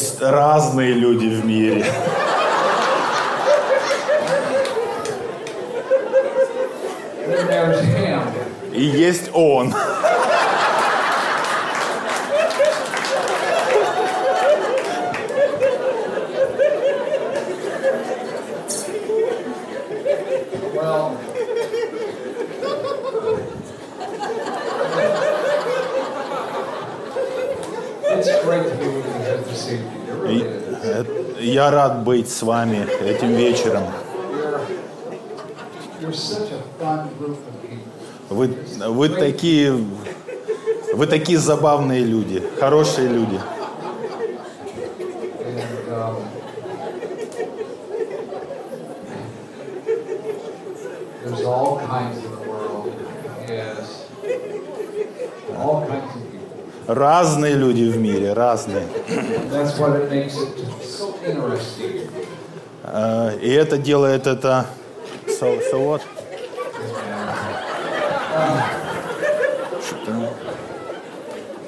Есть 0.00 0.22
разные 0.22 0.92
люди 0.94 1.26
в 1.26 1.44
мире. 1.44 1.84
И 8.72 8.82
есть 8.82 9.30
он. 9.34 9.74
Well, 20.74 21.18
it's 28.12 28.44
great 28.44 28.64
to 28.68 28.76
be 28.76 28.86
with 28.88 29.06
you 29.06 29.12
here 29.12 29.36
this 29.38 29.70
evening. 29.70 30.08
It 30.08 30.12
really 30.12 30.40
И, 30.40 30.42
is. 30.42 30.84
э, 30.84 31.40
Я 31.60 31.70
рад 31.70 32.04
быть 32.04 32.30
с 32.30 32.42
вами 32.42 32.86
этим 33.04 33.34
вечером. 33.34 33.82
Вы, 38.30 38.56
вы 38.88 39.08
такие, 39.10 39.74
вы 40.94 41.06
такие 41.06 41.36
забавные 41.36 42.02
люди, 42.02 42.42
хорошие 42.58 43.08
люди. 43.08 43.38
Разные 56.86 57.54
люди 57.54 57.82
в 57.82 57.98
мире, 57.98 58.32
разные. 58.32 58.86
Э, 62.84 63.38
И 63.40 63.50
это 63.50 63.78
делает 63.78 64.26
это... 64.26 64.66
So, 65.28 65.60
so 65.70 65.80
what? 65.80 66.02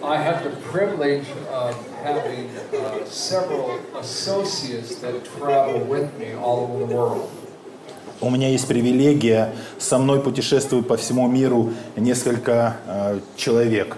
I 0.05 0.17
have 0.17 0.42
the 0.42 0.50
privilege 0.70 1.27
of 1.50 1.75
having 2.03 2.50
uh, 2.75 3.05
several 3.06 3.78
associates 3.98 4.97
that 4.97 5.25
travel 5.25 5.80
with 5.80 6.19
me 6.19 6.34
all 6.34 6.64
over 6.64 6.86
the 6.86 6.95
world. 6.95 7.30
У 8.20 8.30
меня 8.30 8.48
есть 8.48 8.69
привилегия, 8.69 9.53
со 9.78 9.98
мной 9.98 10.20
путешествуют 10.20 10.86
по 10.86 10.97
всему 10.97 11.27
миру 11.28 11.73
несколько 11.97 12.77
э, 12.86 13.20
человек. 13.36 13.97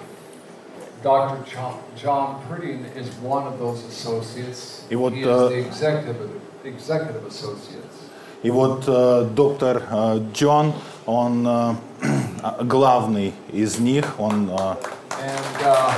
И 4.91 4.97
вот, 4.97 5.12
he 5.12 5.22
is 5.22 5.48
the 5.48 5.58
executive, 5.58 6.30
executive 6.64 7.27
associates. 7.27 7.94
И 8.42 8.50
вот 8.50 8.84
доктор 9.34 9.82
Джон, 10.32 10.72
он 11.06 11.48
главный 12.62 13.32
из 13.52 13.78
них, 13.78 14.14
он 14.19 14.50
э, 14.50 14.77
And 15.25 15.64
uh, 15.64 15.94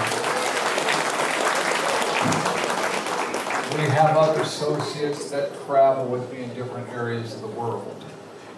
we 3.76 3.88
have 3.88 4.16
other 4.16 4.42
associates 4.42 5.30
that 5.30 5.50
travel 5.66 6.06
with 6.06 6.30
me 6.32 6.44
in 6.44 6.54
different 6.54 6.88
areas 6.94 7.34
of 7.34 7.40
the 7.42 7.48
world. 7.48 7.96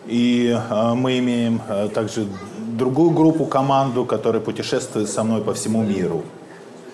и 0.08 0.48
э, 0.48 0.94
мы 0.94 1.18
имеем 1.18 1.60
э, 1.68 1.88
также 1.88 2.26
другую 2.58 3.10
группу, 3.10 3.44
команду, 3.44 4.04
которая 4.04 4.40
путешествует 4.40 5.08
со 5.10 5.22
мной 5.22 5.42
по 5.42 5.52
всему 5.52 5.82
миру. 5.82 6.24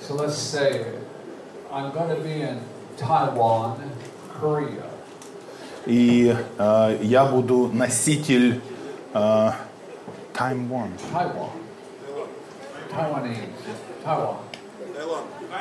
So 0.06 0.14
let's 0.14 0.36
say 0.38 0.86
I'm 1.72 1.92
going 1.92 2.08
to 2.14 2.20
be 2.22 2.42
in 2.42 2.60
Taiwan, 2.96 3.76
Korea. 4.40 4.84
И 5.86 6.34
э, 6.58 6.98
я 7.02 7.24
буду 7.26 7.68
носитель 7.72 8.60
э, 9.12 9.50
One. 10.34 10.92
Taiwan. 11.12 11.50
Taiwanese. 12.90 13.48
Taiwan. 14.04 14.36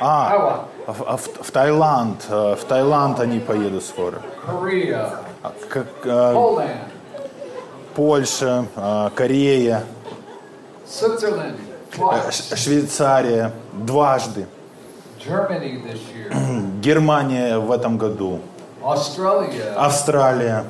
А, 0.00 0.30
Taiwan. 0.30 0.60
в, 0.86 1.16
в- 1.16 1.42
в 1.46 1.50
Таиланд. 1.50 2.26
э, 2.28 2.56
В 2.56 2.64
Таиланд 2.64 3.20
они 3.20 3.38
поедут 3.40 3.82
скоро. 3.84 4.22
Korea. 4.46 5.18
А, 5.42 5.52
Как, 5.68 5.86
э, 6.04 6.08
Poland. 6.34 6.78
Польша, 7.94 8.66
э, 8.76 9.10
Корея, 9.14 9.84
Switzerland. 10.86 11.56
Э, 11.98 12.56
Швейцария 12.56 13.52
дважды. 13.72 14.46
Германия 16.80 17.58
в 17.58 17.70
этом 17.70 17.96
году. 17.98 18.40
Австралия, 19.76 20.64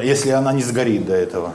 если 0.00 0.30
она 0.30 0.52
не 0.52 0.62
сгорит 0.62 1.06
до 1.06 1.14
этого. 1.14 1.52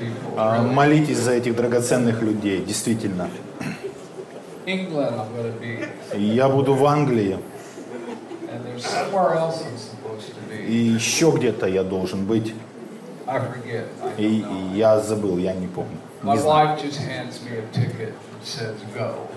People. 0.00 0.34
А. 0.36 0.62
Молитесь 0.62 1.18
за 1.18 1.32
этих 1.32 1.56
драгоценных 1.56 2.20
людей, 2.22 2.62
действительно. 2.64 3.28
Я 6.14 6.48
буду 6.48 6.74
в 6.74 6.84
Англии, 6.86 7.38
и 10.66 10.74
еще 10.74 11.30
где-то 11.30 11.66
я 11.66 11.82
должен 11.82 12.24
быть, 12.24 12.54
и, 14.18 14.44
я 14.74 15.00
забыл, 15.00 15.38
я 15.38 15.52
не 15.54 15.66
помню. 15.66 15.96
Не 16.22 16.36
знаю. 16.38 16.78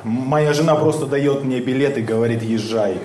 Моя 0.04 0.54
жена 0.54 0.76
просто 0.76 1.06
дает 1.06 1.44
мне 1.44 1.60
билет 1.60 1.98
и 1.98 2.02
говорит, 2.02 2.44
езжай. 2.44 3.00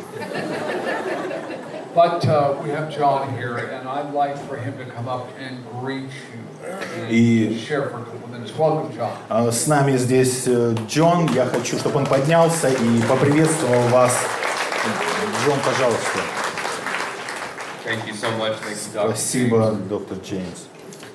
But 1.94 2.24
uh, 2.24 2.56
we 2.64 2.70
have 2.70 2.88
John 2.90 3.36
here, 3.36 3.58
and 3.58 3.86
I'd 3.86 4.14
like 4.14 4.38
for 4.48 4.56
him 4.56 4.72
to 4.78 4.84
come 4.86 5.08
up 5.08 5.28
and 5.38 5.58
greet 5.82 6.08
you 6.32 6.42
И-. 7.10 7.58
А, 9.28 9.50
С 9.50 9.66
нами 9.66 9.96
здесь 9.96 10.44
э, 10.46 10.74
Джон, 10.88 11.28
я 11.34 11.46
хочу, 11.46 11.78
чтобы 11.78 11.98
он 11.98 12.06
поднялся 12.06 12.68
и 12.68 13.02
поприветствовал 13.08 13.82
вас. 13.88 14.16
Джон, 15.44 15.58
пожалуйста. 15.64 16.41
Thank 17.84 18.06
you 18.06 18.14
so 18.14 18.30
much. 18.38 18.56
Thank 18.58 18.76
you, 18.76 18.92
Dr. 18.94 19.08
Спасибо, 19.16 19.56
James. 19.56 19.88
доктор 19.88 20.18
Джеймс. 20.18 20.66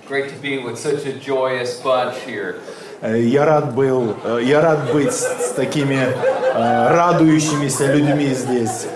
Great 0.09 0.29
to 0.29 0.35
be 0.41 0.57
with 0.63 0.77
such 0.77 1.05
a 1.05 1.13
joyous 1.19 1.79
bunch 1.81 2.15
here. 2.25 2.55
Э, 3.01 3.19
Я 3.21 3.45
рад 3.45 3.75
был, 3.75 4.15
э, 4.23 4.39
я 4.43 4.61
рад 4.61 4.91
быть 4.91 5.13
с, 5.13 5.51
такими 5.55 5.95
э, 5.95 6.89
радующимися 6.89 7.93
людьми 7.93 8.33
здесь. 8.33 8.87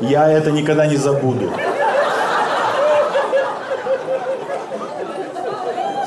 Я 0.00 0.28
это 0.30 0.50
никогда 0.50 0.86
не 0.86 0.96
забуду. 0.96 1.50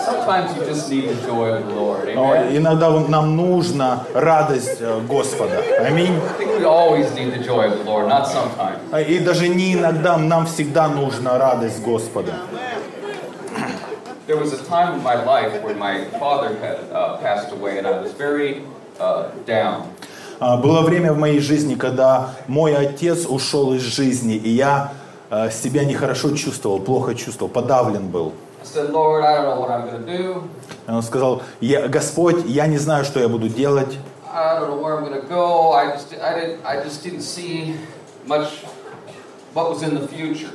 Sometimes 0.06 0.16
you 0.16 0.26
just 0.26 0.26
need 0.26 0.26
the 0.26 0.26
joy 0.26 0.26
of 0.26 0.26
the 0.26 0.26
Lord. 0.26 0.26
О, 0.26 0.27
Amen. 0.27 0.27
Иногда 2.52 2.90
нам 2.90 3.36
нужна 3.36 4.04
радость 4.14 4.78
э, 4.80 5.00
Господа. 5.08 5.62
Аминь. 5.80 6.14
I 6.16 6.38
think 6.38 6.60
we 6.60 6.66
always 6.66 7.14
need 7.16 7.34
the 7.34 7.44
joy 7.44 7.66
of 7.68 7.78
the 7.78 7.84
Lord, 7.84 8.08
not 8.08 8.28
sometimes. 8.28 8.80
А, 8.92 9.02
И 9.02 9.20
даже 9.20 9.48
не 9.48 9.74
иногда, 9.74 10.18
нам 10.18 10.46
всегда 10.46 10.88
нужна 10.88 11.38
радость 11.38 11.82
Господа. 11.84 12.34
There 14.28 14.38
was 14.38 14.52
a 14.52 14.58
time 14.58 14.96
in 14.96 15.04
my 15.04 15.16
life 15.24 15.64
when 15.64 15.80
my 15.80 16.04
father 16.20 16.50
had 16.62 16.80
uh, 16.92 17.18
passed 17.22 17.52
away, 17.54 17.78
and 17.78 17.88
I 17.88 18.02
was 18.02 18.12
very 18.12 18.62
uh, 19.00 19.30
down. 19.46 19.84
А, 20.40 20.58
Было 20.58 20.82
время 20.82 21.14
в 21.14 21.18
моей 21.18 21.40
жизни, 21.40 21.76
когда 21.76 22.32
мой 22.48 22.76
отец 22.76 23.26
ушел 23.28 23.74
из 23.74 23.82
жизни, 23.82 24.36
и 24.36 24.50
я 24.50 24.92
э, 25.30 25.50
себя 25.50 25.84
нехорошо 25.84 26.36
чувствовал, 26.36 26.80
плохо 26.80 27.16
чувствовал, 27.16 27.50
подавлен 27.52 28.08
был. 28.08 28.34
I 28.68 28.70
said, 28.70 28.90
Lord, 28.92 29.24
I 29.24 29.36
don't 29.36 29.46
know 29.46 29.60
what 29.62 29.72
I'm 29.72 29.88
going 29.88 30.06
to 30.06 30.18
do. 30.18 30.44
И 30.88 30.92
Он 30.92 31.02
сказал, 31.02 31.42
«Я- 31.62 31.88
Господь, 31.88 32.46
я 32.46 32.68
не 32.68 32.78
знаю, 32.78 33.06
что 33.06 33.20
я 33.20 33.30
буду 33.30 33.48
делать, 33.48 33.98
I 34.34 34.60
don't 34.60 34.70
know 34.70 34.82
where 34.82 34.98
I'm 34.98 35.06
going 35.06 35.20
to 35.22 35.28
go. 35.28 35.72
I 35.74 35.92
just, 35.96 36.14
I 36.22 36.34
didn't, 36.36 36.66
I 36.66 36.84
just 36.84 37.04
didn't 37.04 37.22
see 37.22 37.76
much 38.26 38.64
what 39.54 39.70
was 39.70 39.84
in 39.84 39.96
the 39.96 40.08
future. 40.08 40.50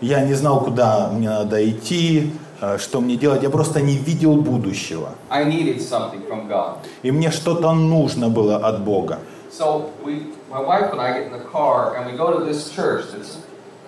я 0.00 0.20
не 0.24 0.34
знал, 0.34 0.60
куда 0.64 1.08
мне 1.12 1.28
надо 1.28 1.58
идти, 1.68 2.32
э, 2.60 2.78
что 2.78 3.00
мне 3.00 3.16
делать, 3.16 3.42
я 3.42 3.50
просто 3.50 3.80
не 3.80 3.96
видел 3.96 4.34
будущего. 4.36 5.10
I 5.30 5.44
needed 5.44 5.78
something 5.80 6.26
from 6.28 6.48
God. 6.48 6.78
И 7.02 7.10
мне 7.12 7.30
что-то 7.30 7.72
нужно 7.72 8.28
было 8.28 8.56
от 8.56 8.82
Бога. 8.84 9.20
So 9.50 9.90
we, 10.04 10.32
my 10.50 10.60
wife 10.60 10.92
and 10.92 11.00
I 11.00 11.12
get 11.12 11.26
in 11.28 11.32
the 11.32 11.44
car 11.50 11.96
and 11.96 12.10
we 12.10 12.16
go 12.16 12.36
to 12.38 12.44
this 12.44 12.70
church 12.70 13.06
that's 13.12 13.38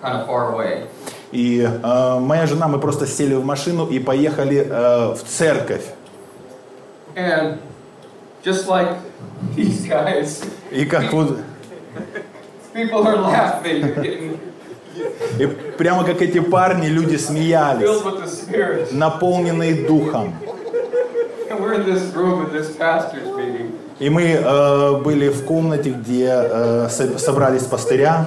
kind 0.01 0.17
of 0.19 0.25
far 0.25 0.53
away. 0.53 0.87
И 1.31 1.61
э, 1.61 2.19
моя 2.19 2.45
жена, 2.45 2.67
мы 2.67 2.79
просто 2.79 3.07
сели 3.07 3.35
в 3.35 3.45
машину 3.45 3.87
и 3.87 3.99
поехали 3.99 4.67
э, 4.69 5.13
в 5.15 5.23
церковь. 5.27 5.85
And 7.15 7.57
just 8.43 8.67
like 8.67 8.97
these 9.55 9.85
guys, 9.87 10.43
И 10.71 10.85
как 10.85 11.11
вот, 11.13 11.37
People 12.73 13.05
are 13.05 13.17
laughing, 13.17 13.81
you're 13.81 13.95
getting 14.01 14.39
и 15.39 15.45
прямо 15.77 16.03
как 16.03 16.21
эти 16.21 16.39
парни, 16.39 16.87
люди 16.87 17.15
смеялись, 17.17 17.87
наполненные 18.91 19.87
духом. 19.87 20.33
И 23.99 24.09
мы 24.09 24.23
э, 24.23 25.01
были 25.03 25.29
в 25.29 25.45
комнате, 25.45 25.91
где 25.91 26.27
э, 26.29 26.87
со- 26.89 27.17
собрались 27.19 27.63
пастыря, 27.63 28.25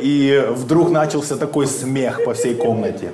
И 0.00 0.44
вдруг 0.50 0.90
начался 0.90 1.36
такой 1.36 1.66
смех 1.66 2.24
по 2.24 2.32
всей 2.32 2.54
комнате. 2.54 3.12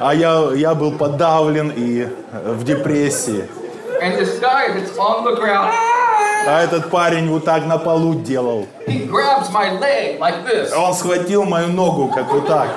А 0.01 0.15
я, 0.15 0.51
я 0.55 0.75
был 0.75 0.93
подавлен 0.93 1.73
и 1.75 2.03
э, 2.03 2.53
в 2.53 2.65
депрессии. 2.65 3.49
And 4.03 4.19
this 4.19 4.39
guy 4.41 4.69
that's 4.69 4.99
on 4.99 5.25
the 5.25 5.37
ground, 5.41 5.73
А 6.47 6.63
этот 6.63 6.91
парень 6.91 7.31
вот 7.31 7.45
так 7.45 7.65
на 7.65 7.79
полу 7.79 8.15
делал. 8.15 8.67
he 8.87 9.07
grabs 9.07 9.51
my 9.51 9.71
leg 9.81 10.19
like 10.19 10.45
this. 10.45 10.73
Он 10.77 10.93
схватил 10.93 11.45
мою 11.45 11.69
ногу, 11.69 12.09
как 12.15 12.31
вот 12.31 12.47
так. 12.47 12.69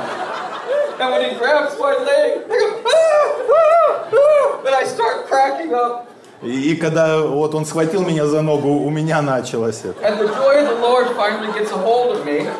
And 1.00 1.12
when 1.12 1.22
he 1.30 1.36
grabs 1.38 1.78
my 1.80 1.96
leg, 1.98 2.44
I 2.50 2.58
go, 2.60 2.82
ah, 2.86 3.52
ah, 3.52 4.10
ah, 4.14 4.66
and 4.66 4.76
I 4.76 4.84
start 4.86 5.28
cracking 5.28 5.74
up. 5.74 6.08
И, 6.44 6.72
и 6.72 6.76
когда 6.76 7.20
вот 7.22 7.56
он 7.56 7.66
схватил 7.66 8.04
меня 8.04 8.26
за 8.28 8.42
ногу, 8.42 8.70
у 8.70 8.90
меня 8.90 9.22
началось 9.22 9.82
это. 9.84 9.96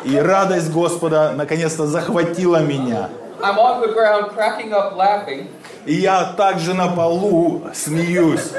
И 0.04 0.16
радость 0.16 0.70
Господа 0.72 1.32
наконец-то 1.36 1.86
захватила 1.86 2.60
меня. 2.60 3.08
I'm 3.40 3.56
on 3.56 3.80
the 3.80 3.94
ground 3.94 4.34
cracking 4.34 4.72
up 4.72 4.96
laughing. 4.96 5.46
И 5.86 5.94
я 5.94 6.34
также 6.36 6.74
на 6.74 6.88
полу 6.88 7.62
смеюсь. 7.72 8.52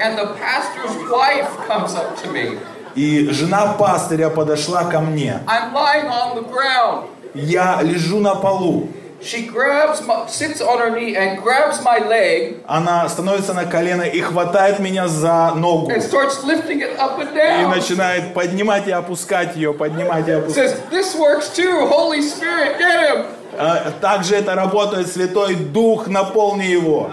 And 0.00 0.18
the 0.18 0.34
pastor's 0.34 0.96
wife 1.08 1.48
comes 1.68 1.94
up 1.94 2.16
to 2.22 2.32
me. 2.32 2.58
И 2.96 3.28
жена 3.30 3.74
пастыря 3.78 4.30
подошла 4.30 4.84
ко 4.84 5.00
мне. 5.00 5.40
I'm 5.46 5.72
lying 5.72 6.08
on 6.08 6.34
the 6.34 6.50
ground. 6.50 7.06
Я 7.34 7.80
лежу 7.82 8.18
на 8.18 8.34
полу. 8.34 8.88
She 9.22 9.46
grabs 9.46 10.02
my, 10.06 10.26
sits 10.28 10.60
on 10.60 10.78
her 10.78 10.90
knee 10.90 11.16
and 11.16 11.42
grabs 11.42 11.82
my 11.82 11.98
leg 12.06 12.62
Она 12.68 13.08
становится 13.08 13.54
на 13.54 13.64
колено 13.64 14.02
и 14.02 14.20
хватает 14.20 14.78
меня 14.78 15.08
за 15.08 15.52
ногу. 15.56 15.90
and 15.90 16.02
starts 16.02 16.44
lifting 16.44 16.80
it 16.82 16.98
up 16.98 17.18
and 17.18 17.32
И 17.34 17.38
down. 17.38 17.70
начинает 17.74 18.34
поднимать 18.34 18.86
и 18.86 18.92
опускать 18.92 19.56
ее, 19.56 19.72
поднимать 19.72 20.28
и 20.28 20.32
опускать. 20.32 20.70
Says, 20.72 20.80
This 20.90 21.14
works 21.16 21.48
too. 21.54 21.86
Holy 21.88 22.20
Spirit, 22.20 22.78
get 22.78 23.10
him. 23.10 23.26
А, 23.58 23.90
Также 24.00 24.36
это 24.36 24.54
работает 24.54 25.08
Святой 25.10 25.54
Дух, 25.54 26.08
наполни 26.08 26.64
его. 26.64 27.10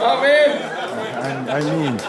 Amen. 0.00 0.56
А- 1.48 1.56
Аминь. 1.56 2.00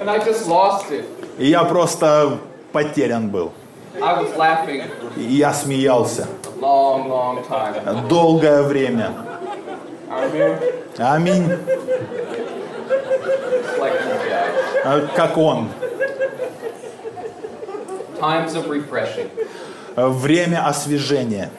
And 0.00 0.08
I 0.10 0.18
just 0.18 0.46
lost 0.46 0.90
it. 0.90 1.04
И 1.38 1.46
я 1.48 1.64
просто 1.64 2.38
потерян 2.72 3.28
был. 3.28 3.52
I 4.00 4.20
was 4.22 4.36
laughing 4.36 4.82
И 5.16 5.22
я 5.22 5.52
смеялся 5.52 6.26
long, 6.64 7.08
long 7.08 7.44
time. 7.46 8.08
долгое 8.08 8.62
время. 8.62 9.12
Аминь. 10.98 11.50
А, 14.84 15.00
Как 15.14 15.36
он. 15.36 15.68
Times 18.20 18.54
of 18.54 18.68
refreshing. 18.68 19.28
Время 19.96 20.66
освежения. 20.66 21.50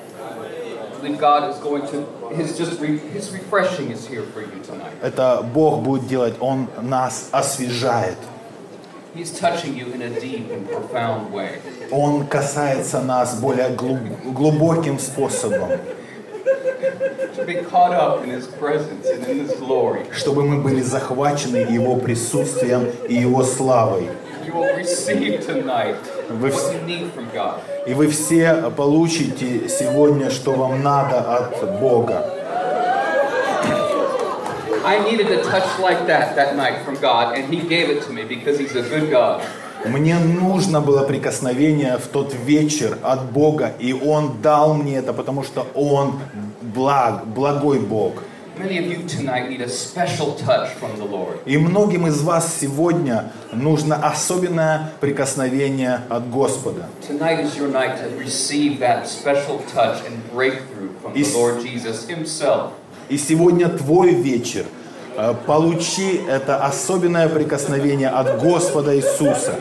Это 5.01 5.41
Бог 5.53 5.81
будет 5.81 6.07
делать. 6.07 6.35
Он 6.39 6.67
нас 6.81 7.29
освежает. 7.31 8.17
He's 9.15 9.31
touching 9.39 9.77
you 9.77 9.87
in 9.93 10.01
a 10.01 10.09
deep 10.19 10.51
and 10.51 10.67
profound 10.69 11.31
way. 11.31 11.61
Он 11.91 12.27
касается 12.27 12.99
нас 13.01 13.35
более 13.39 13.69
глуб- 13.69 14.33
глубоким 14.33 14.99
способом, 14.99 15.69
To 17.37 17.45
be 17.45 17.55
caught 17.63 17.93
up 17.93 18.23
in 18.23 18.29
his 18.31 18.47
presence 18.47 19.05
and 19.07 19.25
in 19.27 19.39
his 19.47 19.53
glory. 19.59 20.05
чтобы 20.11 20.43
мы 20.43 20.61
были 20.61 20.81
захвачены 20.81 21.57
Его 21.57 21.95
присутствием 21.95 22.89
и 23.07 23.15
Его 23.15 23.43
славой. 23.43 24.09
You 24.45 24.53
will 24.53 24.75
receive 24.77 25.45
tonight 25.45 25.95
Вы 26.29 26.49
what 26.49 26.73
you 26.73 26.85
need 26.85 27.11
from 27.15 27.27
God. 27.33 27.59
И 27.87 27.93
вы 27.93 28.07
все 28.09 28.69
получите 28.75 29.67
сегодня, 29.69 30.29
что 30.29 30.51
вам 30.53 30.83
надо 30.83 31.19
от 31.37 31.79
Бога. 31.79 32.34
I 34.85 34.99
needed 34.99 35.31
a 35.31 35.41
touch 35.43 35.79
like 35.79 36.05
that 36.05 36.35
that 36.35 36.55
night 36.55 36.85
from 36.85 36.95
God, 37.01 37.35
and 37.35 37.51
He 37.51 37.59
gave 37.67 37.89
it 37.89 38.03
to 38.03 38.13
me 38.13 38.23
because 38.23 38.59
He's 38.59 38.75
a 38.75 38.83
good 38.83 39.09
God. 39.09 39.41
Мне 39.83 40.19
нужно 40.19 40.79
было 40.79 41.03
прикосновение 41.03 41.97
в 41.97 42.07
тот 42.07 42.33
вечер 42.33 42.97
от 43.01 43.31
Бога, 43.31 43.73
и 43.79 43.93
Он 43.93 44.41
дал 44.43 44.75
мне 44.75 44.97
это, 44.97 45.11
потому 45.11 45.43
что 45.43 45.65
Он 45.73 46.19
благ, 46.61 47.25
благой 47.25 47.79
Бог. 47.79 48.21
И 51.45 51.57
многим 51.57 52.07
из 52.07 52.21
вас 52.21 52.57
сегодня 52.61 53.31
нужно 53.51 53.95
особенное 53.95 54.91
прикосновение 55.01 56.01
от 56.09 56.29
Господа. 56.29 56.85
Tonight 57.01 57.43
И 63.09 63.17
сегодня 63.17 63.69
твой 63.69 64.13
вечер. 64.13 64.65
Э, 65.17 65.33
Получи 65.45 66.21
это 66.27 66.57
особенное 66.65 67.29
прикосновение 67.29 68.09
от 68.09 68.41
Господа 68.41 68.95
Иисуса. 68.95 69.53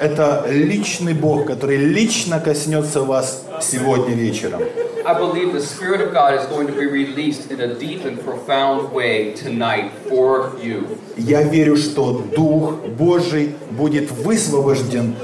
Это 0.00 0.44
личный 0.48 1.14
Бог, 1.14 1.46
который 1.46 1.76
лично 1.76 2.40
коснется 2.40 3.02
вас 3.02 3.44
сегодня 3.60 4.14
вечером. 4.14 4.62
I 5.04 5.14
believe 5.14 5.52
the 5.52 5.60
Spirit 5.60 6.00
of 6.00 6.12
God 6.12 6.34
is 6.34 6.46
going 6.46 6.68
to 6.68 6.72
be 6.72 6.86
released 6.86 7.50
in 7.50 7.60
a 7.60 7.74
deep 7.74 8.04
and 8.04 8.20
profound 8.24 8.92
way 8.92 9.34
tonight 9.34 9.90
for 10.08 10.52
you. 10.62 10.96
Я 11.16 11.42
верю, 11.42 11.76
что 11.76 12.22
Дух 12.34 12.74
Божий 12.96 13.56
будет 13.72 14.12
высвобожден 14.12 15.16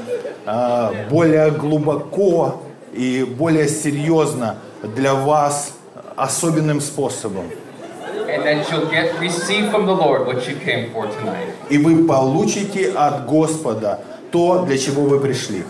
э, 0.47 1.09
более 1.09 1.53
глубоко 1.53 2.61
и 2.93 3.25
более 3.25 3.69
серьезно 3.69 4.59
для 4.83 5.15
вас 5.15 5.73
особенным 6.17 6.81
способом. 6.81 7.51
And 8.29 8.45
that 8.45 8.71
you'll 8.71 8.91
get 8.91 9.19
receive 9.21 9.71
from 9.71 9.87
the 9.87 9.95
Lord 9.95 10.27
what 10.27 10.47
you 10.47 10.57
came 10.57 10.93
for 10.93 11.07
tonight. 11.07 11.55
И 11.71 11.79
вы 11.79 12.07
получите 12.07 12.93
от 12.93 13.27
Господа 13.27 14.01
то, 14.31 14.65
для 14.67 14.77
чего 14.77 15.03
вы 15.03 15.19
пришли. 15.19 15.65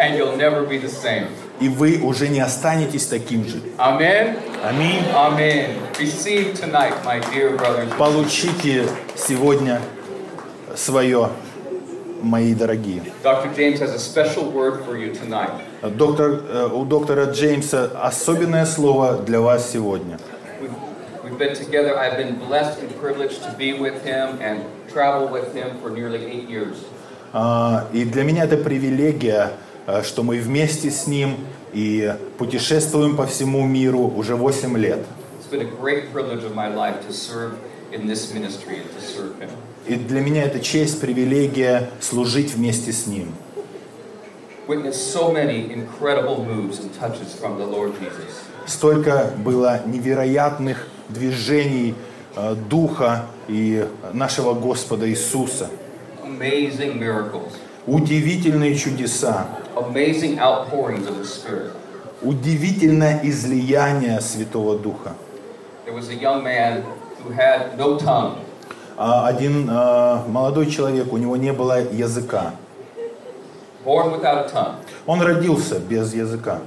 And 0.00 0.16
you'll 0.16 0.36
never 0.36 0.66
be 0.66 0.80
the 0.80 0.90
same. 0.90 1.28
И 1.60 1.68
вы 1.68 2.00
уже 2.02 2.28
не 2.28 2.40
останетесь 2.40 3.06
таким 3.06 3.46
же. 3.46 3.60
Аминь. 3.78 4.34
Amen. 5.14 5.76
Receive 5.98 6.54
tonight, 6.54 6.94
my 7.04 7.20
dear 7.32 7.56
brothers. 7.56 7.88
Получите 7.96 8.86
сегодня 9.16 9.80
свое, 10.76 11.30
мои 12.22 12.54
дорогие. 12.54 13.02
Dr. 13.22 13.54
James 13.56 13.80
has 13.80 13.94
a 13.94 13.98
special 13.98 14.50
word 14.50 14.84
for 14.84 14.96
you 14.96 15.12
tonight. 15.14 15.52
Доктор, 15.82 16.42
э, 16.48 16.68
у 16.72 16.84
доктора 16.84 17.26
Джеймса 17.26 17.90
особенное 18.02 18.66
слово 18.66 19.18
для 19.18 19.40
вас 19.40 19.70
сегодня. 19.70 20.18
We've, 20.60 20.70
we've 21.24 21.38
been 21.38 21.54
together. 21.54 21.96
I've 21.98 22.16
been 22.16 22.38
blessed 22.38 22.80
and 22.82 22.90
privileged 23.00 23.42
to 23.44 23.52
be 23.56 23.72
with 23.72 24.04
him 24.04 24.38
and 24.40 24.64
travel 24.92 25.28
with 25.28 25.54
him 25.54 25.78
for 25.80 25.90
nearly 25.90 26.24
eight 26.26 26.48
years. 26.48 26.76
А, 27.32 27.86
И 27.92 28.04
для 28.04 28.24
меня 28.24 28.44
это 28.44 28.56
привилегия, 28.56 29.52
э, 29.86 30.02
что 30.02 30.22
мы 30.22 30.38
вместе 30.40 30.90
с 30.90 31.06
ним 31.06 31.36
и 31.72 32.14
путешествуем 32.38 33.16
по 33.16 33.26
всему 33.26 33.66
миру 33.66 34.12
уже 34.16 34.34
8 34.36 34.76
лет. 34.76 35.00
It's 35.40 35.50
been 35.50 35.60
a 35.60 35.80
great 35.80 36.12
privilege 36.12 36.44
of 36.44 36.54
my 36.54 36.68
life 36.68 37.06
to 37.06 37.12
serve 37.12 37.52
in 37.92 38.06
this 38.06 38.32
ministry 38.34 38.78
and 38.80 38.90
to 38.94 39.00
serve 39.00 39.38
him. 39.40 39.50
И 39.88 39.94
для 39.94 40.20
меня 40.20 40.44
это 40.44 40.60
честь, 40.60 41.00
привилегия 41.00 41.88
служить 42.00 42.52
вместе 42.54 42.92
с 42.92 43.06
ним. 43.06 43.32
Столько 48.66 49.30
было 49.38 49.80
невероятных 49.86 50.88
движений 51.08 51.94
э, 52.36 52.54
Духа 52.68 53.24
и 53.48 53.88
нашего 54.12 54.52
Господа 54.52 55.08
Иисуса. 55.08 55.70
Удивительные 57.86 58.76
чудеса, 58.76 59.48
удивительное 62.20 63.20
излияние 63.22 64.20
Святого 64.20 64.78
Духа. 64.78 65.14
There 65.86 65.94
was 65.94 66.10
a 66.10 66.14
young 66.14 66.42
man 66.44 66.84
who 67.24 67.30
had 67.30 67.78
no 67.78 67.96
tongue. 67.98 68.36
А 69.00 69.28
Один 69.28 69.70
э, 69.70 70.28
молодой 70.28 70.66
человек, 70.66 71.12
у 71.12 71.16
него 71.18 71.36
не 71.36 71.52
было 71.52 71.80
языка. 71.80 72.54
born 73.84 74.10
without 74.12 74.44
a 74.44 74.48
tongue. 74.50 74.74
Он 75.06 75.22
родился 75.22 75.78
без 75.78 76.12
языка. 76.12 76.58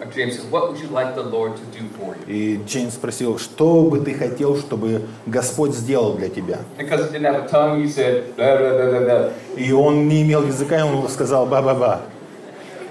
And 0.00 0.12
James 0.12 0.36
said, 0.38 0.50
What 0.50 0.68
would 0.70 0.80
you 0.80 0.88
like 0.88 1.14
the 1.14 1.22
Lord 1.22 1.56
to 1.56 1.62
do 1.78 1.86
for 1.96 2.16
you? 2.16 2.24
И 2.26 2.60
Джейн 2.66 2.90
спросил, 2.90 3.38
что 3.38 3.82
бы 3.82 4.00
ты 4.00 4.14
хотел, 4.14 4.56
чтобы 4.56 5.02
Господь 5.26 5.72
сделал 5.74 6.14
для 6.14 6.28
тебя? 6.28 6.58
Because 6.78 7.10
he 7.10 7.12
didn't 7.18 7.26
have 7.32 7.44
a 7.44 7.48
tongue, 7.48 7.82
he 7.82 7.88
said, 7.88 8.34
blah, 8.36 8.56
blah, 8.56 8.72
blah, 8.72 8.90
blah, 8.90 9.00
blah. 9.04 9.30
И 9.56 9.70
он 9.72 10.08
не 10.08 10.22
имел 10.22 10.42
языка, 10.44 10.78
и 10.80 10.82
он 10.82 11.08
сказал 11.08 11.46
ба-ба-ба. 11.46 12.00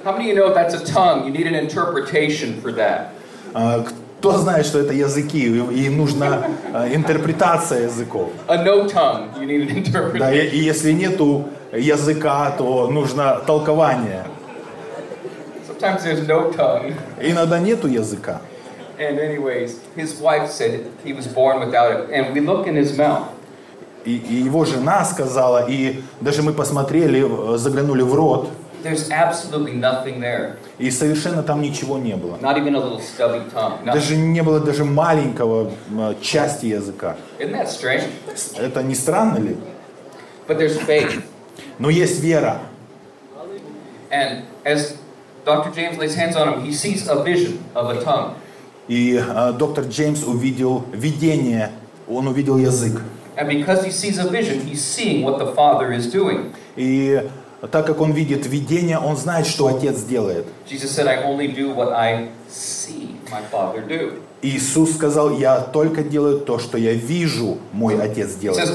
How 0.05 0.11
many 0.13 0.31
of 0.31 0.35
you 0.35 0.35
know 0.35 0.53
that's 0.53 0.73
a 0.73 0.85
tongue, 0.85 1.25
you 1.25 1.31
need 1.31 1.47
an 1.47 1.55
interpretation 1.55 2.61
for 2.61 2.71
that? 2.73 3.09
А, 3.53 3.85
Кто 4.23 4.37
знает, 4.37 4.65
что 4.65 4.79
это 4.79 4.93
языки, 4.93 5.47
и 5.47 5.89
нужна 5.89 6.45
а, 6.73 6.87
интерпретация 6.87 7.87
языков. 7.87 8.29
A 8.47 8.55
no 8.63 8.87
tongue, 8.87 9.27
you 9.37 9.45
need 9.45 9.67
an 9.69 9.83
Да, 10.17 10.31
interpretation. 10.31 10.33
и, 10.33 10.59
и 10.59 10.63
если 10.63 10.93
нету 10.93 11.49
языка, 11.73 12.51
то 12.57 12.87
нужно 12.87 13.41
толкование. 13.45 14.23
Sometimes 15.67 16.05
there's 16.05 16.25
no 16.25 16.53
tongue. 16.55 16.93
Иногда 17.21 17.59
нету 17.59 17.89
языка. 17.89 18.39
And 18.97 19.19
anyways, 19.19 19.81
his 19.97 20.17
wife 20.21 20.49
said 20.49 20.85
he 21.03 21.11
was 21.11 21.27
born 21.27 21.59
without 21.59 21.91
it. 21.91 22.09
And 22.09 22.33
we 22.33 22.39
look 22.39 22.65
in 22.65 22.77
his 22.77 22.97
mouth. 22.97 23.27
И, 24.05 24.15
и 24.15 24.35
его 24.35 24.63
жена 24.63 25.03
сказала, 25.03 25.69
и 25.69 26.01
даже 26.21 26.43
мы 26.43 26.53
посмотрели, 26.53 27.25
э, 27.55 27.57
заглянули 27.57 28.03
в 28.03 28.15
рот, 28.15 28.47
There's 28.83 29.09
absolutely 29.09 29.73
nothing 29.73 30.19
there. 30.19 30.57
и 30.77 30.91
совершенно 30.91 31.41
там 31.41 31.61
ничего 31.61 31.97
не 31.97 32.15
было. 32.17 32.37
Not 32.41 32.57
even 32.57 32.75
a 32.75 32.79
little 32.79 32.99
stubby 32.99 33.49
tongue. 33.49 33.81
Nothing. 33.83 33.93
Даже 33.93 34.15
не 34.17 34.43
было 34.43 34.59
даже 34.59 34.83
маленького 34.83 35.71
э, 35.89 36.15
части 36.21 36.65
языка. 36.65 37.15
Isn't 37.39 37.53
that 37.53 37.69
strange? 37.69 38.03
Это 38.57 38.83
не 38.83 38.93
странно 38.95 39.37
ли? 39.37 39.55
But 40.47 40.57
there's 40.57 40.77
faith. 40.85 41.23
Но 41.79 41.89
есть 41.89 42.21
вера. 42.21 42.59
And 44.11 44.43
as 44.65 44.97
Dr. 45.45 45.71
James 45.71 45.97
lays 45.97 46.15
hands 46.15 46.35
on 46.35 46.53
him, 46.53 46.65
he 46.65 46.73
sees 46.73 47.07
a 47.07 47.23
vision 47.23 47.63
of 47.73 47.89
a 47.89 48.03
tongue. 48.03 48.35
И 48.89 49.15
э, 49.15 49.53
доктор 49.53 49.85
Джеймс 49.85 50.23
увидел 50.23 50.83
видение, 50.91 51.71
он 52.07 52.27
увидел 52.27 52.57
язык. 52.57 53.01
And 53.37 53.47
because 53.47 53.83
he 53.83 53.91
sees 53.91 54.19
a 54.19 54.29
vision, 54.29 54.59
he's 54.61 54.83
seeing 54.83 55.23
what 55.23 55.39
the 55.39 55.53
Father 55.55 55.91
is 55.93 56.11
doing. 56.11 56.53
И 56.75 57.21
так 57.67 57.85
как 57.85 58.01
он 58.01 58.11
видит 58.11 58.45
видение, 58.45 58.99
он 58.99 59.15
знает, 59.15 59.47
что 59.47 59.67
Отец 59.67 60.01
делает. 60.03 60.45
Иисус 64.41 64.95
сказал, 64.95 65.29
я 65.37 65.59
только 65.61 66.03
делаю 66.03 66.39
то, 66.39 66.59
что 66.59 66.77
я 66.77 66.91
вижу, 66.91 67.57
мой 67.71 67.97
Отец 68.01 68.35
делает. 68.35 68.67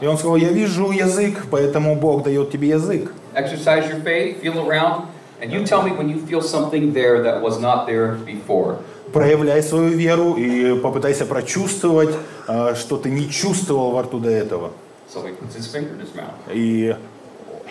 И 0.00 0.06
он 0.06 0.18
сказал, 0.18 0.36
я 0.36 0.48
вижу 0.48 0.90
язык, 0.90 1.46
поэтому 1.50 1.94
Бог 1.96 2.22
дает 2.22 2.50
тебе 2.50 2.68
язык. 2.68 3.12
Exercise 3.34 3.86
your 3.90 4.02
faith, 4.02 4.40
feel 4.42 4.58
around, 4.66 5.06
and 5.40 5.52
you 5.52 5.64
tell 5.64 5.82
me 5.82 5.92
when 5.92 6.08
you 6.08 6.18
feel 6.26 6.40
something 6.40 6.92
there 6.92 7.22
that 7.22 7.40
was 7.42 7.60
not 7.60 7.86
there 7.86 8.16
before. 8.24 8.78
Проявляй 9.12 9.62
свою 9.62 9.90
веру 9.90 10.34
и 10.34 10.74
попытайся 10.80 11.24
прочувствовать, 11.24 12.14
э, 12.48 12.74
что 12.74 12.96
ты 12.96 13.10
не 13.10 13.30
чувствовал 13.30 13.92
во 13.92 14.02
рту 14.02 14.18
до 14.18 14.30
этого. 14.30 14.70
So 15.08 15.24
he 15.26 15.32
puts 15.32 15.54
his 15.56 15.66
finger 15.66 15.94
in 15.94 16.00
his 16.00 16.14
mouth. 16.14 16.34
И, 16.52 16.94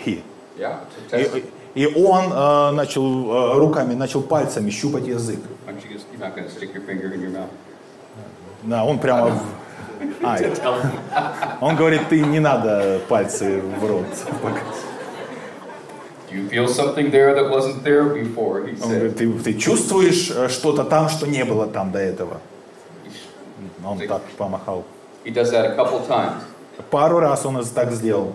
и, 0.06 0.24
Yeah, 0.58 0.79
to 0.89 1.10
test 1.10 1.36
и, 1.75 1.84
и 1.84 1.86
он 1.86 2.32
э, 2.34 2.72
начал 2.72 3.03
э, 3.03 3.60
руками, 3.60 3.94
начал 3.94 4.24
пальцами 4.24 4.72
щупать 4.72 5.06
язык. 5.06 5.39
Why 5.67 5.74
don't 5.74 5.84
you 5.84 5.94
just, 5.94 6.06
you're 6.12 6.20
not 6.20 6.36
going 6.36 6.46
to 6.48 6.51
stick 6.51 6.74
your 6.74 6.82
finger 6.84 7.13
in 7.13 7.22
your 7.22 7.29
mouth. 7.32 7.50
Да, 8.63 8.84
он 8.84 8.98
прямо... 9.00 9.29
в- 9.29 9.67
Ай, 10.24 10.51
он 11.62 11.75
говорит, 11.75 12.08
ты 12.10 12.22
не 12.22 12.39
надо 12.39 13.00
пальцы 13.08 13.62
в 13.62 13.86
рот. 13.86 14.06
Do 16.29 16.36
you 16.36 16.48
feel 16.50 16.67
something 16.67 17.10
there 17.10 17.34
that 17.36 17.50
wasn't 17.50 17.84
there 17.84 18.03
before? 18.13 18.65
He 18.67 18.75
Он 18.82 18.89
говорит, 18.89 19.17
ты, 19.17 19.32
ты 19.39 19.53
чувствуешь 19.53 20.29
э, 20.32 20.50
что-то 20.50 20.84
там, 20.84 21.08
что 21.10 21.25
не 21.27 21.46
было 21.46 21.67
там 21.67 21.91
до 21.91 22.00
этого? 22.00 22.41
Он 23.86 24.00
так 24.00 24.22
помахал. 24.38 24.84
He 25.24 25.32
does 25.32 25.51
that 25.51 25.65
a 25.65 25.75
couple 25.75 26.06
times. 26.08 26.44
Пару 26.90 27.20
раз 27.20 27.46
он 27.46 27.64
так 27.64 27.92
сделал. 27.92 28.34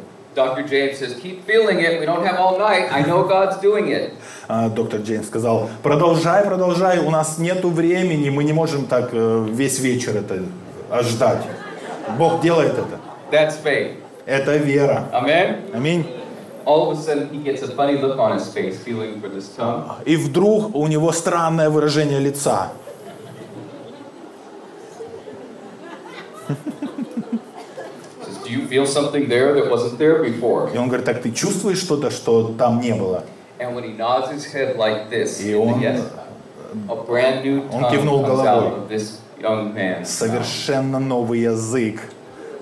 Доктор 4.74 5.00
Джеймс 5.00 5.26
сказал, 5.26 5.68
продолжай, 5.82 6.44
продолжай, 6.44 6.98
у 6.98 7.10
нас 7.10 7.38
нету 7.38 7.68
времени, 7.68 8.30
мы 8.30 8.44
не 8.44 8.52
можем 8.52 8.86
так 8.86 9.10
э, 9.12 9.46
весь 9.50 9.78
вечер 9.80 10.16
это 10.16 10.42
ждать. 11.02 11.42
Бог 12.18 12.40
делает 12.40 12.72
это. 12.72 12.98
That's 13.30 13.54
faith. 13.62 13.96
Это 14.26 14.56
вера. 14.56 15.08
Аминь. 15.74 16.06
И 20.04 20.16
вдруг 20.16 20.74
у 20.74 20.86
него 20.86 21.12
странное 21.12 21.70
выражение 21.70 22.20
лица. 22.20 22.72
You 28.52 28.66
feel 28.68 28.86
something 28.86 29.28
there 29.30 29.54
that 29.54 29.70
wasn't 29.70 29.96
there 29.98 30.22
before? 30.22 30.70
И 30.74 30.76
он 30.76 30.88
говорит, 30.88 31.06
так 31.06 31.22
ты 31.22 31.30
чувствуешь 31.32 31.78
что-то, 31.78 32.10
что 32.10 32.52
там 32.58 32.80
не 32.80 32.92
было? 32.92 33.24
And 33.58 33.74
when 33.74 33.84
he 33.84 33.96
nods 33.96 34.30
his 34.30 34.44
head 34.52 34.76
like 34.76 35.08
this, 35.08 35.40
И 35.40 35.54
он 35.54 35.80
yes, 35.80 36.02
a 36.88 36.96
brand 36.96 37.42
new 37.42 37.62
он 37.72 37.90
кивнул 37.90 38.22
головой. 38.22 38.86
this 38.90 39.20
young. 39.40 39.74
Совершенно 40.04 40.98
новый 40.98 41.40
язык 41.40 42.00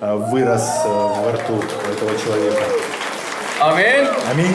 э, 0.01 0.17
вырос 0.31 0.63
э, 0.85 0.89
во 0.89 1.33
рту 1.33 1.55
этого 1.91 2.17
человека. 2.19 2.63
Аминь. 3.61 4.55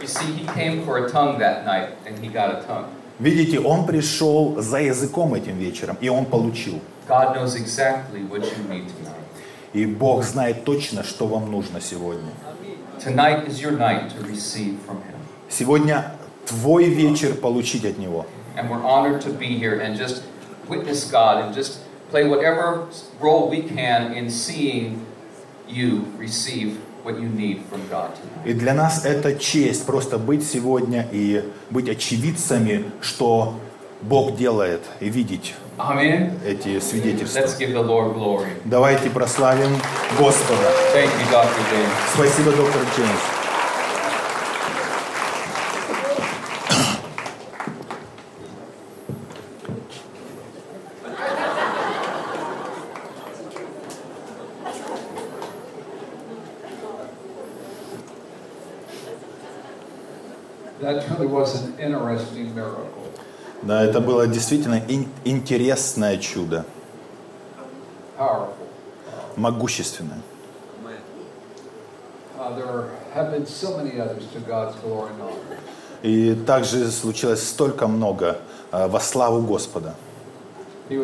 You 0.00 0.06
see, 0.06 0.32
he 0.32 0.46
came 0.54 0.84
for 0.84 1.04
a 1.04 1.10
tongue 1.10 1.38
that 1.40 1.66
night, 1.66 1.88
and 2.06 2.16
he 2.18 2.28
got 2.28 2.50
a 2.50 2.62
tongue. 2.64 2.86
Видите, 3.18 3.58
он 3.58 3.84
пришел 3.84 4.54
за 4.58 4.78
языком 4.78 5.34
этим 5.34 5.58
вечером, 5.58 5.96
и 6.00 6.08
он 6.08 6.24
получил. 6.24 6.80
God 7.08 7.34
knows 7.34 7.54
exactly 7.56 8.22
what 8.24 8.42
you 8.42 8.64
need 8.68 8.86
tonight. 8.88 9.14
И 9.72 9.86
Бог 9.86 10.24
знает 10.24 10.64
точно, 10.64 11.02
что 11.02 11.26
вам 11.26 11.50
нужно 11.50 11.80
сегодня. 11.80 12.32
Tonight 13.02 13.48
is 13.48 13.60
your 13.60 13.72
night 13.72 14.10
to 14.10 14.22
receive 14.26 14.78
from 14.86 14.98
him. 15.02 15.16
Сегодня 15.48 16.12
твой 16.46 16.86
вечер 16.86 17.34
получить 17.34 17.84
от 17.84 17.98
Него. 17.98 18.26
And 18.56 18.68
we're 18.68 18.84
honored 18.84 19.22
to 19.22 19.32
be 19.32 19.58
here 19.58 19.80
and 19.80 19.96
just 19.96 20.22
witness 20.68 21.10
God 21.10 21.44
and 21.44 21.54
just 21.54 21.78
play 22.10 22.28
whatever 22.28 22.86
role 23.20 23.48
we 23.48 23.62
can 23.62 24.12
in 24.12 24.28
seeing 24.30 25.06
you 25.68 26.04
receive 26.18 26.78
what 27.04 27.18
you 27.20 27.28
need 27.28 27.62
from 27.70 27.80
God 27.88 28.10
tonight. 28.16 28.44
И 28.44 28.52
для 28.52 28.74
нас 28.74 29.04
это 29.04 29.34
честь 29.34 29.86
просто 29.86 30.18
быть 30.18 30.44
сегодня 30.44 31.06
и 31.12 31.44
быть 31.70 31.88
очевидцами, 31.88 32.90
что 33.00 33.54
Бог 34.02 34.36
делает, 34.36 34.82
и 35.00 35.08
видеть. 35.08 35.54
эти 36.45 36.79
свидетельства. 36.79 37.39
Let's 37.39 37.57
give 37.57 37.73
the 37.73 37.81
Lord 37.81 38.13
glory. 38.13 38.49
Давайте 38.65 39.09
прославим 39.09 39.75
Господа. 40.17 40.71
Thank 40.93 41.09
you, 41.19 41.31
Dr. 41.31 41.63
James. 41.71 41.91
Спасибо, 42.13 42.51
доктор 42.51 42.81
Джеймс. 42.95 43.43
That 60.81 61.09
really 61.09 61.27
was 61.27 61.63
an 61.63 61.79
interesting 61.79 62.53
miracle. 62.53 62.86
Да, 63.62 63.82
это 63.82 64.00
было 64.00 64.26
действительно 64.26 64.80
ин- 64.88 65.08
интересное 65.24 66.16
чудо, 66.18 66.64
могущественное. 69.36 70.18
Uh. 72.38 72.84
И 76.02 76.34
также 76.46 76.90
случилось 76.90 77.48
столько 77.48 77.88
много 77.88 78.38
э, 78.70 78.86
во 78.86 79.00
славу 79.00 79.42
Господа. 79.42 79.94
He 80.88 80.96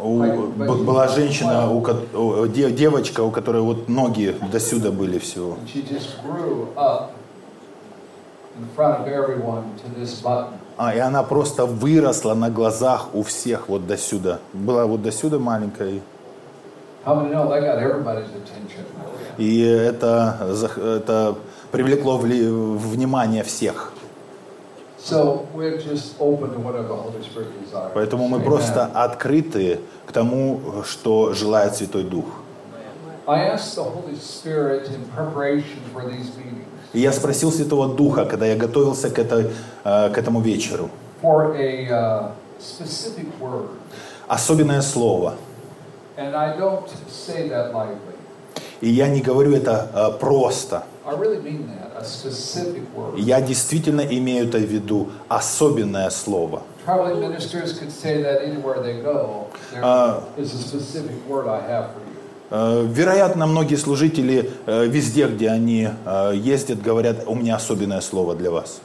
У- 0.00 0.18
была 0.84 1.06
женщина, 1.08 1.70
у, 1.70 2.46
девочка, 2.46 3.20
у 3.22 3.30
которой 3.30 3.62
вот 3.62 3.88
ноги 3.88 4.36
до 4.52 4.60
сюда 4.60 4.90
были 4.90 5.18
всего. 5.18 5.56
А, 10.76 10.94
и 10.94 10.98
она 10.98 11.22
просто 11.22 11.66
выросла 11.66 12.34
на 12.34 12.50
глазах 12.50 13.08
у 13.14 13.22
всех 13.22 13.68
вот 13.68 13.86
до 13.86 13.96
сюда. 13.96 14.38
Была 14.52 14.86
вот 14.86 15.02
до 15.02 15.10
сюда 15.12 15.38
маленькая. 15.38 15.90
и- 15.90 16.02
это, 19.60 20.36
это 20.76 21.34
привлекло 21.72 22.18
внимание 22.18 23.42
всех. 23.42 23.92
Поэтому 27.94 28.28
мы 28.28 28.40
просто 28.40 28.86
открыты 28.86 29.80
к 30.06 30.12
тому, 30.12 30.60
что 30.84 31.34
желает 31.34 31.74
Святой 31.76 32.04
Дух. 32.04 32.24
И 36.94 37.00
я 37.00 37.12
спросил 37.12 37.50
Святого 37.52 37.88
Духа, 37.88 38.24
когда 38.24 38.46
я 38.46 38.56
готовился 38.56 39.10
к, 39.10 39.18
этой, 39.18 39.50
э, 39.84 40.10
к 40.10 40.18
этому 40.18 40.40
вечеру, 40.40 40.88
word. 43.40 43.66
особенное 44.28 44.82
слово. 44.82 45.34
И 48.80 48.88
я 48.88 49.08
не 49.08 49.20
говорю 49.20 49.54
это 49.54 49.88
э, 49.94 50.18
просто. 50.20 50.84
Я 53.16 53.40
действительно 53.40 54.00
имею 54.02 54.48
это 54.48 54.58
в 54.58 54.62
виду 54.62 55.10
особенное 55.28 56.10
слово. 56.10 56.62
You. 56.86 57.04
Э, 62.50 62.86
Вероятно, 62.86 63.46
многие 63.46 63.76
служители 63.76 64.50
э, 64.66 64.86
везде, 64.86 65.26
где 65.26 65.48
они 65.50 65.88
э, 66.04 66.32
ездят, 66.34 66.82
говорят, 66.82 67.26
у 67.26 67.34
меня 67.34 67.56
особенное 67.56 68.00
слово 68.00 68.34
для 68.34 68.50
вас. 68.50 68.80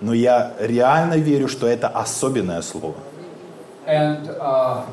Но 0.00 0.14
я 0.14 0.52
реально 0.58 1.14
верю, 1.14 1.48
что 1.48 1.66
это 1.66 1.88
особенное 1.88 2.62
слово. 2.62 2.94
And 3.86 4.28
uh, 4.38 4.84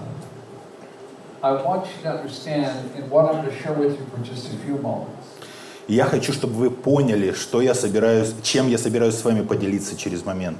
я 5.88 6.06
хочу, 6.06 6.34
чтобы 6.34 6.54
вы 6.56 6.72
поняли, 6.72 7.32
что 7.34 7.62
я 7.62 7.76
собираюсь, 7.76 8.34
чем 8.42 8.68
я 8.68 8.78
собираюсь 8.78 9.16
с 9.16 9.24
вами 9.24 9.42
поделиться 9.42 9.96
через 9.96 10.26
момент. 10.26 10.58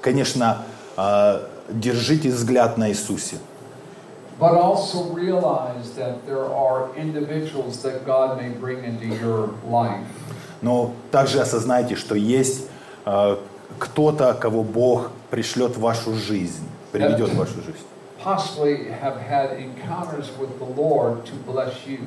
Конечно, 0.00 0.58
э, 0.96 1.40
держите 1.70 2.30
взгляд 2.30 2.78
на 2.78 2.90
Иисусе. 2.90 3.36
but 4.36 4.56
also 4.56 5.04
realize 5.14 5.92
that 5.96 6.26
there 6.26 6.44
are 6.52 6.88
individuals 6.96 7.80
that 7.82 8.04
God 8.04 8.36
may 8.36 8.48
bring 8.48 8.82
into 8.84 9.06
your 9.06 9.50
life. 9.64 10.04
Но 10.60 10.92
также 11.12 11.40
осознайте, 11.40 11.94
что 11.94 12.14
есть 12.16 12.66
э, 13.06 13.36
кто-то, 13.78 14.34
кого 14.34 14.64
Бог 14.64 15.10
пришлет 15.30 15.76
в 15.76 15.80
вашу 15.80 16.14
жизнь, 16.14 16.66
приведет 16.94 17.30
в 17.30 17.36
вашу 17.36 17.54
жизнь. 17.54 17.84
Possibly 18.24 18.88
have 19.02 19.18
had 19.20 19.58
encounters 19.58 20.30
with 20.38 20.58
the 20.58 20.64
Lord 20.64 21.26
to 21.26 21.34
bless 21.44 21.86
you, 21.86 21.98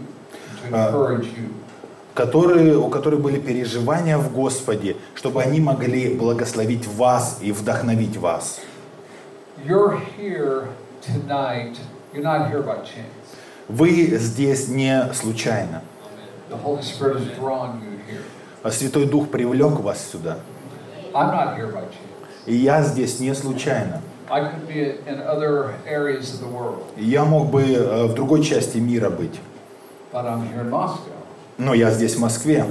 to 0.63 0.75
encourage 0.75 1.27
you. 1.37 1.53
которые, 2.15 2.75
у 2.77 2.89
которых 2.89 3.21
были 3.21 3.37
переживания 3.39 4.17
в 4.17 4.33
Господе, 4.33 4.95
чтобы 5.13 5.43
они 5.43 5.59
могли 5.59 6.15
благословить 6.15 6.87
вас 6.87 7.37
и 7.41 7.51
вдохновить 7.51 8.17
вас. 8.17 8.59
You're 9.63 9.99
here 10.17 10.67
tonight. 11.01 11.77
You're 12.13 12.23
not 12.23 12.49
here 12.49 12.63
by 12.63 12.81
chance. 12.83 13.11
Вы 13.67 14.17
здесь 14.17 14.69
не 14.69 15.13
случайно. 15.13 15.83
The 16.49 16.57
Holy 16.63 16.81
Spirit 16.81 17.17
has 17.17 17.37
drawn 17.37 17.81
you 17.81 17.99
here. 18.09 18.21
А 18.63 18.71
Святой 18.71 19.05
Дух 19.05 19.29
привлек 19.29 19.79
вас 19.81 20.07
сюда. 20.11 20.39
I'm 21.13 21.31
not 21.31 21.57
here 21.57 21.71
by 21.71 21.83
chance. 21.83 22.45
И 22.47 22.55
я 22.55 22.81
здесь 22.81 23.19
не 23.19 23.35
случайно. 23.35 24.01
Я 26.97 27.23
мог 27.23 27.49
бы 27.49 27.63
э, 27.63 28.07
в 28.07 28.13
другой 28.13 28.43
части 28.43 28.77
мира 28.77 29.09
быть. 29.09 29.39
Но 31.57 31.73
я 31.73 31.91
здесь, 31.91 32.15
в 32.15 32.19
Москве. 32.19 32.65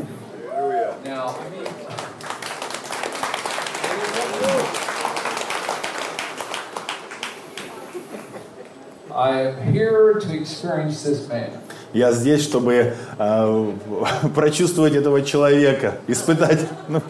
Я 11.94 12.12
здесь, 12.12 12.42
чтобы 12.42 12.94
э, 13.18 13.72
прочувствовать 14.34 14.94
этого 14.94 15.22
человека, 15.22 15.94
испытать. 16.06 16.60
ну, 16.88 17.00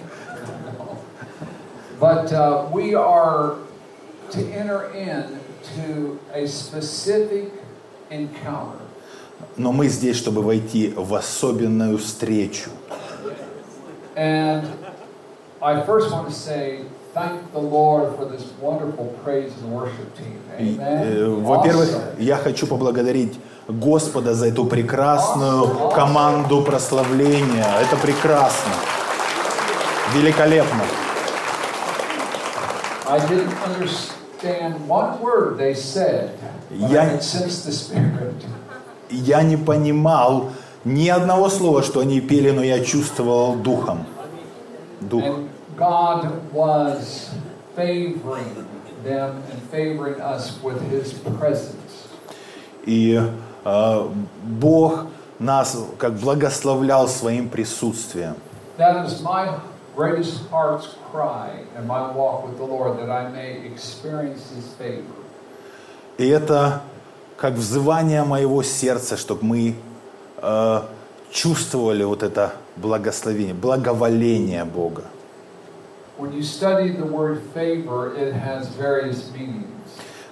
But 1.99 2.31
uh, 2.31 2.69
we 2.71 2.95
are 2.95 3.57
to 4.33 4.41
enter 4.53 4.91
into 4.95 6.19
a 6.33 6.47
specific 6.47 7.53
encounter. 8.11 8.87
но 9.57 9.73
мы 9.73 9.89
здесь, 9.89 10.17
чтобы 10.17 10.43
войти 10.43 10.93
в 10.97 11.15
особенную 11.15 11.99
встречу. 11.99 12.71
And 14.15 14.65
I 15.61 15.83
first 15.83 16.11
want 16.11 16.27
to 16.29 16.33
say 16.33 16.85
thank 17.15 17.53
the 17.53 17.61
Lord 17.61 18.17
for 18.17 18.25
this 18.25 18.45
wonderful 18.61 19.15
praise 19.25 19.53
and 19.63 19.73
worship 19.73 20.15
team. 20.17 20.39
И, 20.59 20.79
Amen. 20.79 21.43
Во-первых, 21.43 21.89
я 22.19 22.37
хочу 22.37 22.67
поблагодарить 22.67 23.39
Господа 23.69 24.35
за 24.35 24.49
эту 24.49 24.65
прекрасную 24.65 25.91
команду 25.91 26.63
прославления. 26.63 27.67
Это 27.81 27.97
прекрасно. 27.97 28.73
Великолепно. 30.15 30.83
I 33.09 33.21
didn't 33.21 33.53
understand 33.65 34.16
Я-. 36.71 37.21
Я 39.11 39.43
не 39.43 39.57
понимал 39.57 40.51
ни 40.85 41.09
одного 41.09 41.49
слова, 41.49 41.83
что 41.83 42.01
они 42.01 42.21
пели, 42.21 42.51
но 42.51 42.63
я 42.63 42.81
чувствовал 42.85 43.55
духом. 43.57 44.07
Дух. 45.01 45.25
И 52.87 53.21
э, 53.65 54.09
Бог 54.43 55.07
нас 55.39 55.77
как 55.99 56.15
благословлял 56.15 57.09
своим 57.09 57.49
присутствием. 57.49 58.37
That 58.79 59.07
is 59.07 59.23
my 59.23 59.59
greatest 59.97 60.49
heart's 60.51 60.95
cry 61.11 61.65
in 61.77 61.87
my 61.87 62.13
walk 62.13 62.47
with 62.47 62.59
the 62.59 62.65
Lord 62.65 62.99
that 62.99 63.11
I 63.11 63.31
may 63.31 63.67
experience 63.67 64.53
His 64.55 64.69
favor. 64.79 65.17
И 66.19 66.29
это 66.29 66.83
как 67.37 67.55
взывание 67.55 68.25
моего 68.25 68.63
сердца, 68.63 69.17
чтобы 69.17 69.45
мы 69.45 69.75
э, 70.43 70.81
чувствовали 71.31 72.05
вот 72.05 72.23
это 72.23 72.53
благословение, 72.77 73.55
благоволение 73.55 74.65
Бога. 74.65 75.05
When 76.19 76.33
you 76.33 76.43
study 76.43 76.91
the 76.93 77.05
word 77.05 77.43
favor, 77.53 78.15
it 78.17 78.33
has 78.33 78.69
various 78.69 79.31
meanings. 79.33 79.67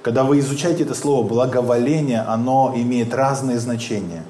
Когда 0.03 0.25
вы 0.25 0.39
изучаете 0.39 0.85
это 0.85 0.95
слово 0.95 1.27
благоволение, 1.27 2.21
оно 2.21 2.73
имеет 2.77 3.15
разные 3.15 3.59
значения. 3.59 4.25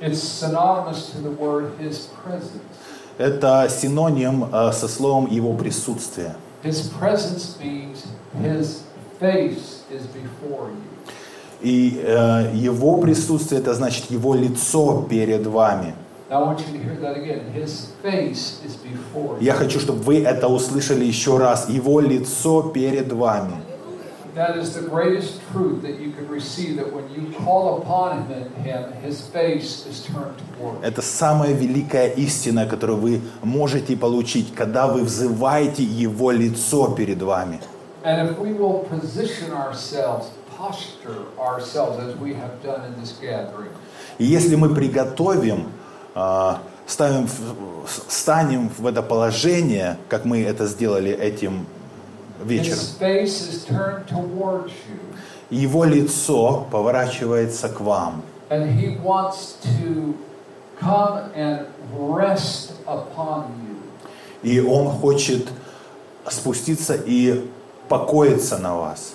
It's 0.00 0.22
synonymous 0.22 1.10
to 1.12 1.22
the 1.22 1.30
word 1.30 1.72
His 1.78 2.08
presence. 2.22 2.75
Это 3.18 3.68
синоним 3.70 4.44
э, 4.52 4.72
со 4.72 4.88
словом 4.88 5.26
его 5.30 5.54
присутствия. 5.54 6.36
His 6.62 6.90
presence 7.00 7.56
means 7.60 8.06
His 8.42 8.82
face 9.20 9.84
is 9.90 10.06
before 10.12 10.68
you. 10.68 10.86
И 11.62 12.00
э, 12.04 12.52
его 12.54 12.98
присутствие, 12.98 13.60
это 13.60 13.74
значит 13.74 14.10
его 14.10 14.34
лицо 14.34 15.06
перед 15.08 15.46
вами. 15.46 15.94
Я 19.40 19.54
хочу, 19.54 19.80
чтобы 19.80 20.02
вы 20.02 20.22
это 20.22 20.48
услышали 20.48 21.04
еще 21.04 21.38
раз. 21.38 21.68
Его 21.68 22.00
лицо 22.00 22.62
перед 22.62 23.12
вами. 23.12 23.54
That 24.36 24.58
is 24.58 24.74
the 24.74 24.82
greatest 24.82 25.40
truth 25.50 25.80
that 25.80 25.98
you 25.98 26.12
can 26.12 26.28
receive. 26.28 26.76
That 26.76 26.92
when 26.92 27.08
you 27.10 27.32
call 27.38 27.80
upon 27.80 28.26
him, 28.62 28.92
His 29.02 29.26
face 29.28 29.86
is 29.86 30.04
turned 30.04 30.36
toward. 30.58 30.84
Это 30.84 31.00
самая 31.00 31.54
великая 31.54 32.08
истина, 32.08 32.66
которую 32.66 32.98
вы 32.98 33.20
можете 33.42 33.96
получить, 33.96 34.54
когда 34.54 34.88
вы 34.88 35.04
взываете 35.04 35.82
его 35.82 36.32
лицо 36.32 36.88
перед 36.94 37.22
вами. 37.22 37.60
And 38.04 38.28
if 38.28 38.38
we 38.38 38.52
will 38.52 38.86
position 38.90 39.52
ourselves, 39.52 40.26
posture 40.54 41.24
ourselves 41.38 41.98
as 41.98 42.14
we 42.16 42.34
have 42.34 42.62
done 42.62 42.84
in 42.84 43.00
this 43.00 43.14
gathering, 43.18 43.70
И 44.18 44.24
если 44.24 44.54
мы 44.56 44.74
приготовим 44.74 45.72
а, 46.14 46.60
ставим, 46.86 47.26
станем 48.08 48.68
в 48.68 48.86
это 48.86 49.02
положение, 49.02 49.96
как 50.10 50.26
мы 50.26 50.42
это 50.42 50.66
сделали 50.66 51.10
этим 51.10 51.66
вечером. 52.44 52.78
Его 55.50 55.84
лицо 55.84 56.66
поворачивается 56.70 57.68
к 57.68 57.80
вам. 57.80 58.22
И 64.42 64.60
Он 64.60 64.90
хочет 64.90 65.48
спуститься 66.28 66.94
и 66.94 67.48
покоиться 67.88 68.58
на 68.58 68.74
вас. 68.76 69.14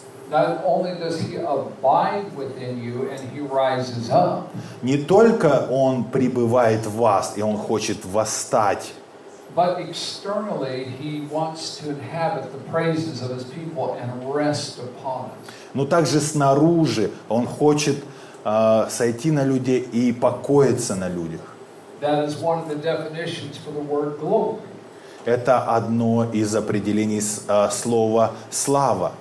Не 4.81 4.97
только 4.97 5.67
Он 5.69 6.05
пребывает 6.05 6.85
в 6.85 6.95
вас, 6.95 7.33
и 7.37 7.41
Он 7.41 7.57
хочет 7.57 8.05
восстать, 8.05 8.93
but 9.55 9.79
externally 9.79 10.85
he 10.85 11.21
wants 11.29 11.77
to 11.77 11.89
inhabit 11.89 12.51
the 12.51 12.59
praises 12.71 13.21
of 13.21 13.29
his 13.31 13.43
people 13.45 13.93
and 14.01 14.33
rest 14.33 14.79
upon 14.79 15.25
us. 15.31 15.53
но 15.73 15.85
также 15.85 16.19
снаружи 16.19 17.11
Он 17.29 17.45
хочет 17.47 18.03
а, 18.43 18.87
сойти 18.89 19.31
на 19.31 19.43
людей 19.43 19.79
и 19.79 20.11
покоиться 20.13 20.95
на 20.95 21.07
людях. 21.09 21.41
That 22.01 22.25
is 22.25 22.37
one 22.41 22.59
of 22.59 22.67
the 22.67 22.75
definitions 22.75 23.57
for 23.57 23.71
the 23.71 23.81
word 23.81 24.19
glory. 24.19 24.59
Это 25.25 25.61
одно 25.63 26.25
из 26.31 26.55
определений 26.55 27.21
а, 27.47 27.69
слова 27.69 28.31
«слава». 28.49 29.11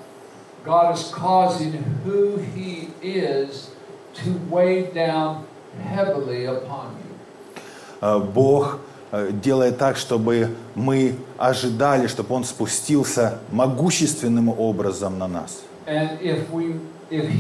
God 0.65 0.95
is 0.95 1.11
causing 1.13 1.83
who 2.05 2.39
he 2.55 2.91
is 3.03 3.71
to 4.15 4.39
weigh 4.51 4.91
down 4.93 5.45
heavily 5.83 6.47
upon 6.47 6.97
you. 6.97 7.15
Э, 8.03 8.19
Бог 8.19 8.79
э, 9.13 9.31
делает 9.33 9.79
так, 9.79 9.97
чтобы 9.97 10.57
мы 10.75 11.17
ожидали, 11.39 12.07
чтобы 12.07 12.35
Он 12.35 12.45
спустился 12.45 13.39
могущественным 13.51 14.49
образом 14.49 15.19
на 15.19 15.29
нас. 15.29 15.63
If 15.87 16.51
we 16.53 16.81
if 17.11 17.31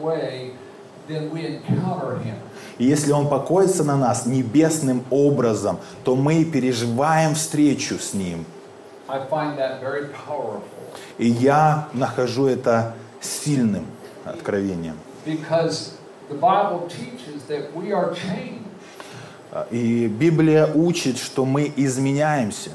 way. 0.00 0.52
И 2.78 2.84
если 2.84 3.12
Он 3.12 3.28
покоится 3.28 3.84
на 3.84 3.96
нас 3.96 4.26
небесным 4.26 5.04
образом, 5.10 5.78
то 6.04 6.14
мы 6.14 6.44
переживаем 6.44 7.34
встречу 7.34 7.98
с 7.98 8.14
Ним. 8.14 8.44
I 9.08 9.18
find 9.28 9.58
that 9.58 9.80
very 9.82 10.08
powerful 10.28 10.62
И 11.18 11.26
я 11.26 11.88
нахожу 11.92 12.46
это 12.46 12.94
сильным 13.20 13.86
откровением. 14.24 14.96
because 15.26 15.94
the 16.28 16.36
Bible 16.36 16.88
teaches 16.88 17.42
that 17.48 17.74
we 17.74 17.92
are 17.92 18.14
changed 18.14 18.59
И 19.70 20.06
Библия 20.06 20.66
учит, 20.72 21.18
что 21.18 21.44
мы 21.44 21.72
изменяемся 21.76 22.70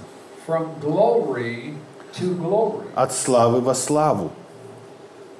from 0.48 0.68
glory 0.82 1.74
to 2.14 2.36
glory. 2.36 2.86
от 2.96 3.12
славы 3.14 3.62
во 3.62 3.74
славу. 3.74 4.32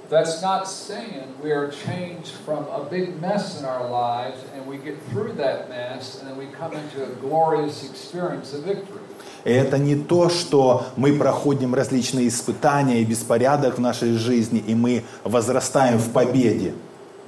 That's 0.10 0.42
not 0.42 0.68
saying 0.68 1.34
we 1.42 1.52
are 1.52 1.72
changed 1.72 2.34
from 2.46 2.68
a 2.72 2.88
big 2.88 3.20
mess 3.20 3.60
in 3.60 3.66
our 3.66 3.90
lives 3.90 4.38
and 4.54 4.68
we 4.68 4.78
get 4.78 5.02
through 5.10 5.34
that 5.34 5.68
mess 5.68 6.20
and 6.20 6.30
then 6.30 6.38
we 6.38 6.46
come 6.46 6.74
into 6.74 7.04
a 7.04 7.10
glorious 7.22 7.84
experience 7.84 8.54
of 8.54 8.64
victory. 8.64 9.02
И 9.46 9.52
это 9.52 9.78
не 9.78 9.96
то, 9.96 10.30
что 10.30 10.86
мы 10.96 11.18
проходим 11.18 11.76
различные 11.76 12.28
испытания 12.28 13.02
и 13.02 13.06
беспорядок 13.06 13.78
в 13.78 13.82
нашей 13.82 14.14
жизни, 14.14 14.60
и 14.60 14.74
мы 14.74 15.04
возрастаем 15.24 15.98
в 15.98 16.12
победе. 16.12 16.74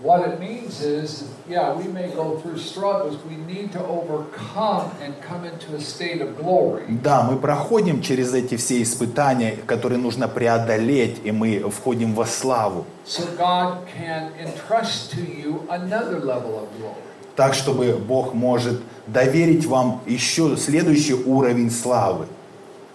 What 0.03 0.29
it 0.29 0.39
means 0.39 0.83
is, 0.83 1.23
yeah, 1.49 1.73
we 1.73 1.88
may 1.88 2.10
go 2.10 2.38
through 2.38 2.60
struggles. 2.60 3.17
We 3.25 3.36
need 3.36 3.71
to 3.71 3.83
overcome 3.83 4.91
and 5.01 5.19
come 5.21 5.43
into 5.43 5.75
a 5.75 5.81
state 5.81 6.21
of 6.21 6.38
glory. 6.38 6.83
Да, 6.88 7.23
мы 7.23 7.38
проходим 7.38 8.03
через 8.03 8.31
эти 8.36 8.57
все 8.57 8.83
испытания, 8.83 9.57
которые 9.65 9.97
нужно 9.97 10.27
преодолеть, 10.27 11.19
и 11.23 11.31
мы 11.31 11.67
входим 11.71 12.13
во 12.13 12.27
славу. 12.27 12.86
So 13.05 13.23
God 13.39 13.88
can 13.97 14.31
entrust 14.39 15.12
to 15.15 15.21
you 15.21 15.65
another 15.69 16.19
level 16.19 16.60
of 16.60 16.67
glory. 16.77 17.01
Так, 17.36 17.55
чтобы 17.55 17.93
Бог 17.93 18.36
может 18.36 18.79
доверить 19.07 19.65
вам 19.65 20.01
еще 20.05 20.57
следующий 20.57 21.15
уровень 21.15 21.71
славы. 21.71 22.27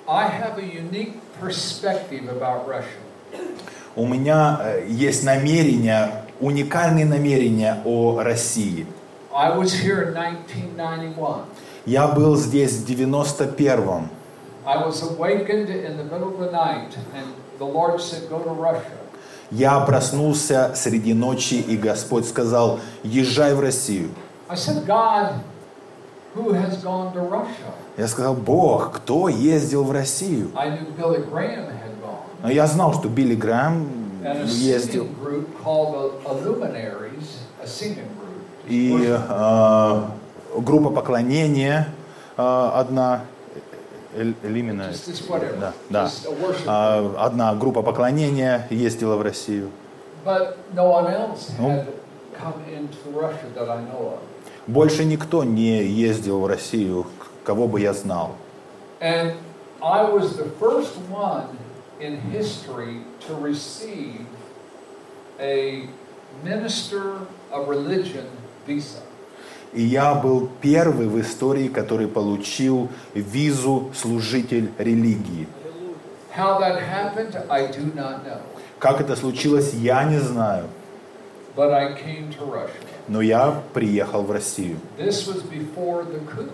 I 0.07 0.29
have 0.29 0.57
a 0.57 0.65
unique 0.65 1.15
perspective 1.41 2.29
about 2.29 2.69
Russia. 2.69 3.01
У 3.97 4.07
меня 4.07 4.59
э, 4.63 4.87
есть 4.89 5.25
намерения, 5.25 6.22
уникальные 6.43 7.07
намерения 7.07 7.81
о 7.85 8.21
России. 8.23 8.87
I 9.35 9.57
was 9.57 9.73
here 9.73 10.09
in 10.09 10.15
1991. 10.15 11.45
Я 11.87 12.09
был 12.09 12.37
здесь 12.37 12.73
в 12.73 12.87
91-м. 12.87 14.09
I 14.65 14.77
was 14.77 15.03
awakened 15.03 15.71
in 15.71 15.97
the 15.97 16.05
middle 16.05 16.29
of 16.29 16.39
the 16.39 16.51
night, 16.53 16.97
and 17.15 17.27
the 17.59 17.65
Lord 17.65 18.01
said, 18.01 18.29
Go 18.29 18.39
to 18.41 18.51
Russia. 18.51 18.99
Я 19.51 19.81
проснулся 19.81 20.73
среди 20.75 21.13
ночи, 21.13 21.55
и 21.55 21.77
Господь 21.77 22.27
сказал, 22.27 22.81
езжай 23.03 23.55
в 23.55 23.61
Россию. 23.61 24.09
Я 27.99 28.09
сказал, 28.09 28.35
Бог, 28.35 28.93
кто 28.93 29.29
ездил 29.29 29.85
в 29.85 29.93
Россию? 29.93 30.51
Но 32.43 32.51
я 32.51 32.67
знал, 32.67 32.95
что 32.95 33.09
Билли 33.09 33.35
Грэм 33.35 34.02
ездил. 34.47 35.05
singing 35.05 35.15
group 35.23 35.63
called 35.63 35.95
the 35.95 36.31
Illuminaries, 36.31 37.39
a 37.63 37.67
singing 37.67 38.09
group. 38.19 38.43
И 38.69 39.07
э, 39.09 40.03
группа 40.59 40.91
поклонения 40.91 41.89
э, 42.37 42.71
одна, 42.75 43.25
Элимина, 44.43 44.93
да, 45.59 45.73
да. 45.91 46.11
А, 46.67 47.15
одна 47.19 47.55
группа 47.55 47.83
поклонения 47.83 48.67
ездила 48.71 49.17
в 49.17 49.23
Россию. 49.23 49.71
but 50.25 50.57
no 50.75 50.87
one 50.89 51.07
else 51.13 51.51
Ну. 51.59 51.69
had 51.71 51.87
come 52.39 52.63
into 52.71 53.11
Russia 53.13 53.47
that 53.57 53.69
I 53.69 53.79
know 53.83 54.15
of. 54.15 54.19
Больше 54.69 55.05
никто 55.05 55.43
не 55.43 55.83
ездил 55.85 56.39
в 56.41 56.47
Россию, 56.47 57.07
кого 57.45 57.67
бы 57.67 57.81
я 57.81 57.93
знал. 57.93 58.37
And 59.01 59.35
I 59.81 60.05
was 60.05 60.37
the 60.37 60.49
first 60.61 60.95
one 61.11 61.49
in 62.03 62.21
history 62.33 62.97
to 63.21 63.35
receive 63.35 64.27
a 65.39 65.89
minister 66.43 67.21
of 67.53 67.69
religion 67.69 68.27
visa. 68.67 69.03
И 69.73 69.83
я 69.83 70.15
был 70.15 70.51
первый 70.61 71.07
в 71.07 71.19
истории, 71.19 71.69
который 71.69 72.07
получил 72.07 72.91
визу 73.15 73.91
служитель 73.95 74.71
религии. 74.79 75.47
How 76.37 76.59
that 76.61 76.81
happened, 76.81 77.37
I 77.49 77.69
do 77.69 77.95
not 77.95 78.25
know. 78.25 78.41
Как 78.79 79.01
это 79.01 79.17
случилось, 79.17 79.73
я 79.73 80.05
не 80.05 80.19
знаю. 80.19 80.67
But 81.57 81.73
I 81.73 81.93
came 81.93 82.31
to 82.39 82.45
Russia. 82.51 82.83
Но 83.09 83.21
я 83.21 83.63
приехал 83.73 84.23
в 84.25 84.31
Россию. 84.31 84.79
This 84.99 85.27
was 85.27 85.43
before 85.43 86.05
the 86.05 86.21
coup. 86.21 86.51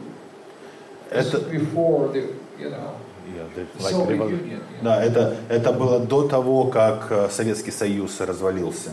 This 1.10 1.28
Это, 1.28 1.38
was 1.38 1.44
before 1.50 2.12
the, 2.12 2.34
you 2.58 2.70
know, 2.70 2.94
Да, 4.82 5.02
это, 5.02 5.36
это 5.48 5.72
было 5.72 5.98
до 5.98 6.28
того, 6.28 6.64
как 6.64 7.06
э, 7.10 7.28
Советский 7.30 7.70
Союз 7.70 8.20
развалился. 8.20 8.92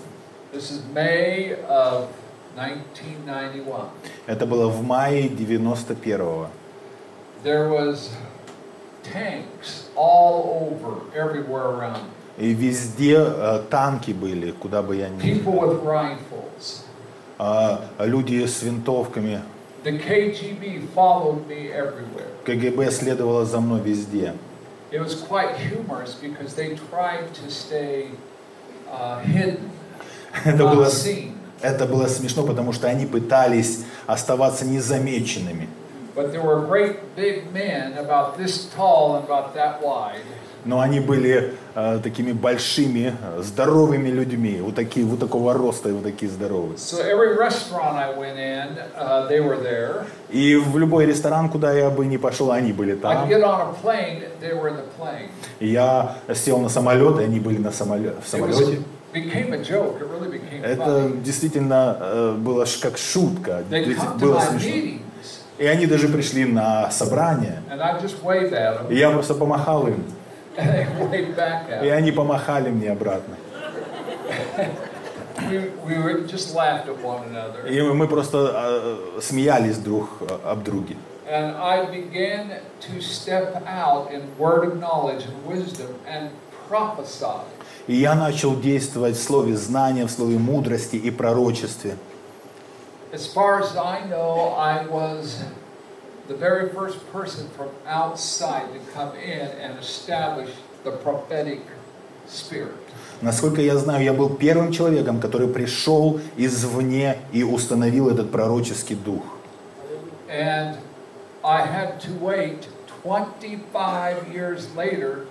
This 0.53 0.71
is 0.71 0.81
May 0.93 1.57
of 1.69 2.07
1991. 2.55 3.89
Это 4.27 4.45
было 4.45 4.67
в 4.67 4.83
мае 4.83 5.27
91-го. 5.27 6.47
There 7.43 7.69
was 7.69 8.09
tanks 9.03 9.89
all 9.95 10.71
over, 10.71 11.01
everywhere 11.13 11.77
around. 11.77 12.01
me. 12.01 12.15
И 12.37 12.53
везде 12.53 13.17
э, 13.17 13.61
танки 13.69 14.11
были, 14.11 14.51
куда 14.51 14.81
бы 14.81 14.95
я 14.95 15.09
ни... 15.09 15.21
People 15.21 15.59
with 15.59 15.83
rifles. 15.83 16.83
А, 17.37 17.81
люди 17.99 18.45
с 18.45 18.61
винтовками. 18.61 19.41
The 19.85 19.91
KGB 19.91 20.89
followed 20.95 21.47
me 21.47 21.71
everywhere. 21.71 22.25
КГБ 22.43 22.89
следовало 22.89 23.45
за 23.45 23.59
мной 23.59 23.81
везде. 23.81 24.33
It 24.91 24.99
was 24.99 25.13
quite 25.13 25.55
humorous 25.57 26.15
because 26.15 26.55
they 26.55 26.75
tried 26.89 27.31
to 27.35 27.51
stay 27.51 28.09
uh, 28.91 29.19
hidden, 29.19 29.69
Это 30.43 30.65
было, 30.65 30.89
это 31.61 31.85
было 31.85 32.07
смешно, 32.07 32.43
потому 32.43 32.73
что 32.73 32.87
они 32.87 33.05
пытались 33.05 33.83
оставаться 34.07 34.65
незамеченными. 34.65 35.67
But 36.15 36.31
there 36.31 36.41
were 36.41 36.65
great 36.65 37.15
big 37.15 37.53
men 37.53 37.95
about 37.99 38.37
this 38.39 38.67
tall 38.75 39.17
and 39.17 39.23
about 39.23 39.53
that 39.53 39.83
wide. 39.83 40.25
Но 40.65 40.79
они 40.79 40.99
были 40.99 41.53
э, 41.75 41.99
такими 42.01 42.31
большими, 42.31 43.13
э, 43.21 43.41
здоровыми 43.43 44.09
людьми, 44.09 44.59
вот 44.61 44.75
такие, 44.75 45.05
вот 45.05 45.19
такого 45.19 45.53
роста 45.53 45.89
и 45.89 45.91
вот 45.91 46.03
такие 46.03 46.29
здоровые. 46.31 46.77
So 46.77 46.99
every 47.03 47.37
restaurant 47.37 47.95
I 47.97 48.17
went 48.17 48.37
in, 48.37 48.77
uh, 48.97 49.29
they 49.29 49.41
were 49.41 49.61
there. 49.61 50.05
И 50.29 50.55
в 50.55 50.77
любой 50.77 51.05
ресторан, 51.05 51.49
куда 51.49 51.71
я 51.71 51.89
бы 51.89 52.05
ни 52.05 52.17
пошел, 52.17 52.51
они 52.51 52.73
были 52.73 52.95
там. 52.95 53.29
get 53.29 53.43
on 53.43 53.61
a 53.61 53.73
plane, 53.83 54.23
they 54.41 54.53
were 54.53 54.69
in 54.69 54.77
the 54.77 54.85
plane. 54.99 55.29
Я 55.59 56.17
сел 56.33 56.59
на 56.59 56.69
самолет, 56.69 57.19
и 57.19 57.23
они 57.23 57.39
были 57.39 57.59
на 57.59 57.69
самоле- 57.69 58.15
в 58.21 58.27
самолете. 58.27 58.81
Это 60.63 61.11
действительно 61.23 61.97
э, 61.99 62.35
было 62.37 62.65
как 62.81 62.97
шутка, 62.97 63.63
было 64.19 64.39
смешно. 64.41 64.99
И 65.57 65.65
они 65.65 65.85
даже 65.85 66.09
пришли 66.09 66.43
на 66.43 66.91
собрание, 66.91 67.61
I 67.69 68.93
и 68.93 68.97
я 68.97 69.09
просто 69.11 69.35
помахал 69.35 69.87
им, 69.87 70.03
и 70.57 71.89
они 71.89 72.11
помахали 72.11 72.69
мне 72.69 72.91
обратно. 72.91 73.35
И 77.69 77.81
мы 77.81 78.07
просто 78.07 78.53
э, 78.55 79.19
смеялись 79.21 79.77
друг 79.77 80.09
э, 80.21 80.37
об 80.45 80.63
друге. 80.63 80.95
And 81.27 81.55
I 81.57 81.85
began 81.85 82.51
to 82.81 83.01
step 83.01 83.63
out 83.65 84.11
in 84.11 84.21
word 84.37 84.63
of 84.67 84.79
knowledge 84.79 85.25
and 85.25 85.45
wisdom 85.45 85.95
and 86.07 86.29
prophesy. 86.69 87.41
И 87.87 87.95
я 87.95 88.15
начал 88.15 88.55
действовать 88.59 89.15
в 89.15 89.23
слове 89.23 89.55
знания, 89.55 90.05
в 90.05 90.11
слове 90.11 90.37
мудрости 90.37 90.95
и 90.95 91.11
пророчестве. 91.11 91.97
As 93.11 93.27
far 93.27 93.59
as 93.61 93.75
I 93.75 94.01
know, 94.09 94.55
I 94.57 94.85
was 94.87 95.43
the 96.27 96.35
very 96.35 96.69
first 96.69 96.99
person 97.11 97.47
from 97.49 97.69
outside 97.85 98.73
to 98.73 98.79
come 98.93 99.15
in 99.15 99.47
and 99.61 99.77
establish 99.79 100.49
the 100.83 100.91
prophetic 100.91 101.61
spirit. 102.27 102.75
Насколько 103.21 103.61
я 103.61 103.77
знаю, 103.77 104.03
я 104.03 104.13
был 104.13 104.29
первым 104.29 104.71
человеком, 104.71 105.19
который 105.19 105.47
пришел 105.47 106.19
извне 106.35 107.17
и 107.31 107.43
установил 107.43 108.09
этот 108.09 108.31
пророческий 108.31 108.95
дух. 108.95 109.23
And 110.27 110.77
I 111.43 111.61
had 111.61 112.01
to 112.01 112.11
wait 112.19 112.67
25 113.03 114.33
years 114.33 114.67
later 114.75 115.27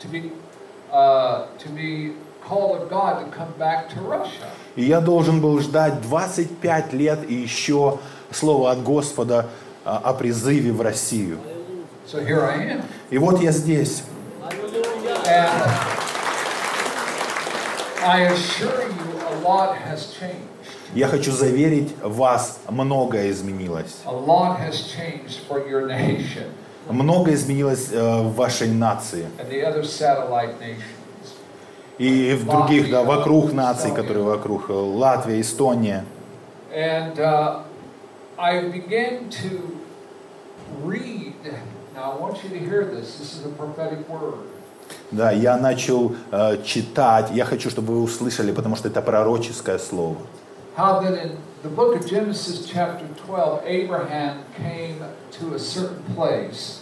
to 0.00 0.08
be, 0.08 0.30
uh, 0.92 1.46
to 1.58 1.68
be 1.70 2.12
called 2.46 2.82
of 2.82 2.88
God 2.88 3.24
to 3.24 3.30
come 3.36 3.52
back 3.58 3.88
to 3.94 4.00
Russia. 4.00 4.46
И 4.76 4.84
я 4.84 5.00
должен 5.00 5.40
был 5.40 5.58
ждать 5.60 6.02
25 6.02 6.92
лет 6.92 7.28
и 7.28 7.34
еще 7.34 7.98
слово 8.30 8.70
от 8.70 8.82
Господа 8.82 9.40
а, 9.40 9.65
о 9.86 10.12
призыве 10.14 10.72
в 10.72 10.80
Россию. 10.80 11.38
So 12.06 12.24
here 12.24 12.42
I 12.42 12.76
am. 12.76 12.82
И 13.10 13.18
вот 13.18 13.40
я 13.40 13.52
здесь. 13.52 14.02
Я 20.94 21.08
хочу 21.08 21.32
заверить 21.32 21.94
вас, 22.02 22.60
многое 22.68 23.30
изменилось. 23.30 23.96
Многое 26.88 27.34
изменилось 27.34 27.88
э, 27.92 28.22
в 28.22 28.34
вашей 28.34 28.68
нации. 28.68 29.26
И 31.98 32.32
в 32.34 32.46
других, 32.46 32.90
да, 32.90 33.02
вокруг 33.02 33.52
наций, 33.52 33.90
которые 33.92 34.24
вокруг. 34.24 34.70
э, 34.70 34.72
Латвия, 34.72 35.40
Эстония. 35.40 36.04
And 36.72 37.18
uh, 37.18 37.62
I 38.38 38.68
began 38.68 39.30
to 39.30 39.75
read. 40.82 41.34
Now, 41.94 42.12
I 42.12 42.16
want 42.16 42.42
you 42.44 42.50
to 42.50 42.58
hear 42.58 42.84
this. 42.84 43.18
This 43.18 43.34
is 43.36 43.46
a 43.46 43.50
prophetic 43.50 44.08
word. 44.08 44.38
Да, 45.10 45.30
я 45.32 45.56
начал 45.56 46.14
э, 46.30 46.62
читать. 46.64 47.30
Я 47.32 47.44
хочу, 47.44 47.70
чтобы 47.70 47.94
вы 47.94 48.02
услышали, 48.02 48.52
потому 48.52 48.76
что 48.76 48.88
это 48.88 49.00
пророческое 49.02 49.78
слово. 49.78 50.16
How 50.76 51.00
that 51.00 51.14
in 51.18 51.36
the 51.62 51.70
book 51.70 51.96
of 51.96 52.06
Genesis, 52.06 52.66
chapter 52.66 53.06
12, 53.26 53.62
Abraham 53.66 54.44
came 54.56 54.98
to 55.40 55.54
a 55.54 55.58
certain 55.58 56.02
place 56.14 56.80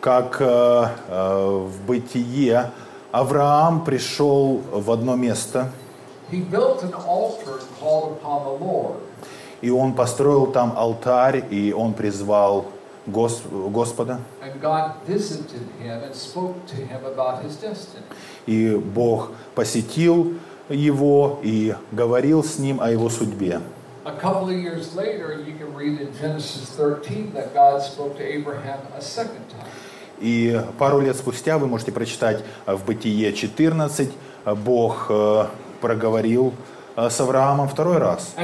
Как 0.00 0.36
э, 0.40 0.86
э, 1.08 1.66
в 1.66 1.86
Бытие 1.86 2.70
Авраам 3.12 3.84
пришел 3.84 4.62
в 4.72 4.90
одно 4.90 5.16
место, 5.16 5.70
He 6.30 6.40
built 6.42 6.82
an 6.82 6.92
altar 6.94 7.58
and 7.58 7.68
called 7.80 8.18
upon 8.20 8.44
the 8.44 8.64
Lord. 8.64 8.96
и 9.60 9.70
он 9.70 9.94
построил 9.94 10.46
там 10.46 10.72
алтарь, 10.76 11.44
и 11.50 11.72
он 11.72 11.94
призвал 11.94 12.66
Гос- 13.08 13.42
Господа. 13.70 14.20
И 18.46 18.74
Бог 18.76 19.30
посетил 19.54 20.34
его 20.68 21.40
и 21.42 21.74
говорил 21.92 22.44
с 22.44 22.58
ним 22.58 22.80
о 22.80 22.90
его 22.90 23.08
судьбе. 23.08 23.60
A 24.04 24.12
couple 24.12 24.48
of 24.48 24.54
years 24.56 24.94
later, 24.94 25.38
you 25.46 25.54
can 25.58 25.74
read 25.76 26.00
in 26.00 26.08
Genesis 26.18 26.70
13 26.76 27.32
that 27.34 27.52
God 27.52 27.82
spoke 27.82 28.16
to 28.16 28.22
Abraham 28.22 28.78
a 28.96 29.02
second 29.02 29.44
time. 29.50 29.66
И 30.20 30.60
пару 30.78 31.00
лет 31.00 31.14
спустя 31.16 31.58
вы 31.58 31.66
можете 31.68 31.92
прочитать 31.92 32.42
э, 32.66 32.74
в 32.74 32.84
Бытие 32.86 33.32
14, 33.32 34.10
э, 34.46 34.54
Бог 34.54 35.06
э, 35.10 35.46
проговорил 35.80 36.48
э, 36.48 36.77
с 36.98 37.20
Авраамом 37.20 37.68
второй 37.68 37.98
раз. 37.98 38.34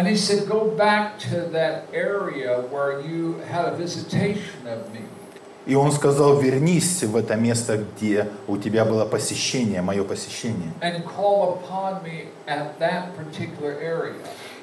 И 5.67 5.75
он 5.75 5.93
сказал, 5.93 6.37
вернись 6.37 7.03
в 7.03 7.17
это 7.17 7.37
место, 7.37 7.79
где 7.79 8.29
у 8.47 8.59
тебя 8.59 8.85
было 8.85 9.07
посещение, 9.07 9.81
мое 9.83 10.05
посещение. 10.05 10.71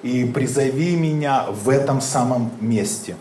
И 0.03 0.25
призови 0.25 0.95
меня 0.95 1.47
в 1.49 1.69
этом 1.69 2.01
самом 2.01 2.51
месте. 2.61 3.15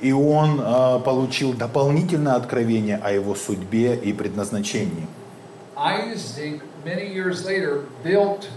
И 0.00 0.12
он 0.12 0.60
э, 0.60 1.00
получил 1.04 1.52
дополнительное 1.52 2.34
откровение 2.34 3.00
о 3.02 3.12
его 3.12 3.34
судьбе 3.34 3.94
и 3.94 4.12
предназначении. 4.12 5.06
Isaac, 5.77 6.61
many 6.85 7.07
years 7.13 7.45
later, 7.45 7.85
built 8.03 8.49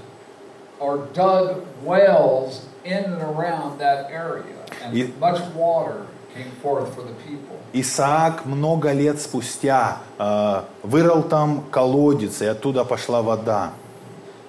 or 0.81 1.07
dug 1.15 1.65
wells 1.85 2.67
in 2.85 3.05
and 3.05 3.23
around 3.23 3.79
that 3.79 4.11
area, 4.11 4.59
and 4.83 4.93
Ye- 4.95 5.13
much 5.21 5.41
water 5.55 6.07
came 6.35 6.51
forth 6.63 6.95
for 6.95 7.03
the 7.03 7.15
people. 7.27 7.57
Исаак 7.73 8.45
много 8.45 8.93
лет 8.93 9.21
спустя 9.21 9.99
э, 10.19 10.63
вырыл 10.83 11.23
там 11.23 11.63
колодец, 11.71 12.43
и 12.43 12.47
оттуда 12.47 12.85
пошла 12.85 13.23
вода. 13.23 13.73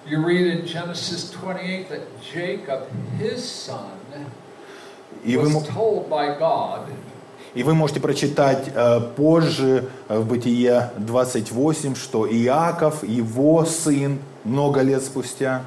You 0.05 0.21
read 0.25 0.47
in 0.47 0.65
Genesis 0.65 1.29
28 1.31 1.87
that 1.89 2.01
Jacob, 2.21 2.87
his 3.19 3.41
son, 3.47 3.91
И 5.23 5.37
вы, 5.37 5.43
was 5.43 5.53
мо- 5.53 5.61
told 5.61 6.09
by 6.09 6.37
God 6.37 6.87
и 7.54 7.62
вы 7.62 7.74
можете 7.74 8.00
прочитать 8.00 8.70
э, 8.74 9.00
позже 9.16 9.88
э, 10.08 10.18
в 10.18 10.26
Бытие 10.26 10.90
28, 10.98 11.94
что 11.94 12.26
Иаков, 12.30 13.02
его 13.02 13.64
сын, 13.64 14.18
много 14.44 14.80
лет 14.82 15.02
спустя, 15.02 15.62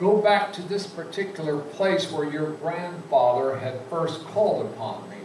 Go 0.00 0.20
back 0.20 0.52
to 0.54 0.62
this 0.68 0.84
particular 0.86 1.58
place 1.76 2.10
where 2.10 2.24
your 2.28 2.56
grandfather 2.60 3.56
had 3.58 3.74
first 3.88 4.24
called 4.34 4.66
upon 4.76 4.96
me. 5.08 5.18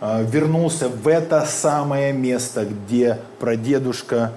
э, 0.00 0.24
вернулся 0.24 0.88
в 0.88 1.08
это 1.08 1.44
самое 1.46 2.12
место, 2.12 2.64
где 2.64 3.18
прадедушка 3.38 4.32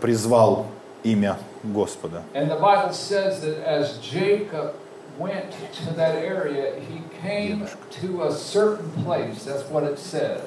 призвал 0.00 0.66
имя 1.02 1.36
Господа. 1.62 2.22
And 2.34 2.50
the 2.50 2.58
Bible 2.58 2.92
says 2.92 3.40
that 3.42 3.62
as 3.66 3.98
Jacob 3.98 4.74
went 5.18 5.52
to 5.74 5.94
that 5.94 6.16
area, 6.16 6.80
he 6.80 7.02
came 7.20 7.68
to 8.00 8.24
a 8.24 8.32
certain 8.32 8.90
place. 9.04 9.44
That's 9.44 9.68
what 9.70 9.84
it 9.84 9.98
says. 9.98 10.42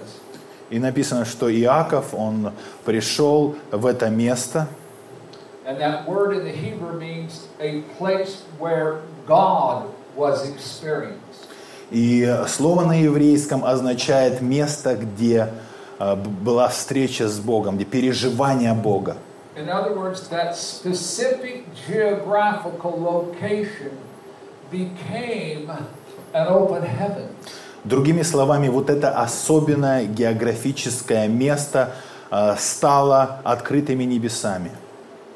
И 0.69 0.79
написано, 0.79 1.23
что 1.25 1.49
Иаков, 1.49 2.13
он 2.13 2.51
пришел 2.83 3.55
в 3.71 3.85
это 3.85 4.09
место, 4.09 4.67
And 5.65 5.81
that 5.81 6.07
word 6.07 6.31
in 6.33 6.45
the 6.45 6.51
Hebrew 6.51 6.97
means 6.97 7.47
a 7.59 7.81
place 7.97 8.43
where 8.57 9.01
God 9.25 9.89
was 10.15 10.47
experienced. 10.49 11.47
И 11.91 12.25
слово 12.47 12.85
на 12.85 12.93
еврейском 13.01 13.63
означает 13.63 14.41
место, 14.41 14.95
где 14.95 15.49
э, 15.99 16.15
была 16.15 16.67
встреча 16.69 17.27
с 17.27 17.39
Богом, 17.39 17.75
где 17.75 17.85
переживание 17.85 18.73
Бога. 18.73 19.17
In 19.55 19.69
other 19.69 19.93
words, 19.93 20.27
that 20.29 20.55
specific 20.55 21.65
geographical 21.87 22.91
location 22.91 23.91
became 24.71 25.69
an 26.33 26.47
open 26.47 26.83
heaven. 26.83 27.27
Другими 27.83 28.21
словами, 28.23 28.67
вот 28.67 28.89
это 28.89 29.11
особенное 29.11 30.05
географическое 30.05 31.27
место 31.27 31.93
э, 32.31 32.55
стало 32.57 33.39
открытыми 33.43 34.03
небесами. 34.03 34.71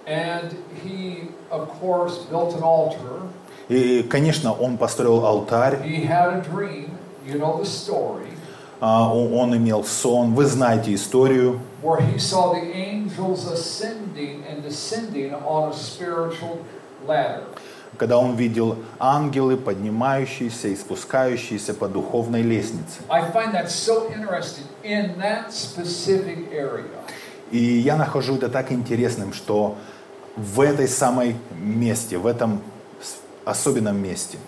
And 0.06 0.54
he, 0.84 1.30
of 1.50 1.70
course, 1.80 2.26
built 2.30 2.54
an 2.56 2.64
altar. 2.64 3.22
И, 3.70 4.04
конечно, 4.04 4.52
он 4.52 4.78
построил 4.78 5.26
алтарь, 5.26 5.82
He 5.84 6.06
had 6.06 6.34
a 6.34 6.42
dream. 6.42 6.90
You 7.26 7.38
know 7.40 7.58
the 7.60 7.66
story. 7.66 8.28
а, 8.82 9.14
он 9.14 9.34
он 9.34 9.56
имел 9.58 9.84
сон, 9.84 10.34
вы 10.34 10.46
знаете 10.46 10.94
историю, 10.94 11.60
where 11.84 12.02
he 12.02 12.18
saw 12.18 12.54
the 12.54 12.74
angels 12.74 13.46
ascending 13.48 14.44
and 14.50 14.64
descending 14.64 15.34
on 15.46 15.70
a 15.70 15.74
spiritual 15.74 16.66
ladder. 17.08 17.44
Когда 18.02 18.18
он 18.18 18.36
видел 18.36 18.78
ангелы, 18.98 19.58
поднимающиеся 19.58 20.70
и 20.70 20.76
спускающиеся 20.76 21.76
по 21.76 21.88
духовной 21.88 22.42
лестнице. 22.42 23.00
So. 23.68 24.10
И 27.52 27.60
я 27.60 27.98
нахожу 27.98 28.38
это 28.38 28.50
так 28.50 28.72
интересным, 28.72 29.34
что 29.34 29.76
в 30.36 30.62
этой 30.62 30.88
самой 30.88 31.36
месте, 31.52 32.18
в 32.18 32.26
этом 32.26 32.64
особенном 33.46 34.02
месте, 34.02 34.40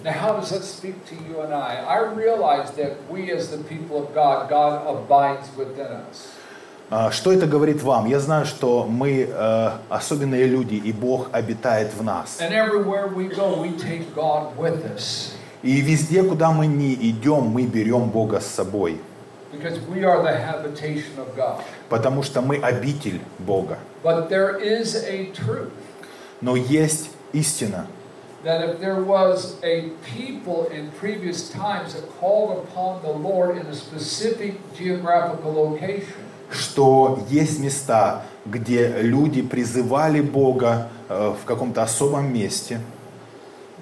God, 4.15 4.49
God 4.49 4.87
abides 4.87 5.45
within 5.55 6.01
us. 6.09 6.17
а, 6.83 6.83
что 7.12 7.32
это 7.32 7.47
говорит 7.47 7.82
вам? 7.82 8.06
Я 8.06 8.19
знаю, 8.19 8.45
что 8.45 8.86
мы 8.86 9.27
э, 9.29 9.69
особенные 9.89 10.45
люди, 10.45 10.75
и 10.75 10.91
Бог 10.91 11.29
обитает 11.32 11.93
в 11.93 12.03
нас. 12.03 12.39
We 12.39 13.29
go, 13.36 13.62
we 13.62 13.71
И 15.63 15.82
везде, 15.82 16.23
куда 16.23 16.51
мы 16.51 16.67
не 16.67 16.93
идем, 16.93 17.43
мы 17.43 17.63
берем 17.63 18.10
Бога 18.10 18.39
с 18.39 18.45
собой, 18.45 18.99
потому 21.89 22.23
что 22.23 22.41
мы 22.41 22.58
обитель 22.58 23.21
Бога. 23.39 23.77
Но 26.41 26.56
есть 26.58 27.10
истина, 27.32 27.88
that 28.43 28.62
if 28.62 28.79
there 28.82 29.01
was 29.01 29.56
a 29.63 29.89
people 30.06 30.67
in 30.67 30.91
previous 30.99 31.49
times 31.49 31.93
that 31.93 32.03
called 32.19 32.58
upon 32.65 33.01
the 33.01 33.10
Lord 33.10 33.58
in 33.58 33.65
a 33.67 33.73
specific 33.73 34.56
geographical 34.75 35.53
location, 35.53 36.25
что 36.51 37.25
есть 37.29 37.60
места, 37.60 38.23
где 38.45 39.01
люди 39.01 39.41
призывали 39.41 40.21
Бога 40.21 40.89
э, 41.10 41.34
в 41.41 41.45
каком-то 41.45 41.84
особом 41.84 42.34
месте, 42.34 42.79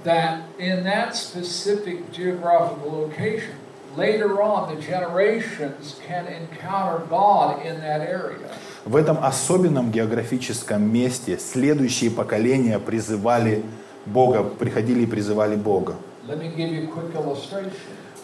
that 0.03 0.39
in 0.57 0.83
that 0.83 1.15
specific 1.15 2.11
geographical 2.11 2.91
location, 2.91 3.53
later 3.95 4.41
on 4.41 4.73
the 4.73 4.81
generations 4.81 5.99
can 6.07 6.25
encounter 6.27 7.05
God 7.09 7.63
in 7.65 7.79
that 7.81 8.01
area. 8.01 8.49
в 8.85 8.95
этом 8.95 9.23
особенном 9.23 9.91
географическом 9.91 10.81
месте 10.81 11.37
следующие 11.37 12.09
поколения 12.09 12.79
призывали 12.79 13.63
Бога, 14.05 14.43
приходили 14.43 15.03
и 15.03 15.05
призывали 15.05 15.55
Бога. 15.55 15.95
Let 16.27 16.39
me 16.39 16.51
give 16.55 16.71
you 16.71 16.83
a 16.83 16.87
quick 16.87 17.13
illustration. 17.15 17.71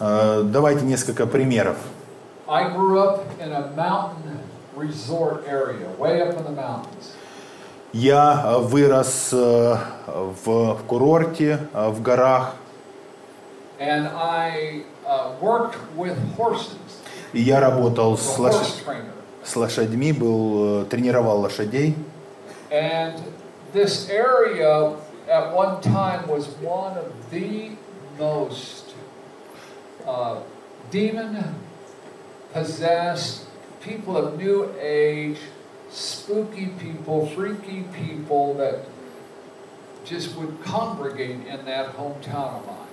Э, 0.00 0.42
Давайте 0.44 0.84
несколько 0.84 1.26
примеров. 1.26 1.76
I 2.47 2.69
grew 2.75 2.99
up 2.99 3.23
in 3.39 3.51
a 3.53 3.71
mountain 3.75 4.39
resort 4.75 5.45
area, 5.47 5.87
way 5.97 6.21
up 6.21 6.35
in 6.37 6.43
the 6.43 6.51
mountains. 6.51 7.13
Я 7.93 8.41
э, 8.45 8.57
вырос 8.59 9.29
э, 9.33 9.77
в 10.07 10.73
в 10.73 10.83
курорте, 10.87 11.59
э, 11.73 11.89
в 11.89 12.01
горах, 12.01 12.55
And 13.79 14.07
I 14.15 14.83
uh, 15.05 15.31
worked 15.41 15.77
with 15.95 16.17
horses, 16.37 16.77
и 17.33 17.41
я 17.41 17.59
работал 17.59 18.13
a 18.13 18.17
с, 18.17 18.37
лош- 18.39 18.53
horse 18.53 18.83
trainer. 18.85 19.11
с 19.43 19.55
лошадьми, 19.55 20.11
был, 20.13 20.83
э, 20.83 20.85
тренировал 20.85 21.41
лошадей. 21.41 21.95
And 22.71 23.13
this 23.73 24.09
area 24.09 24.95
at 25.27 25.53
one 25.53 25.79
time 25.81 26.27
was 26.27 26.47
one 26.61 26.97
of 26.97 27.11
the 27.31 27.71
most 28.19 28.93
uh, 30.07 30.37
demon 30.91 31.53
possessed, 32.54 33.44
people 33.84 34.16
of 34.16 34.36
New 34.38 34.68
Age, 34.80 35.38
spooky 35.90 36.68
people, 36.78 37.26
freaky 37.34 37.84
people 37.92 38.54
that 38.58 38.84
just 40.04 40.36
would 40.36 40.54
congregate 40.64 41.46
in 41.46 41.64
that 41.66 41.96
hometown 41.96 42.56
of 42.56 42.66
mine. 42.66 42.84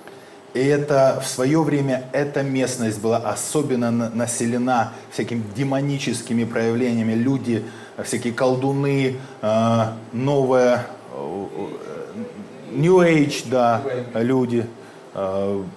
И 0.54 0.60
это 0.68 1.20
в 1.22 1.28
свое 1.28 1.62
время 1.62 2.06
эта 2.14 2.42
местность 2.42 3.02
была 3.02 3.18
особенно 3.18 3.92
на- 3.92 4.10
населена 4.10 4.94
всякими 5.12 5.44
демоническими 5.54 6.46
проявлениями. 6.46 7.12
Люди, 7.14 7.66
всякие 8.02 8.32
колдуны, 8.34 9.18
э, 9.42 9.84
новое, 10.14 10.86
э, 11.14 11.46
э, 11.58 12.72
New 12.72 13.00
Age, 13.00 13.50
да, 13.50 13.82
люди 14.14 14.66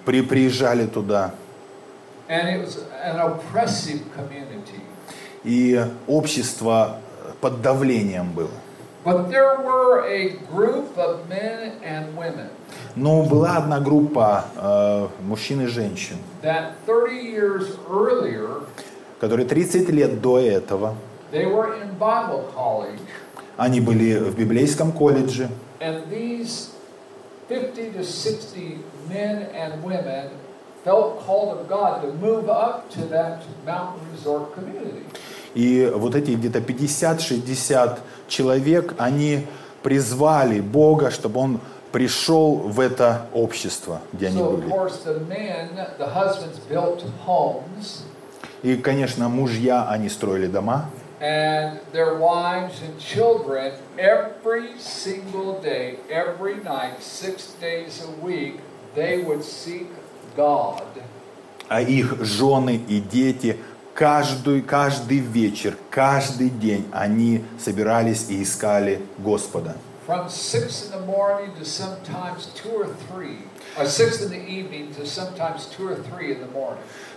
при, 0.05 0.21
приезжали 0.21 0.85
туда. 0.85 1.33
И 5.43 5.85
общество 6.07 6.97
э, 7.23 7.31
под 7.41 7.61
давлением 7.61 8.33
было. 8.33 8.49
But 9.03 9.29
there 9.29 9.57
were 9.63 10.05
a 10.05 10.37
group 10.51 10.95
of 10.97 11.27
men 11.29 11.71
and 11.83 12.15
women 12.15 12.49
Но 12.95 13.23
была 13.23 13.57
одна 13.57 13.79
группа 13.79 14.45
э, 14.55 15.07
мужчин 15.23 15.61
и 15.61 15.65
женщин, 15.67 16.17
that 16.43 16.73
30 16.85 17.15
years 17.15 17.77
earlier, 17.89 18.63
которые 19.19 19.47
30 19.47 19.89
лет 19.89 20.21
до 20.21 20.37
этого, 20.37 20.95
they 21.31 21.45
were 21.45 21.81
in 21.81 21.97
Bible 21.97 22.43
college, 22.53 22.99
они 23.57 23.79
были 23.79 24.17
в 24.17 24.37
библейском 24.37 24.91
колледже, 24.91 25.49
and 25.79 26.09
these 26.11 26.71
50 27.47 27.93
to 27.93 28.03
60 28.03 28.77
men 29.07 29.47
and 29.55 29.81
women 29.83 30.29
called 31.25 31.57
of 31.59 31.67
God 31.67 32.01
to 32.01 32.13
move 32.13 32.49
up 32.49 32.89
to 32.91 33.01
that 33.09 33.41
mountain 33.65 34.01
resort 34.11 34.53
community. 34.55 35.05
И 35.55 35.91
вот 35.93 36.15
эти 36.15 36.31
где-то 36.31 36.59
50-60 36.59 37.99
человек, 38.27 38.93
они 38.97 39.47
призвали 39.81 40.59
Бога, 40.61 41.09
чтобы 41.11 41.39
Он 41.39 41.59
пришел 41.91 42.55
в 42.55 42.79
это 42.79 43.25
общество, 43.33 44.01
где 44.13 44.27
они 44.27 44.37
So, 44.37 44.45
of 44.53 44.59
были. 44.59 44.69
course, 44.69 45.03
the 45.03 45.19
men, 45.27 45.69
the 45.97 46.07
husbands 46.07 46.59
built 46.69 47.03
homes, 47.25 48.03
И, 48.61 48.75
конечно, 48.75 49.29
мужья, 49.29 49.87
они 49.89 50.09
строили 50.09 50.47
дома, 50.47 50.89
and 51.21 51.79
their 51.91 52.17
wives 52.17 52.81
and 52.81 52.97
children, 52.99 53.73
every 53.97 54.77
single 54.77 55.59
day, 55.61 55.97
every 56.09 56.55
night, 56.63 57.01
six 57.01 57.53
days 57.59 58.01
a 58.03 58.25
week, 58.25 58.59
they 58.95 59.23
would 59.23 59.43
seek. 59.43 59.87
А 61.69 61.81
их 61.81 62.17
жены 62.23 62.81
и 62.87 62.99
дети 62.99 63.57
каждый, 63.93 64.61
каждый 64.61 65.19
вечер, 65.19 65.77
каждый 65.89 66.49
день 66.49 66.85
они 66.91 67.45
собирались 67.59 68.29
и 68.29 68.41
искали 68.43 69.01
Господа. 69.19 69.75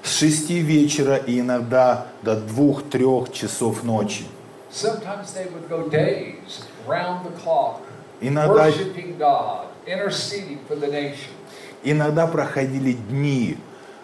С 0.03 0.19
шести 0.19 0.59
вечера 0.59 1.17
и 1.17 1.41
иногда 1.41 2.07
до 2.23 2.37
двух-трех 2.37 3.33
часов 3.33 3.83
ночи. 3.85 4.25
Sometimes 4.71 5.35
they 5.35 5.47
would 5.53 5.69
go 5.69 5.89
days 5.91 6.65
round 6.87 7.27
the 7.27 7.33
clock, 7.43 7.81
Иногда, 8.23 8.71
иногда 11.85 12.27
проходили 12.27 12.92
дни, 12.92 13.57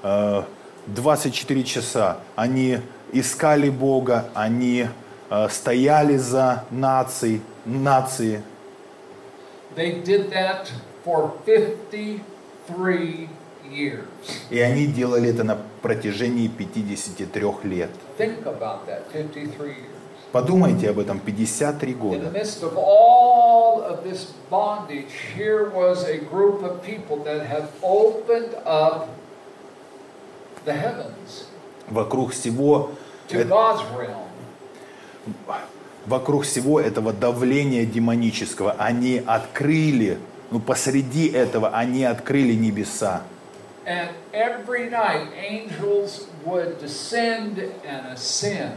э, 0.02 0.42
24 0.86 1.64
часа. 1.64 2.18
Они 2.36 2.80
искали 3.12 3.70
Бога, 3.70 4.28
они 4.34 4.88
э, 5.30 5.48
стояли 5.50 6.16
за 6.16 6.64
нацией, 6.70 7.42
нации. 7.64 8.42
They 9.76 10.02
did 10.02 10.30
that 10.30 10.70
for 11.04 11.32
53 11.46 13.28
years. 13.70 14.04
И 14.50 14.58
они 14.60 14.86
делали 14.86 15.30
это 15.30 15.44
на 15.44 15.58
протяжении 15.82 16.48
53 16.48 17.64
лет. 17.64 17.90
Think 18.18 18.44
about 18.44 18.86
that 18.86 19.02
53 19.12 19.68
years. 19.68 19.97
Подумайте 20.32 20.90
об 20.90 20.98
этом, 20.98 21.20
53 21.20 21.92
In 21.92 21.96
the 21.96 22.00
года. 22.00 22.30
Вокруг 31.88 32.32
всего, 32.32 32.90
э, 33.30 33.44
вокруг 36.06 36.44
всего 36.44 36.80
этого 36.80 37.12
давления 37.14 37.86
демонического 37.86 38.72
они 38.72 39.22
открыли, 39.26 40.18
ну 40.50 40.60
посреди 40.60 41.28
этого 41.28 41.70
они 41.70 42.04
открыли 42.04 42.52
небеса. 42.52 43.22
And 43.86 44.10
every 44.34 44.90
night, 44.90 45.28
angels 45.34 46.26
would 46.44 46.78
descend 46.78 47.56
and 47.86 48.12
ascend. 48.12 48.76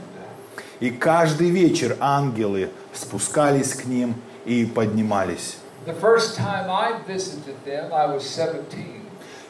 И 0.82 0.89
каждый 0.89 1.51
вечер 1.51 1.95
ангелы 1.99 2.71
спускались 2.91 3.75
к 3.75 3.86
ним 3.86 4.15
и 4.45 4.65
поднимались. 4.65 5.57
The 5.86 5.93
first 5.99 6.38
time 6.38 6.69
I 6.69 6.93
visited 7.07 7.55
them, 7.65 7.93
I 7.93 8.07
was 8.07 8.23
17. 8.23 8.65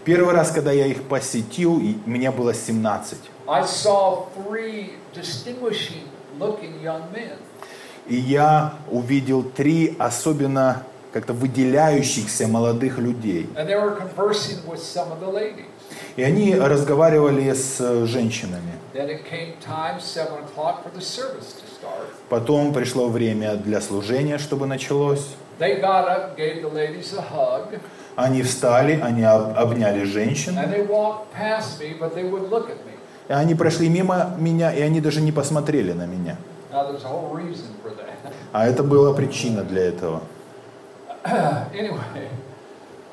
Первый 0.04 0.34
раз, 0.34 0.52
когда 0.52 0.74
я 0.74 0.88
их 0.88 1.04
посетил, 1.04 1.82
мне 2.06 2.32
было 2.32 2.54
17. 2.54 3.18
I 3.48 3.64
saw 3.64 4.28
three 4.36 4.92
distinguishing 5.16 6.04
looking 6.38 6.82
young 6.84 7.04
men. 7.14 7.38
И 8.08 8.16
я 8.16 8.74
увидел 8.90 9.42
три 9.44 9.96
особенно 10.00 10.84
как-то 11.14 11.32
выделяющихся 11.34 12.48
молодых 12.48 12.98
людей. 12.98 13.50
И 16.16 16.24
они 16.24 16.56
разговаривали 16.56 17.54
с 17.54 17.80
э, 17.80 18.06
женщинами. 18.06 18.74
Then 18.94 19.10
it 19.10 19.24
came 19.30 19.54
time, 19.66 20.00
7 20.00 20.28
o'clock, 20.44 20.84
for 20.84 20.92
the 20.94 21.02
service 21.02 21.54
to 21.56 21.66
start. 21.66 21.82
start. 21.82 22.08
Потом 22.30 22.74
пришло 22.74 23.08
время 23.08 23.56
для 23.56 23.82
служения, 23.82 24.38
чтобы 24.38 24.68
началось. 24.68 25.36
Они 28.16 28.42
встали, 28.44 29.00
они 29.02 29.24
об- 29.24 29.58
обняли 29.58 30.04
женщин. 30.04 30.58
И 33.30 33.34
они 33.34 33.56
прошли 33.56 33.90
мимо 33.90 34.36
меня, 34.38 34.74
и 34.74 34.82
они 34.82 35.00
даже 35.02 35.22
не 35.22 35.32
посмотрели 35.32 35.94
на 35.94 36.06
меня. 36.06 36.38
А 38.54 38.68
это 38.68 38.84
была 38.84 39.14
причина 39.14 39.64
для 39.64 39.84
этого. 39.84 40.22
anyway, 41.24 42.30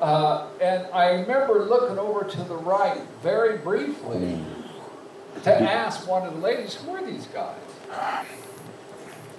uh, 0.01 0.47
and 0.61 0.85
I 0.93 1.11
remember 1.11 1.65
looking 1.65 1.97
over 1.97 2.23
to 2.23 2.41
the 2.43 2.55
right 2.55 3.01
very 3.21 3.57
briefly 3.57 4.39
to 5.43 5.61
ask 5.61 6.07
one 6.07 6.27
of 6.27 6.33
the 6.33 6.39
ladies, 6.39 6.75
who 6.75 6.91
are 6.91 7.05
these 7.05 7.27
guys? 7.27 7.55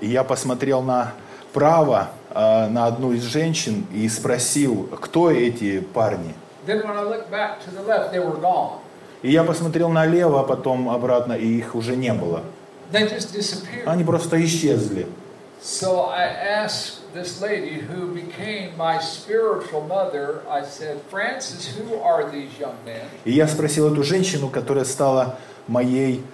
И 0.01 0.09
я 0.09 0.25
посмотрел 0.25 0.83
направо 0.83 2.09
э, 2.31 2.69
на 2.69 2.87
одну 2.87 3.13
из 3.13 3.23
женщин 3.23 3.87
и 3.93 4.09
спросил, 4.09 4.89
кто 5.01 5.31
эти 5.31 5.81
парни. 5.81 6.35
Then 6.67 6.83
when 6.87 6.97
I 6.97 7.03
looked 7.03 7.31
back 7.31 7.61
to 7.65 7.71
the 7.71 7.83
left, 7.83 8.13
they 8.13 8.21
were 8.21 8.41
gone. 8.41 8.81
И 9.23 9.31
я 9.31 9.45
посмотрел 9.45 9.91
налево, 9.91 10.41
а 10.41 10.45
потом 10.45 10.89
обратно, 10.89 11.35
и 11.35 11.47
их 11.47 11.75
уже 11.75 11.97
не 11.97 12.13
было. 12.15 12.43
They 12.93 13.09
just 13.09 13.35
disappeared. 13.35 13.85
Они 13.87 14.05
просто 14.05 14.43
исчезли. 14.43 15.07
So 15.63 16.09
I 16.09 16.25
asked 16.25 17.00
this 17.13 17.41
lady 17.41 17.81
who 17.81 18.15
became 18.15 18.77
my 18.77 18.99
spiritual 18.99 19.83
mother, 19.83 20.43
I 20.49 20.63
said, 20.63 21.01
Francis, 21.11 21.67
who 21.67 21.97
are 21.97 22.31
these 22.31 22.51
young 22.59 22.77
men? 22.85 23.03
И 23.25 23.33
я 23.33 23.47
спросил 23.49 23.93
эту 23.93 24.03
женщину, 24.03 24.49
которая 24.49 24.85
стала 24.85 25.39
моей 25.67 26.25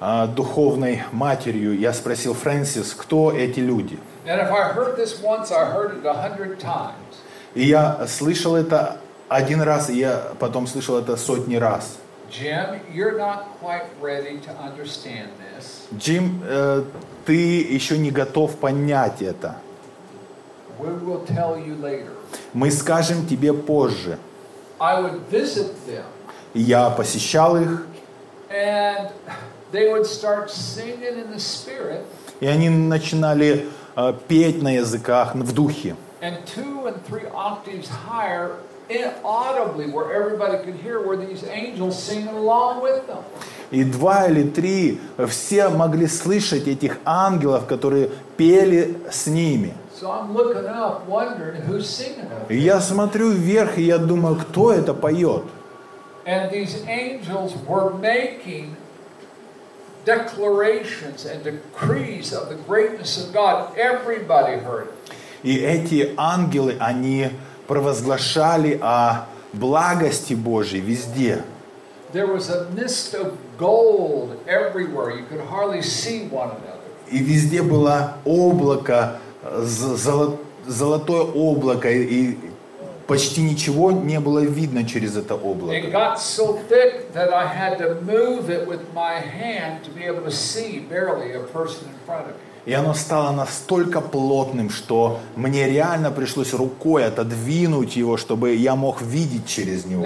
а, 0.00 0.26
духовной 0.26 1.02
матерью, 1.12 1.78
я 1.78 1.92
спросил, 1.92 2.34
Фрэнсис, 2.34 2.94
кто 2.94 3.32
эти 3.32 3.60
люди? 3.60 3.98
And 4.26 4.40
if 4.40 4.50
I 4.50 4.72
heard 4.72 4.96
this 4.96 5.20
once, 5.22 5.52
I 5.52 5.66
heard 5.72 5.98
it 5.98 6.06
a 6.06 6.14
hundred 6.14 6.58
times. 6.58 6.94
И 7.54 7.64
я 7.64 8.06
слышал 8.08 8.56
это 8.56 8.98
один 9.28 9.62
раз, 9.62 9.90
и 9.90 9.98
я 9.98 10.32
потом 10.38 10.66
слышал 10.66 10.98
это 10.98 11.16
сотни 11.16 11.56
раз. 11.56 11.98
Jim, 12.30 12.80
you're 12.92 13.16
not 13.16 13.46
quite 13.60 13.84
ready 14.00 14.38
to 14.40 14.50
understand 14.60 15.28
this. 15.38 15.86
Джим, 15.96 16.42
э, 16.44 16.82
ты 17.24 17.62
еще 17.62 17.96
не 17.96 18.10
готов 18.10 18.56
понять 18.56 19.22
это. 19.22 19.56
We 19.56 19.56
will 19.56 19.60
tell 19.60 19.60
you 19.60 19.60
later. 19.62 20.63
Мы 22.52 22.70
скажем 22.70 23.26
тебе 23.26 23.52
позже. 23.52 24.18
Я 26.54 26.90
посещал 26.90 27.56
их, 27.56 27.86
и 32.40 32.46
они 32.46 32.68
начинали 32.68 33.66
э, 33.96 34.12
петь 34.28 34.62
на 34.62 34.74
языках, 34.74 35.34
в 35.34 35.52
духе. 35.52 35.96
and 36.24 36.38
two 36.46 36.86
and 36.86 36.96
three 37.04 37.26
octaves 37.34 37.88
higher, 37.88 38.56
inaudibly, 38.88 39.86
where 39.90 40.08
everybody 40.20 40.56
could 40.64 40.76
hear, 40.76 41.06
were 41.06 41.16
these 41.16 41.44
angels 41.44 42.02
singing 42.02 42.28
along 42.28 42.82
with 42.82 43.06
them. 43.06 43.22
И 43.70 43.84
два 43.84 44.26
или 44.28 44.44
три 44.48 45.00
все 45.28 45.68
могли 45.68 46.06
слышать 46.06 46.66
этих 46.66 46.98
ангелов, 47.04 47.66
которые 47.66 48.10
пели 48.36 48.96
с 49.10 49.26
ними. 49.26 49.74
И 52.48 52.56
я 52.56 52.80
смотрю 52.80 53.30
вверх, 53.30 53.78
и 53.78 53.82
я 53.82 53.98
думаю, 53.98 54.36
кто 54.36 54.72
это 54.72 54.94
поет? 54.94 55.44
And 56.26 56.50
these 56.50 56.82
angels 56.88 57.54
were 57.68 57.90
making 58.00 58.76
declarations 60.04 61.26
and 61.26 61.42
decrees 61.44 62.32
of 62.32 62.48
the 62.48 62.56
greatness 62.66 63.18
of 63.18 63.32
God. 63.32 63.76
Everybody 63.76 64.58
heard 64.58 64.88
it. 64.88 65.14
И 65.42 65.58
эти 65.58 66.14
ангелы, 66.16 66.76
они 66.80 67.30
провозглашали 67.66 68.78
о 68.80 69.26
благости 69.52 70.34
Божьей 70.34 70.80
везде. 70.80 71.44
There 72.12 72.26
was 72.26 72.48
a 72.48 72.70
mist 72.70 73.14
of 73.14 73.36
gold 73.58 74.38
everywhere. 74.46 75.10
You 75.10 75.24
could 75.24 75.40
hardly 75.40 75.82
see 75.82 76.28
one 76.28 76.50
another. 76.50 76.80
И 77.10 77.18
везде 77.18 77.62
было 77.62 78.16
облако, 78.24 79.18
э, 79.18 79.23
золотое 80.66 81.22
облако, 81.22 81.90
и 81.90 82.36
почти 83.06 83.42
ничего 83.42 83.92
не 83.92 84.20
было 84.20 84.40
видно 84.40 84.84
через 84.84 85.16
это 85.16 85.34
облако. 85.34 85.74
so. 86.18 86.58
И 92.66 92.72
оно 92.72 92.94
стало 92.94 93.32
настолько 93.32 94.00
плотным, 94.00 94.70
что 94.70 95.20
мне 95.36 95.68
реально 95.68 96.10
пришлось 96.10 96.54
рукой 96.54 97.04
отодвинуть 97.04 97.94
его, 97.94 98.16
чтобы 98.16 98.54
я 98.54 98.74
мог 98.74 99.02
видеть 99.02 99.46
через 99.46 99.84
него. 99.84 100.02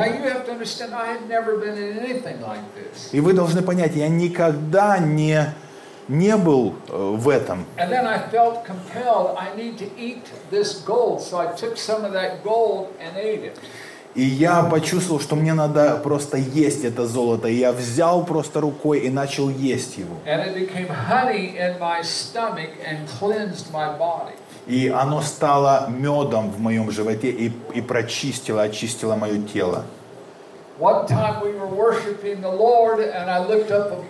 Like. 2.40 3.12
И 3.12 3.20
вы 3.20 3.32
должны 3.32 3.62
понять, 3.62 3.94
я 3.94 4.08
никогда 4.08 4.98
не, 4.98 5.54
не 6.08 6.36
был 6.36 6.74
э, 6.88 7.14
в 7.16 7.28
этом. 7.28 7.64
И 14.14 14.22
я 14.22 14.62
почувствовал, 14.62 15.20
что 15.20 15.36
мне 15.36 15.54
надо 15.54 15.96
просто 15.98 16.38
есть 16.38 16.84
это 16.84 17.06
золото. 17.06 17.48
И 17.48 17.54
я 17.54 17.72
взял 17.72 18.24
просто 18.24 18.60
рукой 18.60 19.00
и 19.00 19.10
начал 19.10 19.48
есть 19.50 19.98
его. 19.98 20.16
И 24.66 24.88
оно 24.88 25.20
стало 25.22 25.86
медом 25.88 26.50
в 26.50 26.60
моем 26.60 26.90
животе 26.90 27.30
и, 27.30 27.52
и 27.74 27.80
прочистило, 27.80 28.62
очистило 28.62 29.14
мое 29.14 29.42
тело. 29.42 29.84
One 30.80 31.08
time 31.08 31.42
we 31.42 31.54
were 31.58 31.66
worshiping 31.66 32.40
the 32.40 32.52
Lord, 32.52 33.00
and 33.00 33.28
I 33.28 33.44
looked 33.44 33.72
up 33.72 34.00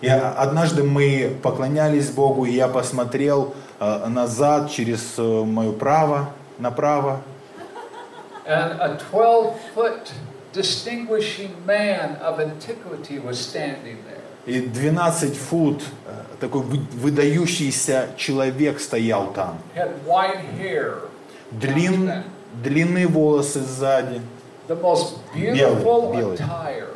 И 0.00 0.08
однажды 0.08 0.82
мы 0.84 1.36
поклонялись 1.42 2.10
Богу, 2.10 2.44
и 2.44 2.52
я 2.52 2.68
посмотрел 2.68 3.54
э, 3.80 4.06
назад 4.06 4.70
через 4.70 5.14
э, 5.18 5.22
мое 5.22 5.72
право, 5.72 6.30
направо. 6.58 7.20
and 8.46 8.78
a 8.78 8.98
12 9.10 9.54
foot 9.74 10.12
distinguishing 10.52 11.50
man 11.66 12.16
of 12.22 12.38
antiquity 12.38 13.18
was 13.18 13.38
standing 13.38 13.96
there. 14.06 14.20
И 14.46 14.60
12 14.68 15.34
фут, 15.38 15.82
э, 16.06 16.12
такой 16.38 16.60
вы- 16.62 16.86
выдающийся 16.92 18.08
человек 18.18 18.78
стоял 18.80 19.32
там. 19.32 19.58
He 19.74 19.78
had 19.78 19.92
white 20.06 20.44
hair, 20.60 21.08
Длин, 21.50 22.24
длинные 22.62 23.06
волосы 23.06 23.60
сзади. 23.60 24.20
the 24.68 24.76
most 24.80 25.14
beautiful 25.34 26.12
Белый, 26.12 26.16
белый. 26.18 26.36
attire, 26.36 26.88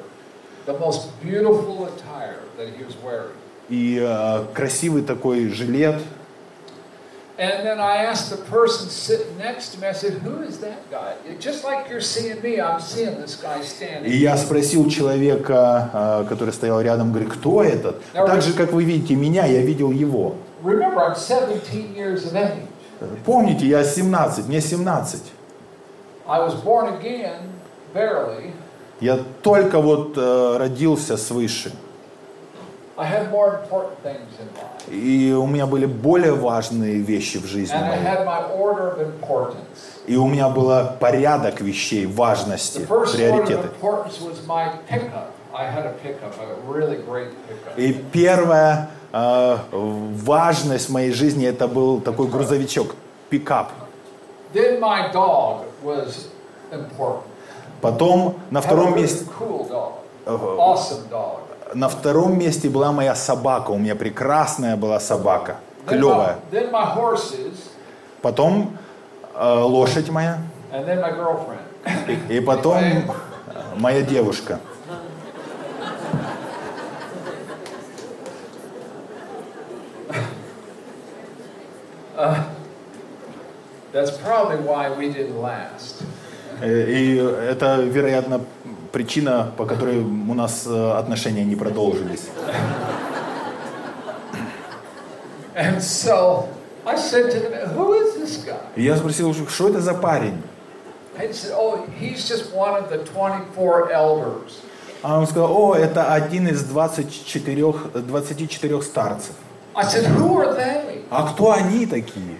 the 0.69 0.79
most 0.79 1.09
beautiful 1.23 1.87
attire 1.87 2.41
that 2.59 2.69
he 2.77 2.85
was 2.85 2.95
wearing. 3.03 3.35
И 3.71 3.99
э, 4.01 4.47
красивый 4.55 5.03
такой 5.03 5.49
жилет. 5.49 6.01
And 7.39 7.64
then 7.64 7.79
I 7.79 7.99
asked 8.05 8.31
the 8.31 8.43
person 8.51 8.89
sitting 8.89 9.39
next 9.39 9.69
to 9.73 9.81
me, 9.81 9.87
I 9.87 9.93
said, 9.93 10.14
Who 10.25 10.43
is 10.43 10.59
that 10.59 10.91
guy? 10.91 11.14
Just 11.39 11.62
like 11.64 11.89
you're 11.89 12.01
seeing 12.01 12.43
me, 12.43 12.61
I'm 12.61 12.81
seeing 12.81 13.14
this 13.21 13.37
guy 13.41 13.61
И 13.61 13.64
standing. 13.64 14.12
я 14.12 14.37
спросил 14.37 14.89
человека, 14.91 15.91
э, 15.93 16.27
который 16.29 16.53
стоял 16.53 16.81
рядом, 16.81 17.12
говорю, 17.12 17.31
кто 17.31 17.62
этот? 17.62 18.03
Так 18.12 18.43
же, 18.43 18.53
как 18.55 18.73
вы 18.73 18.85
видите 18.85 19.14
меня, 19.14 19.47
я 19.47 19.62
видел 19.62 19.93
его. 19.93 20.35
Remember, 20.64 20.99
I'm 21.01 21.14
17 21.14 21.95
years 21.95 22.27
of 22.27 22.35
age. 22.35 22.66
Помните, 23.25 23.66
я 23.66 23.85
17, 23.85 24.49
мне 24.49 24.61
17. 24.61 25.21
I 26.27 26.41
was 26.41 26.55
born 26.62 26.93
again, 26.99 27.53
barely. 27.95 28.53
Я 29.01 29.19
только 29.43 29.81
вот 29.81 30.15
э, 30.17 30.57
родился 30.59 31.17
свыше. 31.17 31.73
И 34.89 35.33
у 35.33 35.47
меня 35.47 35.67
были 35.67 35.87
более 35.87 36.33
важные 36.33 36.99
вещи 36.99 37.39
в 37.39 37.47
жизни 37.47 37.77
моей. 37.77 38.03
И 40.07 40.17
у 40.17 40.27
меня 40.27 40.49
был 40.49 40.73
порядок 40.99 41.61
вещей, 41.61 42.07
важности, 42.07 42.85
приоритеты. 42.87 43.69
И 47.77 47.93
первая 47.93 48.91
э, 49.13 49.59
важность 49.71 50.89
в 50.89 50.93
моей 50.93 51.13
жизни 51.13 51.47
это 51.47 51.69
был 51.69 52.01
такой 52.01 52.27
грузовичок, 52.27 52.97
пикап. 53.31 53.71
Then 54.55 54.81
my 54.81 55.13
dog 55.13 55.67
was 55.85 56.31
important. 56.73 57.25
Потом 57.81 58.39
на 58.51 58.61
втором 58.61 58.97
месте... 58.97 59.26
Э, 60.26 60.39
на 61.74 61.89
втором 61.89 62.39
месте 62.39 62.68
была 62.68 62.93
моя 62.93 63.14
собака. 63.14 63.70
У 63.70 63.79
меня 63.79 63.95
прекрасная 63.95 64.76
была 64.76 65.01
собака. 65.01 65.57
Клевая. 65.87 66.39
Потом 68.22 68.76
э, 69.35 69.61
лошадь 69.62 70.11
моя. 70.11 70.39
И, 72.29 72.41
потом 72.41 72.76
моя 73.76 74.03
девушка. 74.03 74.59
Uh, 82.18 82.51
that's 83.93 84.11
probably 84.18 84.57
why 84.57 84.91
we 84.91 85.12
didn't 85.12 85.41
last. 85.41 86.03
Э, 86.61 86.85
И 86.91 87.17
это, 87.17 87.81
вероятно, 87.83 88.41
причина, 88.93 89.53
по 89.57 89.65
которой 89.65 89.99
у 90.01 90.35
нас 90.35 90.65
э, 90.67 90.93
отношения 90.99 91.45
не 91.45 91.57
продолжились. 91.57 92.29
And 95.55 95.83
so 95.83 96.49
I 96.87 96.97
said 96.97 97.31
to 97.33 97.41
them, 97.41 97.53
Who 97.77 97.95
is 97.95 98.17
this 98.17 98.45
guy? 98.45 98.59
И 98.77 98.83
я 98.83 98.97
спросил, 98.97 99.35
что 99.35 99.69
это 99.69 99.81
за 99.81 99.95
парень? 99.95 100.43
Said, 101.19 101.53
Oh, 101.53 101.85
he's 102.01 102.29
just 102.29 102.55
one 102.55 102.77
of 102.77 102.91
the 102.91 102.99
24 102.99 103.91
elders. 103.91 104.61
А 105.03 105.19
он 105.19 105.27
сказал, 105.27 105.53
о, 105.57 105.75
это 105.77 106.13
один 106.13 106.49
из 106.49 106.65
24, 106.65 107.73
24 107.95 108.83
старцев. 108.83 109.35
I 109.75 109.85
said, 109.85 110.07
Who 110.17 110.37
are 110.39 110.57
they? 110.57 111.05
А 111.11 111.33
кто 111.33 111.53
они 111.53 111.87
такие? 111.87 112.37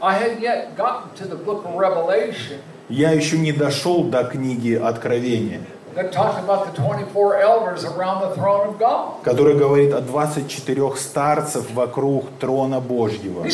I 0.00 0.14
hadn't 0.14 0.40
yet 0.40 0.76
gotten 0.76 1.10
to 1.16 1.26
the 1.28 1.36
book 1.36 1.64
of 1.64 1.76
Revelation 1.76 2.58
Я 2.88 3.10
еще 3.12 3.38
не 3.38 3.52
дошел 3.52 4.04
до 4.04 4.24
книги 4.24 4.74
Откровения, 4.74 5.60
that 5.94 6.12
talks 6.12 6.36
about 6.38 6.66
the 6.66 6.72
24 6.82 7.40
elders 7.40 7.84
around 7.84 8.20
the 8.22 8.34
throne 8.34 8.68
of 8.68 8.78
God. 8.78 9.22
которая 9.24 9.54
говорит 9.54 9.92
о 9.94 10.00
24 10.00 10.96
старцев 10.96 11.70
вокруг 11.72 12.26
трона 12.40 12.80
Божьего. 12.80 13.44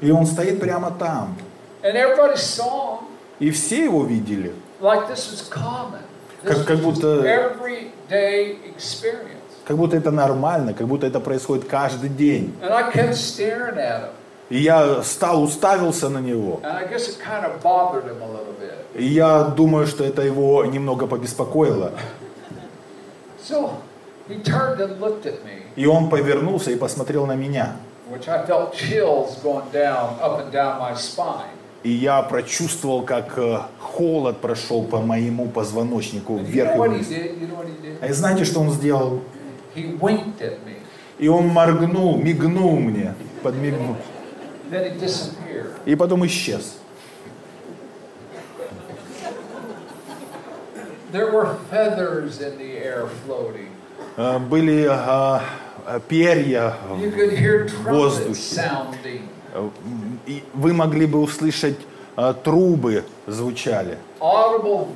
И 0.00 0.10
он 0.10 0.26
стоит 0.26 0.60
прямо 0.60 0.90
там. 0.90 1.36
И 3.38 3.50
все 3.50 3.84
его 3.84 4.04
видели. 4.04 4.52
Как- 6.42 6.64
как 6.66 6.78
будто-. 6.78 7.22
Как 9.66 9.76
будто 9.76 9.96
это 9.96 10.10
нормально, 10.10 10.74
как 10.74 10.86
будто 10.86 11.06
это 11.06 11.18
происходит 11.18 11.64
каждый 11.64 12.08
день. 12.08 12.54
И 14.48 14.58
я 14.58 15.02
стал, 15.02 15.42
уставился 15.42 16.08
на 16.08 16.18
него. 16.18 16.60
Kind 16.62 17.62
of. 17.62 17.90
И 18.94 19.04
я 19.04 19.44
думаю, 19.44 19.86
что 19.86 20.04
это 20.04 20.22
его 20.22 20.64
немного 20.64 21.06
побеспокоило. 21.06 21.92
So 23.48 23.70
me, 24.28 24.42
И 25.76 25.86
он 25.86 26.08
повернулся 26.08 26.70
и 26.70 26.76
посмотрел 26.76 27.26
на 27.26 27.34
меня. 27.34 27.76
down, 29.72 30.50
down. 30.52 30.96
И 31.82 31.90
я 31.90 32.22
прочувствовал, 32.22 33.02
как 33.02 33.38
э, 33.38 33.60
холод 33.78 34.38
прошел 34.38 34.82
по 34.84 35.00
моему 35.00 35.46
позвоночнику 35.46 36.36
вверх 36.38 36.74
и 36.74 36.78
вниз. 36.78 37.08
did? 37.08 37.98
А 38.00 38.06
и 38.08 38.12
знаете, 38.12 38.44
что 38.44 38.60
он 38.60 38.70
сделал? 38.72 39.20
И 39.76 41.28
он 41.28 41.48
моргнул, 41.48 42.16
мигнул 42.16 42.76
мне, 42.76 43.14
подмигнул. 43.42 43.96
Then 44.70 44.92
he 44.92 44.98
disappeared. 44.98 45.74
И 45.86 45.94
потом 45.94 46.24
исчез. 46.26 46.78
There 51.12 51.30
were 51.32 51.54
feathers 51.70 52.40
in 52.40 52.58
the 52.58 52.78
air 52.78 53.06
floating. 53.24 53.70
Э, 54.16 54.38
Были 54.38 54.86
э, 54.88 55.40
э, 55.86 56.00
перья. 56.08 56.74
You 56.98 57.10
could 57.12 57.32
hear 57.38 57.66
trumpets 57.68 58.18
Воздухе. 58.18 58.34
sounding. 58.34 59.28
Э, 59.54 59.68
и 60.26 60.42
Вы 60.52 60.72
могли 60.74 61.06
бы 61.06 61.20
услышать 61.20 61.78
э, 62.16 62.34
трубы 62.42 63.04
звучали. 63.26 63.98
Audible 64.20 64.88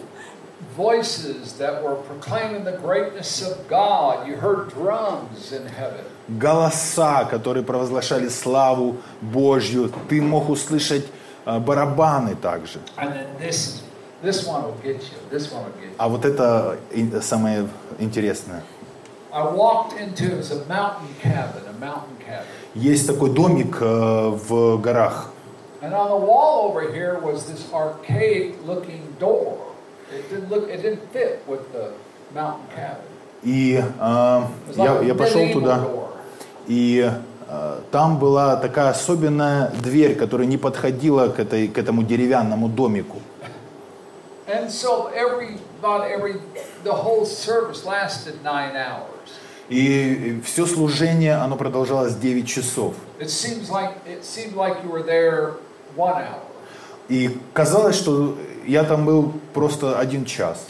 voices 0.76 1.54
that 1.58 1.82
were 1.82 1.94
proclaiming 1.96 2.64
the 2.64 2.76
greatness 2.76 3.40
of 3.42 3.68
God. 3.68 4.26
You 4.26 4.34
heard 4.36 4.68
drums 4.70 5.52
in 5.52 5.66
heaven. 5.66 6.04
Голоса, 6.38 7.24
которые 7.24 7.64
провозглашали 7.64 8.28
славу 8.28 8.98
Божью. 9.20 9.90
Ты 10.08 10.22
мог 10.22 10.48
услышать 10.48 11.06
э, 11.44 11.58
барабаны 11.58 12.36
также. 12.36 12.78
This, 13.40 13.82
this. 14.22 15.48
А 15.98 16.08
вот 16.08 16.24
это 16.24 16.78
самое 17.20 17.66
интересное. 17.98 18.62
Into 19.32 20.42
cabin. 22.24 22.44
Есть 22.74 23.06
такой 23.08 23.30
домик 23.30 23.78
э, 23.80 24.28
в 24.28 24.80
горах. 24.80 25.30
И 33.42 33.82
э, 33.82 34.42
я, 34.76 35.00
я 35.00 35.14
пошел 35.14 35.48
туда, 35.52 35.78
door. 35.78 36.09
И 36.70 37.10
э, 37.48 37.80
там 37.90 38.20
была 38.20 38.54
такая 38.54 38.90
особенная 38.90 39.72
дверь, 39.82 40.14
которая 40.14 40.46
не 40.46 40.56
подходила 40.56 41.26
к, 41.28 41.40
этой, 41.40 41.66
к 41.66 41.76
этому 41.76 42.04
деревянному 42.04 42.68
домику. 42.68 43.18
So 44.68 45.10
every, 45.12 45.58
every. 45.82 46.40
И 49.68 50.40
все 50.44 50.66
служение, 50.66 51.34
оно 51.34 51.56
продолжалось 51.56 52.14
9 52.14 52.48
часов. 52.48 52.94
Like, 53.18 54.78
like. 55.96 56.34
И 57.08 57.38
казалось, 57.52 57.96
что 57.96 58.36
я 58.66 58.84
там 58.84 59.04
был 59.04 59.32
просто 59.54 59.98
один 59.98 60.24
час. 60.24 60.66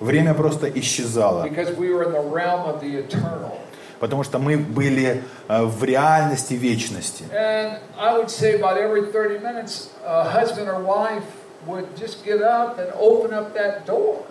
Время 0.00 0.34
просто 0.34 0.68
исчезало, 0.68 1.44
because 1.44 1.76
we 1.76 1.90
were 1.90 2.04
in 2.04 2.12
the 2.12 2.20
realm 2.20 2.66
of 2.66 2.80
the 2.80 2.96
eternal. 2.98 3.58
Потому 4.00 4.24
что 4.24 4.38
мы 4.38 4.56
были 4.56 5.22
э, 5.48 5.62
в 5.62 5.84
реальности 5.84 6.54
вечности. 6.54 7.24
And 7.32 7.78
I 7.98 8.18
would 8.18 8.30
say 8.30 8.54
about 8.54 8.76
every 8.76 9.10
30 9.12 9.38
minutes, 9.40 9.90
a 10.04 10.24
husband 10.24 10.68
or 10.68 10.80
wife 10.80 11.24
would 11.66 11.86
just 11.96 12.24
get 12.24 12.42
up 12.42 12.78
and 12.78 12.92
open 12.98 13.32
up 13.32 13.54
that 13.54 13.86
door. 13.86 14.24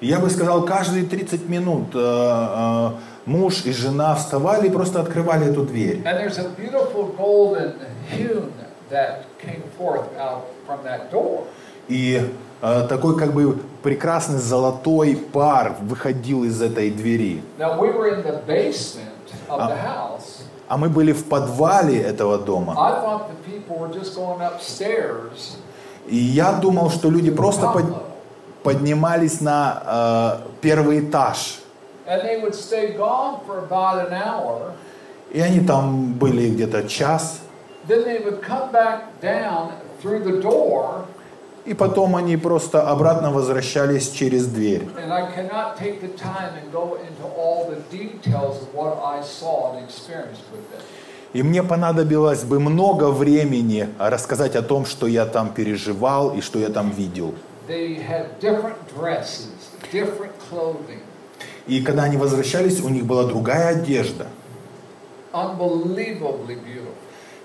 И 0.00 0.06
Я 0.06 0.18
бы 0.18 0.28
сказал, 0.28 0.64
каждые 0.66 1.06
30 1.06 1.48
минут 1.48 1.94
э, 1.94 1.98
э, 1.98 2.90
муж 3.24 3.64
и 3.64 3.72
жена 3.72 4.14
вставали 4.14 4.68
и 4.68 4.70
просто 4.70 5.00
открывали 5.00 5.50
эту 5.50 5.62
дверь. 5.62 6.02
И 11.88 12.30
э, 12.62 12.86
такой 12.88 13.18
как 13.18 13.32
бы 13.32 13.58
прекрасный 13.86 14.38
золотой 14.38 15.14
пар 15.14 15.76
выходил 15.80 16.42
из 16.42 16.60
этой 16.60 16.90
двери. 16.90 17.40
Now 17.56 17.78
we 17.78 17.92
were 17.92 18.08
in 18.08 18.24
the 18.24 18.44
basement 18.44 19.26
of 19.48 19.60
the 19.60 19.76
house. 19.76 20.42
А 20.68 20.76
мы 20.76 20.88
были 20.88 21.12
в 21.12 21.24
подвале 21.26 22.02
этого 22.02 22.36
дома. 22.36 22.74
И 26.08 26.16
я 26.16 26.52
думал, 26.54 26.90
что 26.90 27.10
люди 27.10 27.30
просто 27.30 27.68
под- 27.68 28.02
поднимались 28.64 29.40
на 29.40 29.82
э, 29.86 30.48
первый 30.60 31.08
этаж. 31.08 31.60
И 35.32 35.40
они 35.40 35.60
там 35.60 36.12
были 36.14 36.50
где-то 36.50 36.88
час. 36.88 37.38
Then 37.86 38.04
they 38.04 38.18
would 38.24 38.42
come 38.42 38.72
back 38.72 39.02
down 39.22 39.70
through 40.02 40.24
the 40.24 40.42
door. 40.42 41.04
И 41.66 41.74
потом 41.74 42.14
они 42.14 42.36
просто 42.36 42.88
обратно 42.88 43.32
возвращались 43.32 44.10
через 44.10 44.46
дверь. 44.46 44.88
И 51.32 51.42
мне 51.42 51.62
понадобилось 51.64 52.44
бы 52.44 52.60
много 52.60 53.10
времени 53.10 53.88
рассказать 53.98 54.54
о 54.54 54.62
том, 54.62 54.86
что 54.86 55.08
я 55.08 55.26
там 55.26 55.52
переживал 55.52 56.36
и 56.36 56.40
что 56.40 56.60
я 56.60 56.68
там 56.68 56.90
видел. 56.90 57.34
И 61.66 61.82
когда 61.82 62.04
они 62.04 62.16
возвращались, 62.16 62.80
у 62.80 62.88
них 62.88 63.04
была 63.04 63.24
другая 63.24 63.70
одежда, 63.70 64.28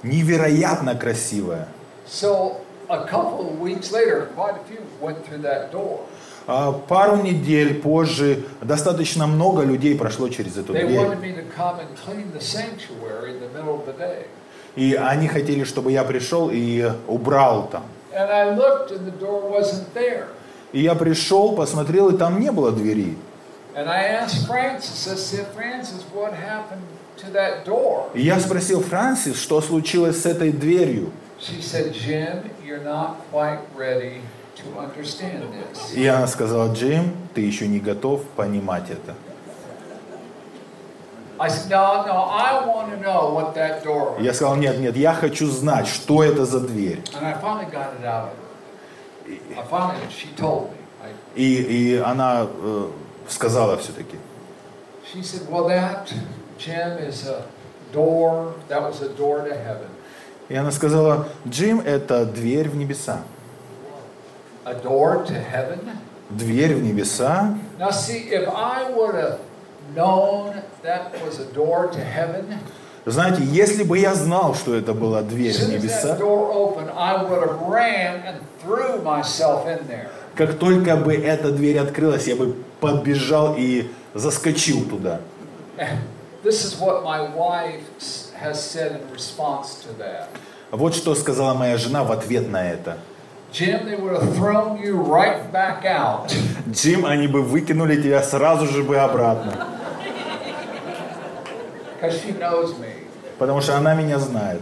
невероятно 0.03 0.95
красивая. 0.95 1.67
So 2.07 2.61
a 2.91 3.07
couple 3.07 3.49
of 3.49 3.59
weeks 3.59 3.91
later, 3.91 4.27
quite 4.35 4.55
a 4.55 4.63
few 4.69 4.79
went 5.01 5.25
through 5.25 5.41
that 5.43 5.71
door. 5.71 6.01
А 6.47 6.71
пару 6.71 7.17
недель 7.21 7.81
позже 7.81 8.43
достаточно 8.61 9.27
много 9.27 9.63
людей 9.63 9.95
прошло 9.97 10.27
через 10.29 10.57
эту 10.57 10.73
They 10.73 10.85
дверь. 10.87 10.99
wanted 10.99 11.21
me 11.21 11.33
to 11.33 11.43
come 11.55 11.79
and 11.79 11.87
clean 12.05 12.31
the 12.33 12.41
sanctuary 12.41 13.33
in 13.33 13.39
the 13.39 13.49
middle 13.53 13.75
of 13.75 13.85
the 13.85 13.97
day. 13.97 14.25
И 14.75 14.95
они 14.95 15.27
хотели, 15.27 15.63
чтобы 15.63 15.91
я 15.91 16.03
пришел 16.03 16.49
и 16.51 16.91
убрал 17.07 17.67
там. 17.71 17.83
And 18.13 18.29
I 18.29 18.55
looked 18.55 18.91
and 18.91 19.05
the 19.05 19.17
door 19.19 19.49
wasn't 19.49 19.93
there. 19.93 20.25
И 20.73 20.81
я 20.81 20.95
пришел, 20.95 21.53
посмотрел, 21.55 22.09
и 22.09 22.17
там 22.17 22.39
не 22.39 22.51
было 22.51 22.71
двери. 22.71 23.17
And 23.75 23.87
I 23.87 24.03
asked 24.21 24.47
Francis, 24.47 25.07
I 25.07 25.15
said, 25.15 25.47
Francis, 25.55 26.03
what 26.13 26.33
happened 26.33 26.81
to 27.17 27.31
that 27.31 27.63
door? 27.65 28.09
И 28.13 28.21
я 28.21 28.39
спросил 28.39 28.81
Франсис, 28.81 29.39
что 29.39 29.61
случилось 29.61 30.21
с 30.21 30.25
этой 30.25 30.51
дверью. 30.51 31.11
She 31.39 31.61
said, 31.61 31.93
Jim, 31.93 32.49
you're 32.71 32.83
not 32.83 33.17
quite 33.31 33.59
ready 33.75 34.21
to 34.55 34.79
understand 34.79 35.43
this. 35.53 35.93
И 35.93 36.07
она 36.07 36.27
сказала, 36.27 36.73
Джим, 36.73 37.15
ты 37.33 37.41
еще 37.41 37.67
не 37.67 37.79
готов 37.79 38.23
понимать 38.35 38.89
это. 38.89 39.13
Я 44.19 44.33
сказал, 44.33 44.55
нет, 44.55 44.79
нет, 44.79 44.95
я 44.95 45.13
хочу 45.13 45.47
знать, 45.47 45.87
что 45.87 46.23
это 46.23 46.45
за 46.45 46.59
дверь. 46.61 47.01
И, 51.35 51.55
и 51.55 51.97
она 51.97 52.47
э, 52.47 52.89
сказала 53.27 53.77
все-таки, 53.77 54.17
she 55.11 55.23
said, 55.23 55.49
well, 55.49 55.67
that, 55.67 56.13
Jim, 56.57 56.97
is 56.99 57.27
a 57.27 57.43
door, 57.91 58.53
that 58.69 58.81
was 58.81 59.01
a 59.01 59.09
door 59.09 59.43
to 59.43 59.53
heaven. 59.55 59.89
И 60.51 60.55
она 60.55 60.71
сказала, 60.71 61.27
Джим, 61.47 61.79
это 61.79 62.25
дверь 62.25 62.67
в 62.67 62.75
небеса. 62.75 63.21
A 64.65 64.73
door 64.73 65.25
to 65.25 65.33
heaven? 65.33 65.79
Дверь 66.29 66.75
в 66.75 66.83
небеса. 66.83 67.57
Now, 67.79 67.89
see, 67.89 68.29
if 68.29 68.49
I 68.49 68.91
would 68.91 69.15
have 69.15 69.39
known 69.95 70.61
that 70.83 71.13
was 71.25 71.39
a 71.39 71.45
door 71.53 71.89
to 71.93 71.99
heaven, 71.99 72.59
Знаете, 73.05 73.43
если 73.43 73.83
бы 73.83 73.97
я 73.97 74.13
знал, 74.13 74.53
что 74.53 74.75
это 74.75 74.93
была 74.93 75.23
дверь 75.23 75.55
в 75.55 75.69
небеса, 75.69 76.17
как 80.35 80.59
только 80.59 80.97
бы 80.97 81.15
эта 81.15 81.51
дверь 81.51 81.79
открылась, 81.79 82.27
я 82.27 82.35
бы 82.35 82.55
подбежал 82.79 83.55
и 83.57 83.89
заскочил 84.13 84.83
туда. 84.85 85.21
This 86.43 86.63
is 86.63 86.79
what 86.79 87.03
my 87.03 87.27
wife 87.35 87.81
Вот 90.71 90.95
что 90.95 91.15
сказала 91.15 91.53
моя 91.53 91.77
жена 91.77 92.03
в 92.03 92.11
ответ 92.11 92.49
на 92.49 92.69
это. 92.69 92.97
Jim, 93.51 93.85
they 93.85 93.97
would 93.97 94.13
have 94.13 94.33
thrown 94.37 94.81
you 94.81 94.95
right 94.95 95.51
back 95.51 95.83
out. 95.83 96.33
Джим, 96.69 97.05
они 97.05 97.27
бы 97.27 97.41
выкинули 97.41 98.01
тебя 98.01 98.23
сразу 98.23 98.65
же 98.65 98.81
бы 98.81 98.97
обратно. 98.97 99.67
She 102.01 102.31
knows 102.39 102.79
me. 102.79 103.07
Потому 103.37 103.59
что 103.61 103.75
она 103.77 103.93
меня 103.93 104.19
знает. 104.19 104.61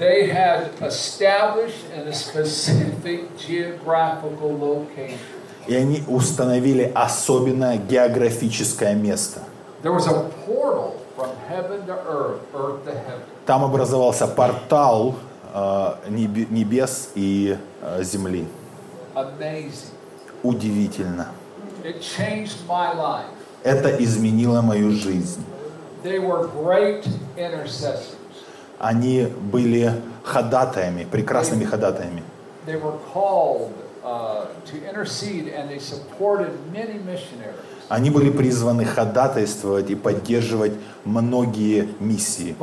They 0.00 0.28
had 0.28 0.70
established 0.80 1.84
in 1.94 2.06
a 2.06 2.12
specific 2.12 3.36
geographical 3.36 4.52
location. 4.58 5.18
И 5.66 5.74
они 5.74 6.02
установили 6.08 6.90
особенное 6.94 7.76
географическое 7.76 8.94
место. 8.94 9.42
Там 13.46 13.64
образовался 13.64 14.26
портал 14.26 15.14
э, 15.54 15.94
небе- 16.08 16.46
небес 16.50 17.10
и 17.14 17.56
э, 17.82 18.02
земли. 18.02 18.46
Amazing. 19.14 19.92
Удивительно. 20.42 21.28
It 21.84 22.00
changed 22.00 22.66
my 22.68 22.94
life. 22.94 23.26
Это 23.64 23.90
изменило 24.02 24.60
мою 24.62 24.90
жизнь. 24.92 25.44
They 26.04 26.18
were 26.18 26.48
great 26.48 27.04
intercessors. 27.36 28.14
Они 28.78 29.24
были 29.52 29.92
ходатаями, 30.22 31.04
прекрасными 31.04 31.64
ходатаями. 31.64 32.22
They 32.66 32.76
were 32.76 32.98
called 33.12 33.72
uh, 34.04 34.46
to 34.66 34.76
intercede 34.88 35.48
and 35.48 35.68
they 35.68 35.78
supported 35.80 36.52
many 36.72 36.98
missionaries. 36.98 37.64
Они 37.88 38.10
были 38.10 38.30
призваны 38.30 38.84
ходатайствовать 38.84 39.90
и 39.90 39.94
поддерживать 39.94 40.72
многие 41.04 41.88
миссии. 42.00 42.54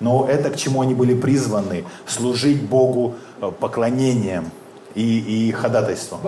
Но 0.00 0.26
это 0.28 0.50
к 0.50 0.56
чему 0.56 0.80
они 0.80 0.94
были 0.94 1.14
призваны? 1.14 1.84
Служить 2.06 2.62
Богу 2.62 3.14
э, 3.40 3.50
поклонением 3.60 4.50
и, 4.94 5.48
и 5.48 5.52
ходатайством. 5.52 6.20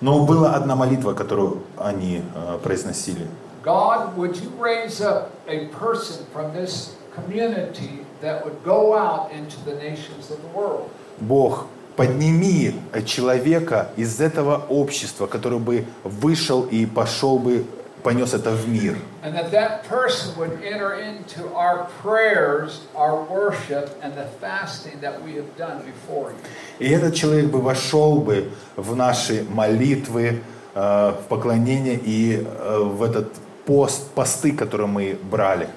Но 0.00 0.24
была 0.24 0.54
одна 0.54 0.74
молитва, 0.74 1.12
которую 1.12 1.62
они 1.76 2.22
э, 2.34 2.58
произносили. 2.62 3.26
God, 3.62 4.16
would 4.16 4.36
you 4.36 4.50
raise 4.58 5.02
up 5.02 5.32
a 5.46 5.66
person 5.66 6.24
from 6.32 6.54
this 6.54 6.94
community 7.14 8.06
that 8.20 8.44
would 8.44 8.62
go 8.64 8.96
out 8.96 9.30
into 9.32 9.58
the 9.64 9.74
nations 9.74 10.30
of 10.30 10.40
the 10.42 10.48
world? 10.48 10.90
Бог, 11.18 11.66
подними 11.96 12.74
человека 13.04 13.90
из 13.96 14.20
этого 14.20 14.64
общества, 14.68 15.26
который 15.26 15.58
бы 15.58 15.84
вышел 16.04 16.62
и 16.62 16.86
пошел 16.86 17.38
бы, 17.38 17.66
понес 18.02 18.32
это 18.32 18.50
в 18.50 18.68
мир. 18.68 18.96
And 19.22 19.34
that 19.34 19.50
that 19.50 19.84
person 19.84 20.34
would 20.38 20.62
enter 20.62 20.94
into 20.94 21.52
our 21.54 21.88
prayers, 22.02 22.86
our 22.94 23.22
worship, 23.24 23.98
and 24.02 24.14
the 24.16 24.26
fasting 24.40 24.98
that 25.02 25.22
we 25.22 25.34
have 25.34 25.54
done 25.58 25.82
before 25.84 26.30
you. 26.30 26.38
И 26.78 26.88
этот 26.88 27.14
человек 27.14 27.50
бы 27.50 27.60
вошел 27.60 28.20
бы 28.20 28.50
в 28.76 28.96
наши 28.96 29.44
молитвы, 29.44 30.42
э, 30.74 31.12
в 31.12 31.28
поклонение 31.28 32.00
и 32.02 32.42
э, 32.42 32.78
в 32.78 33.02
этот 33.02 33.28
пост, 33.66 34.10
посты, 34.14 34.52
которые 34.52 34.86
мы 34.86 35.18
брали. 35.22 35.68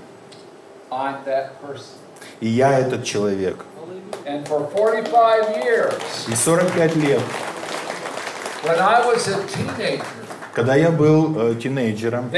I'm 0.89 1.25
that 1.25 1.59
person. 1.61 2.02
И 2.39 2.47
я 2.47 2.79
этот 2.79 3.03
человек. 3.03 3.65
And 4.25 4.47
for 4.47 4.69
45 4.73 5.65
years, 5.65 5.93
И 6.29 6.35
45 6.35 6.95
лет, 6.95 7.21
когда 10.53 10.75
я 10.75 10.91
был 10.91 11.51
э, 11.51 11.55
тинейджером, 11.55 12.31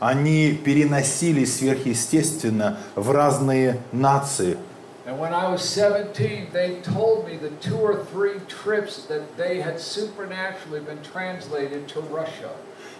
они 0.00 0.52
переносили 0.64 1.44
сверхъестественно 1.44 2.78
в 2.96 3.10
разные 3.12 3.78
нации. 3.92 4.58
And 5.06 5.18
when 5.18 5.34
I 5.34 5.50
was 5.50 5.62
17, 5.62 6.48
they 6.50 6.80
told 6.80 7.26
me 7.28 7.36
the 7.36 7.50
two 7.60 7.76
or 7.76 8.06
three 8.10 8.40
trips 8.48 9.04
that 9.08 9.36
they 9.36 9.60
had 9.60 9.78
supernaturally 9.78 10.80
been 10.80 11.02
translated 11.02 11.86
to 11.88 12.00
Russia. 12.00 12.48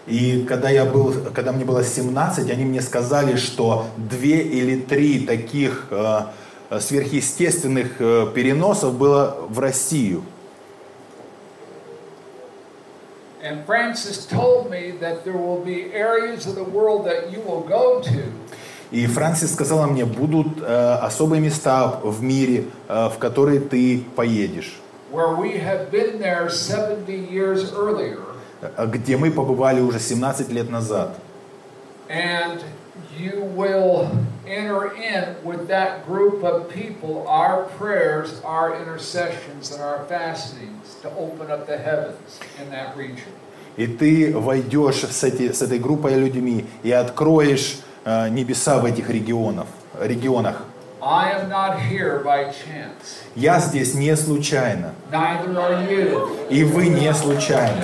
И 0.07 0.45
когда, 0.47 0.69
я 0.69 0.85
был, 0.85 1.13
когда 1.33 1.51
мне 1.51 1.65
было 1.65 1.83
17, 1.83 2.49
они 2.51 2.63
мне 2.63 2.81
сказали, 2.81 3.37
что 3.37 3.87
две 3.97 4.41
или 4.41 4.79
три 4.79 5.25
таких 5.25 5.87
э, 5.89 6.25
сверхъестественных 6.79 7.99
э, 7.99 8.27
переносов 8.33 8.95
было 8.95 9.37
в 9.49 9.59
Россию. 9.59 10.23
And 13.43 13.63
Francis 13.65 14.25
told 14.25 14.71
me 14.71 14.91
that 14.99 15.23
there 15.23 15.37
will 15.37 15.63
be 15.63 15.93
areas 15.93 16.47
of 16.47 16.55
the 16.55 16.63
world 16.63 17.05
that 17.05 17.31
you 17.31 17.41
will 17.41 17.61
go 17.61 18.01
to 18.01 18.23
И 18.91 19.07
Франсис 19.07 19.53
сказала 19.53 19.87
мне, 19.87 20.05
будут 20.05 20.61
э, 20.61 20.93
особые 21.01 21.41
места 21.41 21.99
в 22.03 22.21
мире, 22.21 22.65
э, 22.87 23.09
в 23.09 23.17
которые 23.17 23.59
ты 23.59 24.03
поедешь, 24.15 24.79
where 25.11 25.35
we 25.35 25.57
have 25.57 25.91
been 25.91 26.19
there 26.19 26.49
70 26.49 27.29
years 27.31 27.73
earlier. 27.73 28.24
Э, 28.61 28.87
где 28.87 29.17
мы 29.17 29.31
побывали 29.31 29.81
уже 29.81 29.99
17 29.99 30.49
лет 30.49 30.69
назад. 30.69 31.15
And 32.07 32.61
you 33.17 33.43
will 33.55 34.09
enter 34.47 34.93
in 34.95 35.35
with 35.43 35.67
that 35.67 36.05
group 36.07 36.43
of 36.43 36.69
people 36.69 37.25
our 37.27 37.63
prayers, 37.79 38.41
our 38.43 38.75
intercessions, 38.79 39.71
and 39.71 39.81
our 39.81 40.05
fastings 40.07 40.95
to 41.01 41.09
open 41.17 41.49
up 41.49 41.65
the 41.65 41.77
heavens 41.77 42.39
in 42.61 42.69
that 42.71 42.95
region. 42.95 43.31
И 43.77 43.87
ты 43.87 44.31
войдешь 44.37 45.01
с, 45.03 45.23
эти, 45.23 45.51
с 45.51 45.61
этой 45.61 45.79
группой 45.79 46.13
людьми 46.15 46.65
и 46.83 46.91
откроешь 46.91 47.79
э, 48.05 48.29
небеса 48.29 48.77
в 48.79 48.85
этих 48.85 49.09
регионах, 49.09 49.67
регионах. 49.99 50.61
I 51.01 51.31
am 51.33 51.49
not 51.49 51.79
here 51.79 52.23
by 52.23 52.49
chance. 52.51 53.21
Я 53.35 53.59
здесь 53.59 53.93
не 53.93 54.15
случайно, 54.15 54.93
Neither 55.11 55.53
are 55.55 55.89
you. 55.89 56.47
и 56.49 56.63
вы 56.63 56.87
не 56.87 57.13
случайно. 57.13 57.83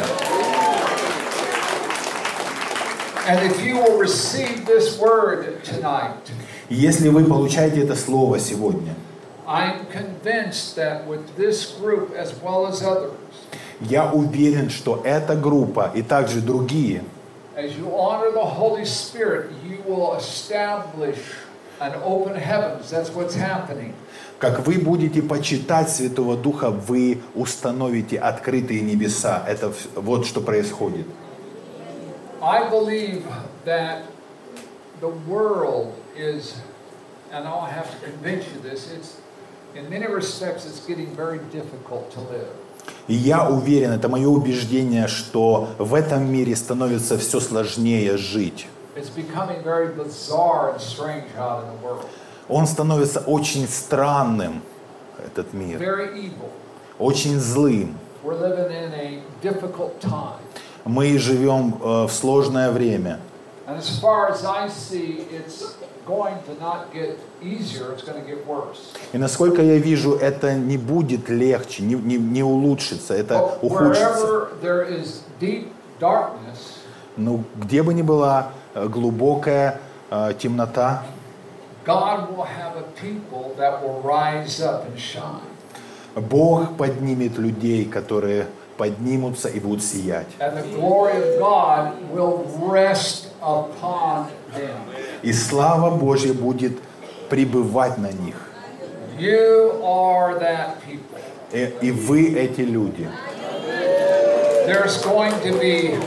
And 3.27 3.39
if 3.45 3.63
you 3.63 3.75
will 3.75 3.99
receive 3.99 4.65
this 4.65 4.97
word 4.99 5.63
tonight, 5.63 6.31
если 6.69 7.09
вы 7.09 7.25
получаете 7.25 7.83
это 7.83 7.95
слово 7.95 8.39
сегодня, 8.39 8.95
I'm 9.45 9.85
convinced 9.91 10.75
that 10.75 11.05
with 11.05 11.35
this 11.37 11.77
group 11.79 12.15
as 12.15 12.33
well 12.41 12.65
as 12.65 12.81
others, 12.81 13.11
я 13.81 14.11
уверен, 14.11 14.71
что 14.71 15.01
эта 15.03 15.35
группа 15.35 15.91
и 15.93 16.01
также 16.01 16.41
другие, 16.41 17.03
as 17.55 17.77
you 17.77 17.93
honor 17.93 18.31
the 18.31 18.43
Holy 18.43 18.85
Spirit, 18.85 19.51
you 19.63 19.83
will 19.85 20.15
establish 20.15 21.19
an 21.79 21.93
open 22.03 22.35
heavens. 22.35 22.89
That's 22.89 23.11
what's 23.13 23.35
happening. 23.35 23.93
как 24.39 24.65
вы 24.65 24.79
будете 24.79 25.21
почитать 25.21 25.91
Святого 25.91 26.35
Духа, 26.35 26.71
вы 26.71 27.21
установите 27.35 28.17
открытые 28.17 28.81
небеса. 28.81 29.45
Это 29.47 29.71
вот 29.93 30.25
что 30.25 30.41
происходит. 30.41 31.05
I 32.41 32.67
believe 32.69 33.25
that 33.65 34.03
the 34.99 35.09
world 35.09 35.93
is, 36.15 36.59
and 37.31 37.47
I'll 37.47 37.65
have 37.65 37.91
to 37.91 38.05
convince 38.05 38.45
you 38.51 38.59
this, 38.61 38.91
it's, 38.91 39.21
in 39.75 39.89
many 39.89 40.07
respects, 40.07 40.65
it's 40.65 40.79
getting 40.85 41.15
very 41.15 41.39
difficult 41.51 42.11
to 42.11 42.21
live. 42.21 42.49
И 43.07 43.13
я 43.13 43.47
уверен, 43.47 43.91
это 43.91 44.09
мое 44.09 44.27
убеждение, 44.27 45.07
что 45.07 45.69
в 45.77 45.93
этом 45.93 46.31
мире 46.31 46.55
становится 46.55 47.17
все 47.19 47.39
сложнее 47.39 48.17
жить. 48.17 48.67
It's 48.95 49.09
becoming 49.09 49.61
very 49.63 49.93
bizarre 49.93 50.71
and 50.71 50.81
strange 50.81 51.25
out 51.37 51.63
in 51.63 51.69
the 51.69 51.85
world. 51.85 52.05
Он 52.49 52.65
становится 52.65 53.19
очень 53.19 53.67
странным, 53.67 54.63
этот 55.23 55.53
мир, 55.53 55.79
очень 56.99 57.39
злым. 57.39 57.97
Мы 60.85 61.17
живем 61.17 61.75
э, 61.81 62.07
в 62.07 62.11
сложное 62.11 62.71
время. 62.71 63.19
И 69.13 69.17
насколько 69.17 69.61
я 69.61 69.77
вижу, 69.77 70.15
это 70.15 70.53
не 70.55 70.77
будет 70.77 71.29
легче, 71.29 71.83
не, 71.83 71.95
не, 71.95 72.17
не 72.17 72.43
улучшится, 72.43 73.13
это 73.13 73.57
ухудшится. 73.61 74.49
Ну, 77.17 77.43
где 77.55 77.83
бы 77.83 77.93
ни 77.93 78.01
была 78.01 78.49
э, 78.73 78.87
глубокая 78.87 79.79
э, 80.09 80.33
темнота. 80.39 81.03
Бог 86.15 86.75
поднимет 86.77 87.37
людей, 87.37 87.85
которые 87.85 88.47
поднимутся 88.81 89.47
и 89.47 89.59
будут 89.59 89.83
сиять. 89.83 90.25
И 95.21 95.33
слава 95.33 95.95
Божья 95.95 96.33
будет 96.33 96.73
пребывать 97.29 97.99
на 97.99 98.11
них. 98.11 98.35
И, 101.53 101.73
и 101.81 101.91
вы 101.91 102.33
эти 102.33 102.61
люди. 102.61 103.07
There's 104.65 104.97
going 105.03 105.35
to 105.43 105.59
be 105.59 105.99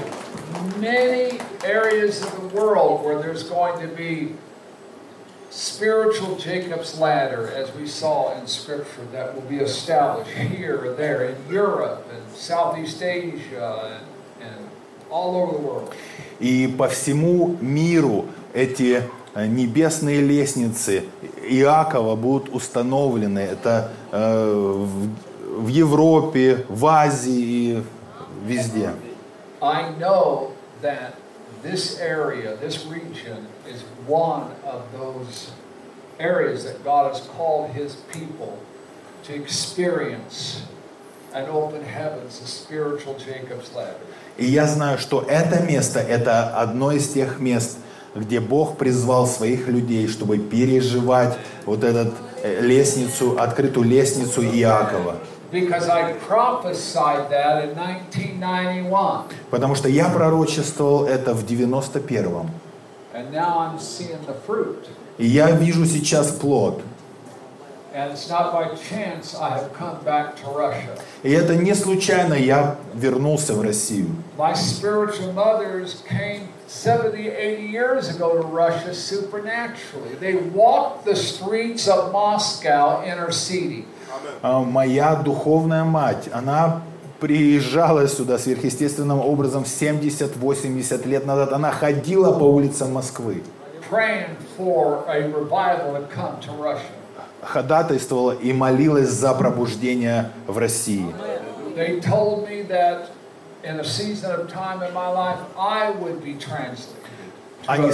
many 0.80 1.38
areas 1.64 2.22
of 2.22 2.32
the 2.40 2.48
world 2.56 3.04
where 3.04 3.18
there's 3.22 3.44
going 3.44 3.78
to 3.80 3.86
be 3.86 4.34
spiritual 5.55 6.36
Jacob's 6.36 6.98
ladder, 6.98 7.48
as 7.55 7.72
we 7.76 7.86
saw 7.86 8.36
in 8.38 8.46
Scripture, 8.46 9.05
that 9.12 9.34
will 9.34 9.48
be 9.48 9.59
established 9.59 10.30
here 10.30 10.84
and 10.84 10.96
there 10.96 11.24
in 11.30 11.36
Europe 11.48 12.07
and 12.12 12.22
Southeast 12.34 13.00
Asia 13.02 14.00
and, 14.40 14.48
and 14.48 14.68
all 15.11 15.36
over 15.36 15.52
the 15.52 15.62
world. 15.62 15.94
И 16.40 16.66
по 16.76 16.88
всему 16.88 17.57
миру 17.61 18.26
эти 18.52 19.02
э, 19.34 19.46
небесные 19.46 20.20
лестницы 20.20 21.05
Иакова 21.48 22.16
будут 22.16 22.52
установлены. 22.52 23.38
Это 23.38 23.92
э, 24.11 24.52
в, 24.52 25.09
в 25.62 25.68
Европе, 25.68 26.66
в 26.68 26.84
Азии 26.86 27.84
везде. 28.44 28.90
I 29.62 29.92
know 30.00 30.50
that 30.82 31.14
this 31.62 31.98
area, 32.00 32.57
this 32.57 32.84
region, 32.86 33.46
is 33.68 33.82
one 34.07 34.50
of 34.64 34.82
those 34.92 35.50
areas 36.18 36.64
that 36.64 36.84
God 36.84 37.12
has 37.12 37.20
called 37.36 37.70
His 37.70 37.96
people 38.12 38.59
to 39.24 39.34
experience 39.34 40.64
an 41.32 41.46
open 41.48 41.82
heavens, 41.84 42.40
a 42.40 42.46
spiritual 42.46 43.14
Jacob's 43.18 43.74
ladder. 43.74 43.98
И 44.36 44.46
я 44.46 44.66
знаю, 44.66 44.98
что 44.98 45.24
это 45.28 45.61
место, 45.61 46.00
это 46.00 46.57
одно 46.57 46.92
из 46.92 47.09
тех 47.09 47.38
мест, 47.38 47.78
где 48.14 48.40
Бог 48.40 48.76
призвал 48.76 49.26
своих 49.26 49.68
людей, 49.68 50.09
чтобы 50.09 50.38
переживать 50.38 51.36
вот 51.66 51.84
эту 51.84 52.12
лестницу, 52.61 53.36
открытую 53.38 53.86
лестницу 53.86 54.42
Иакова. 54.42 55.16
Because 55.52 55.88
I 55.88 56.14
prophesied 56.14 57.30
that 57.30 57.62
in 57.64 57.78
1991, 57.78 59.24
Потому 59.50 59.76
что 59.76 59.88
я 59.88 60.09
пророчествовал 60.09 61.07
это 61.07 61.32
в 61.32 61.44
91-м. 61.44 62.50
And 63.14 63.32
now 63.32 63.58
I'm 63.58 63.78
seeing 63.78 64.20
the 64.26 64.34
fruit. 64.34 64.88
И 65.18 65.26
я 65.26 65.50
вижу 65.52 65.86
сейчас 65.86 66.32
плод. 66.32 66.82
And 67.94 68.10
it's 68.10 68.28
not 68.28 68.52
by 68.52 68.74
chance 68.74 69.36
I 69.36 69.50
have 69.56 69.72
come 69.72 70.02
back 70.04 70.34
to 70.42 70.50
Russia. 70.50 70.98
И 71.22 71.30
это 71.30 71.54
не 71.54 71.74
случайно 71.74 72.34
я 72.34 72.76
вернулся 72.92 73.54
в 73.54 73.62
Россию. 73.62 74.08
My 74.36 74.52
spiritual 74.54 75.32
mothers 75.32 76.02
came 76.08 76.48
70, 76.66 77.28
80 77.28 77.62
years 77.62 78.08
ago 78.08 78.34
to 78.34 78.42
Russia 78.42 78.92
supernaturally. 78.92 80.16
They 80.18 80.34
walked 80.34 81.04
the 81.04 81.14
streets 81.14 81.86
of 81.86 82.10
Moscow 82.10 83.04
interceding. 83.04 83.86
А 84.42 84.60
Моя 84.60 85.14
духовная 85.14 85.84
мать, 85.84 86.28
она 86.32 86.82
приезжала 87.24 88.06
сюда 88.06 88.36
сверхъестественным 88.36 89.18
образом 89.18 89.62
70-80 89.62 91.08
лет 91.08 91.24
назад. 91.24 91.54
Она 91.54 91.70
ходила 91.70 92.38
по 92.38 92.44
улицам 92.44 92.92
Москвы, 92.92 93.42
ходатайствовала 97.40 98.32
и 98.32 98.52
молилась 98.52 99.08
за 99.08 99.32
пробуждение 99.32 100.32
в 100.46 100.58
России. 100.58 101.06
Они. 107.66 107.90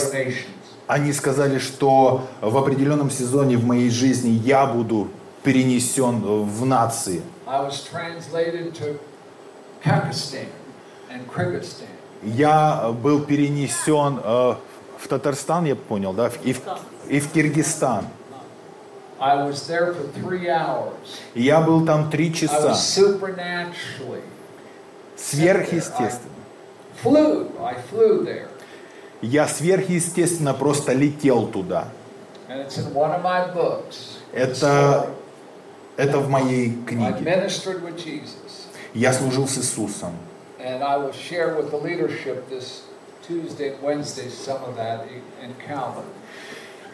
Они 0.89 1.13
сказали, 1.13 1.59
что 1.59 2.27
в 2.41 2.59
определенном 2.59 3.13
сезоне 3.13 3.57
в 3.59 3.65
моей 3.65 3.91
жизни 3.91 4.31
я 4.31 4.67
буду 4.67 5.07
перенесен 5.45 6.21
в 6.21 6.67
нации. 6.67 7.23
I 7.47 7.63
was 7.63 7.89
translated 7.89 8.75
to. 8.75 8.99
Я 12.23 12.93
был 13.03 13.21
перенесен 13.25 14.21
э, 14.23 14.55
в 14.99 15.09
Татарстан, 15.09 15.65
я 15.65 15.75
понял, 15.75 16.13
да, 16.13 16.31
и 16.45 16.53
в, 16.53 16.61
и 17.09 17.19
в 17.21 17.33
Киргизстан. 17.33 18.05
Я 21.35 21.61
был 21.61 21.85
там 21.87 22.11
три 22.11 22.33
часа. 22.35 22.75
Сверхъестественно. 25.17 26.31
Я 29.23 29.47
сверхъестественно 29.47 30.55
просто 30.55 30.93
летел 30.95 31.47
туда. 31.47 31.89
Это, 34.33 35.07
это 35.97 36.19
в 36.21 36.29
моей 36.31 36.71
книге. 36.87 37.17
Я 38.95 39.13
служил 39.13 39.47
с 39.47 39.59
Иисусом. 39.59 40.13
And 40.59 40.83
I 40.83 40.99
will 40.99 41.13
share 41.13 41.57
with 41.57 41.71
the 41.71 41.79
leadership 41.83 42.49
this 42.51 42.83
Tuesday 43.27 43.73
and 43.75 43.83
Wednesday 43.83 44.29
some 44.29 44.59
of 44.65 44.77
that 44.77 45.07
e- 45.07 45.23
encounter. 45.45 46.03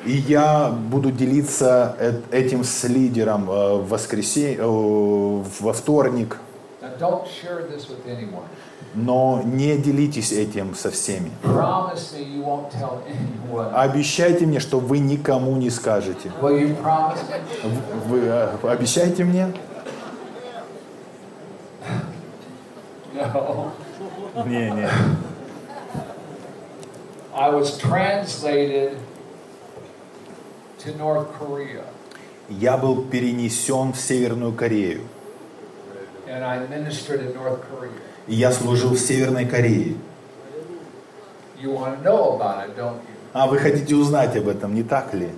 И 0.05 0.13
я 0.13 0.69
буду 0.69 1.11
делиться 1.11 1.97
э- 1.99 2.21
этим 2.31 2.63
с 2.65 2.85
лидером 2.85 3.51
э, 3.51 3.77
в 3.79 3.89
воскресенье, 3.89 4.59
э, 4.59 4.63
во 4.63 5.73
вторник. 5.73 6.37
Но 8.95 9.43
не 9.45 9.77
делитесь 9.79 10.33
этим 10.33 10.75
со 10.75 10.91
всеми. 10.91 11.31
Обещайте 13.75 14.47
мне, 14.47 14.61
что 14.61 14.79
вы 14.79 14.99
никому 14.99 15.57
не 15.57 15.71
скажете. 15.71 16.31
Вы 16.41 16.77
э, 18.27 18.49
обещаете 18.63 19.25
мне? 19.25 19.47
No. 19.49 19.55
Не, 24.47 24.71
не. 24.71 24.89
I 27.35 27.49
was 27.51 27.79
translated 27.79 28.99
to 30.79 30.97
North 30.97 31.29
Korea, 31.39 31.85
Я 32.49 32.77
был 32.77 33.03
перенесен 33.05 33.93
в 33.93 33.99
Северную 34.01 34.53
Корею. 34.53 35.03
and 36.29 36.45
I 36.45 36.59
ministered 36.67 37.21
in 37.21 37.35
North 37.35 37.61
Korea. 37.71 37.91
И 38.27 38.35
я 38.35 38.53
служил 38.53 38.91
в 38.91 38.99
Северной 38.99 39.47
Корее. 39.47 39.97
You 41.61 41.71
want 41.73 41.99
to 41.99 42.03
know 42.05 42.37
about 42.37 42.69
it, 42.69 42.77
don't 42.77 42.97
you? 43.01 43.14
А 43.33 43.47
вы 43.47 43.59
хотите 43.59 43.95
узнать 43.95 44.37
об 44.37 44.49
этом, 44.49 44.75
не 44.75 44.83
так 44.83 45.14
ли? 45.14 45.31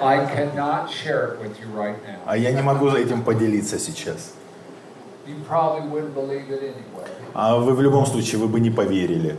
I 0.00 0.18
cannot 0.26 0.90
share 0.90 1.34
it 1.34 1.40
with 1.40 1.58
you 1.60 1.68
right 1.74 1.96
now. 2.06 2.18
А 2.26 2.36
я 2.36 2.52
не 2.52 2.62
могу 2.62 2.88
этим 2.88 3.22
поделиться 3.22 3.78
сейчас. 3.78 4.32
You 5.26 5.36
probably 5.48 5.88
wouldn't 5.88 6.14
believe 6.14 6.50
it 6.50 6.62
anyway. 6.62 6.93
А 7.34 7.56
вы 7.56 7.74
в 7.74 7.80
любом 7.80 8.06
случае, 8.06 8.40
вы 8.40 8.48
бы 8.48 8.60
не 8.60 8.70
поверили. 8.70 9.36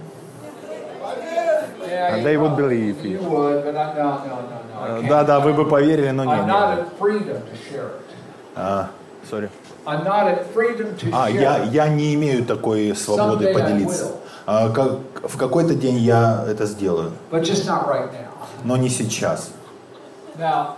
And 1.87 2.23
they 2.25 2.37
would 2.37 2.55
believe 2.55 3.03
you. 3.03 3.19
You 3.19 3.29
would, 3.29 3.63
but 3.65 3.75
I, 3.75 3.93
no, 3.95 4.03
no, 4.03 4.35
no, 4.51 4.59
no. 4.69 4.83
I 4.83 5.01
can't. 5.01 5.07
Да, 5.09 5.23
да, 5.23 5.39
вы 5.39 5.53
бы 5.53 5.65
поверили, 5.65 6.11
но 6.11 6.25
нет. 6.25 6.45
А, 8.55 8.89
sorry. 9.29 9.49
А, 9.85 11.29
я, 11.29 11.63
я 11.63 11.87
не 11.87 12.13
имею 12.15 12.45
такой 12.45 12.95
свободы 12.95 13.53
поделиться. 13.53 14.11
А, 14.45 14.69
как, 14.69 14.99
в 15.23 15.37
какой-то 15.37 15.73
день 15.73 15.97
я 15.97 16.45
это 16.47 16.65
сделаю, 16.65 17.11
But 17.31 17.41
just 17.43 17.65
not 17.65 17.87
right 17.87 18.11
now. 18.11 18.27
но 18.63 18.77
не 18.77 18.89
сейчас. 18.89 19.51
Now, 20.37 20.75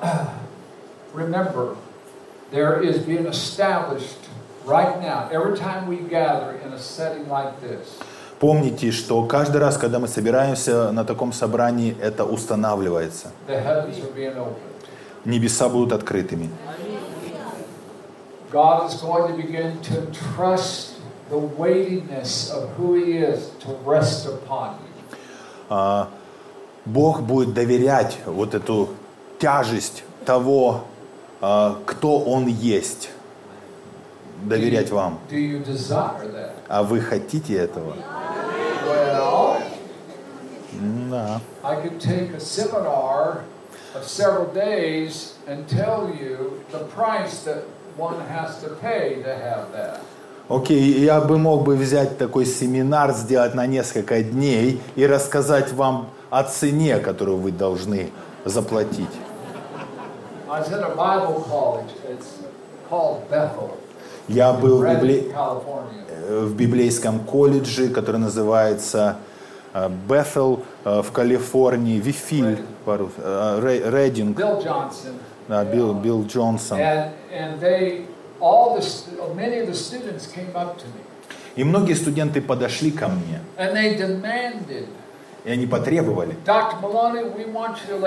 remember, 1.14 1.76
there 2.52 2.82
is 2.82 3.00
being 3.00 3.26
established 3.26 4.27
right 4.68 5.02
now, 5.02 5.30
every 5.32 5.58
time 5.58 5.88
we 5.88 5.98
gather 5.98 6.60
in 6.64 6.74
a 6.74 6.80
setting 6.80 7.28
like 7.30 7.60
this, 7.62 8.00
Помните, 8.40 8.92
что 8.92 9.24
каждый 9.24 9.58
раз, 9.58 9.78
когда 9.78 9.98
мы 9.98 10.08
собираемся 10.08 10.92
на 10.92 11.04
таком 11.04 11.34
собрании, 11.34 11.98
это 12.00 12.24
устанавливается. 12.24 13.32
Небеса 15.26 15.70
будут 15.70 15.92
открытыми. 15.92 16.50
God 18.52 18.90
is 18.90 19.02
going 19.02 19.28
to 19.28 19.36
begin 19.36 19.82
to 19.82 20.06
trust 20.36 21.00
the 21.30 21.38
weightiness 21.38 22.50
of 22.50 22.70
who 22.78 22.94
He 22.94 23.18
is 23.18 23.50
to 23.60 23.76
rest 23.84 24.26
upon 24.28 24.76
you. 25.70 26.08
Бог 26.86 27.22
будет 27.24 27.54
доверять 27.54 28.20
вот 28.26 28.54
эту 28.54 28.90
тяжесть 29.40 30.04
того, 30.26 30.86
а, 31.42 31.78
кто 31.86 32.20
Он 32.20 32.48
есть, 32.48 33.10
доверять 34.44 34.92
вам. 34.92 35.20
А 36.68 36.84
вы 36.84 37.02
хотите 37.02 37.56
этого? 37.56 37.96
Well, 38.88 39.62
Да. 41.10 41.42
Окей, 50.50 51.04
я 51.04 51.20
бы 51.20 51.38
мог 51.38 51.64
бы 51.64 51.76
взять 51.76 52.18
такой 52.18 52.46
семинар, 52.46 53.12
сделать 53.14 53.54
на 53.54 53.66
несколько 53.66 54.24
дней 54.24 54.82
и 54.96 55.06
рассказать 55.06 55.74
вам 55.74 56.10
о 56.30 56.44
цене, 56.44 57.00
которую 57.00 57.38
вы 57.38 57.52
должны 57.52 58.12
заплатить. 58.46 59.10
I 60.50 60.62
was 60.62 60.72
at 60.72 60.82
a 60.82 60.96
Bible 60.96 61.44
college. 61.50 61.92
It's 62.10 62.42
called 62.90 63.30
Bethel, 63.30 63.78
Я 64.28 64.54
был 64.54 64.80
в, 64.80 64.84
California. 64.84 66.06
э, 66.10 66.40
в 66.46 66.56
библейском 66.56 67.20
колледже, 67.20 67.90
который 67.90 68.18
называется 68.20 69.18
э, 69.74 69.90
Бethел 70.08 70.64
э, 70.84 71.02
в 71.02 71.12
Калифорнии, 71.12 71.98
Вифиль, 72.00 72.60
по-русски, 72.86 73.16
э, 73.20 73.60
Ре- 73.62 73.90
Рединг, 73.90 74.38
Bill 74.38 74.64
Johnson. 74.64 75.14
да, 75.48 75.64
Билл, 75.64 75.94
Билл 75.94 76.26
Джонсон. 76.26 76.78
И 81.56 81.64
многие 81.64 81.94
студенты 81.94 82.42
подошли 82.42 82.92
ко 82.92 83.08
мне, 83.08 83.40
и 85.46 85.50
они 85.50 85.66
потребовали. 85.66 86.36
Dr. 86.46 86.82
Maloney, 86.82 87.24
we 87.36 87.46
want 87.52 87.78
you 87.88 87.98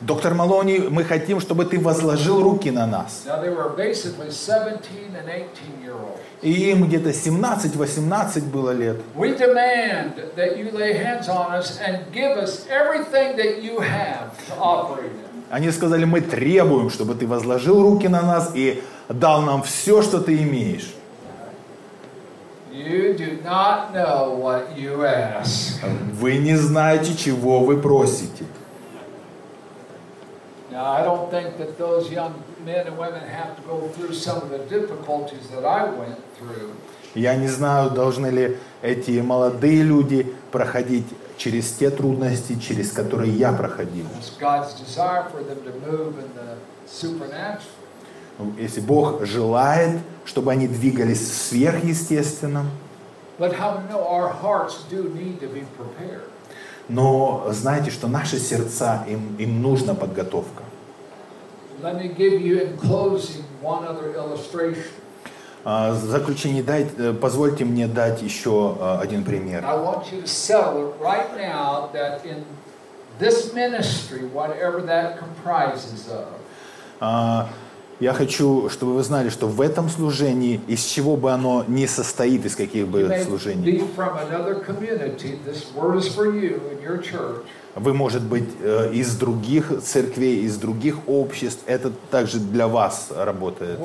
Доктор 0.00 0.32
Малони, 0.32 0.78
мы 0.78 1.04
хотим, 1.04 1.40
чтобы 1.40 1.66
ты 1.66 1.78
возложил 1.78 2.42
руки 2.42 2.70
на 2.70 2.86
нас. 2.86 3.24
Now 3.26 3.42
they 3.42 3.54
were 3.54 3.76
basically 3.76 4.30
17 4.30 4.80
and 5.14 5.28
18 5.28 5.84
year 5.84 5.92
olds. 5.92 6.20
И 6.40 6.70
им 6.70 6.86
где-то 6.86 7.10
17-18 7.10 8.50
было 8.50 8.70
лет. 8.70 8.96
Они 15.50 15.70
сказали, 15.70 16.04
мы 16.06 16.20
требуем, 16.22 16.88
чтобы 16.88 17.14
ты 17.14 17.26
возложил 17.26 17.82
руки 17.82 18.08
на 18.08 18.22
нас 18.22 18.52
и 18.54 18.82
дал 19.10 19.42
нам 19.42 19.62
все, 19.62 20.00
что 20.00 20.20
ты 20.20 20.38
имеешь. 20.38 20.94
You 22.72 23.14
do 23.18 23.42
not 23.44 23.92
know 23.92 24.40
what 24.40 24.78
you 24.78 25.02
ask. 25.02 25.78
Вы 26.14 26.38
не 26.38 26.56
знаете, 26.56 27.14
чего 27.14 27.60
вы 27.60 27.76
просите. 27.76 28.44
Now, 30.70 30.84
I 30.84 31.02
don't 31.02 31.28
think 31.30 31.58
that 31.58 31.76
those 31.78 32.12
young 32.12 32.32
men 32.64 32.86
and 32.86 32.96
women 32.96 33.22
have 33.22 33.56
to 33.56 33.62
go 33.62 33.88
through 33.88 34.14
some 34.14 34.38
of 34.40 34.50
the 34.50 34.58
difficulties 34.58 35.48
that 35.48 35.64
I 35.64 35.90
went 35.90 36.18
through. 36.38 36.76
Я 37.14 37.34
не 37.34 37.48
знаю, 37.48 37.90
должны 37.90 38.28
ли 38.28 38.56
эти 38.82 39.20
молодые 39.20 39.82
люди 39.82 40.32
проходить 40.52 41.06
через 41.36 41.72
те 41.72 41.90
трудности, 41.90 42.54
через 42.60 42.92
которые 42.92 43.32
я 43.32 43.52
проходил. 43.52 44.06
Если 48.56 48.80
Бог 48.80 49.26
желает, 49.26 49.98
чтобы 50.24 50.52
они 50.52 50.68
двигались 50.68 51.18
в 51.20 51.34
сверхъестественном, 51.48 52.70
But 53.40 53.54
how 53.54 53.72
to 53.72 53.82
know 53.88 54.06
our 54.06 54.28
hearts 54.28 54.84
do 54.90 55.08
need 55.14 55.40
to 55.40 55.48
be 55.48 55.64
prepared. 55.78 56.29
Но 56.90 57.46
знаете, 57.50 57.90
что 57.90 58.08
наши 58.08 58.38
сердца, 58.38 59.04
им, 59.08 59.36
им 59.38 59.62
нужна 59.62 59.94
подготовка. 59.94 60.62
А, 65.64 65.92
В 65.92 65.96
заключение 65.96 66.62
дайте, 66.62 66.90
э, 66.98 67.12
позвольте 67.12 67.64
мне 67.64 67.86
дать 67.86 68.22
еще 68.22 68.76
э, 68.78 68.98
один 69.00 69.24
пример. 69.24 69.64
This 73.18 73.52
ministry, 73.52 74.22
whatever 74.32 74.80
that 74.86 75.18
comprises 75.18 76.08
of, 76.10 76.24
А, 77.00 77.48
Я 78.00 78.14
хочу, 78.14 78.70
чтобы 78.70 78.94
вы 78.94 79.02
знали, 79.02 79.28
что 79.28 79.46
в 79.46 79.60
этом 79.60 79.88
служении, 79.90 80.60
из 80.66 80.84
чего 80.84 81.16
бы 81.16 81.32
оно 81.32 81.64
не 81.68 81.86
состоит, 81.86 82.46
из 82.46 82.56
каких 82.56 82.88
бы 82.88 83.00
служений, 83.24 83.82
вы, 87.76 87.94
может 87.94 88.22
быть, 88.22 88.48
э, 88.60 88.92
из 88.92 89.16
других 89.16 89.80
церквей, 89.82 90.42
из 90.42 90.56
других 90.56 90.96
обществ, 91.06 91.62
это 91.66 91.92
также 92.10 92.38
для 92.38 92.66
вас 92.66 93.10
работает. 93.14 93.78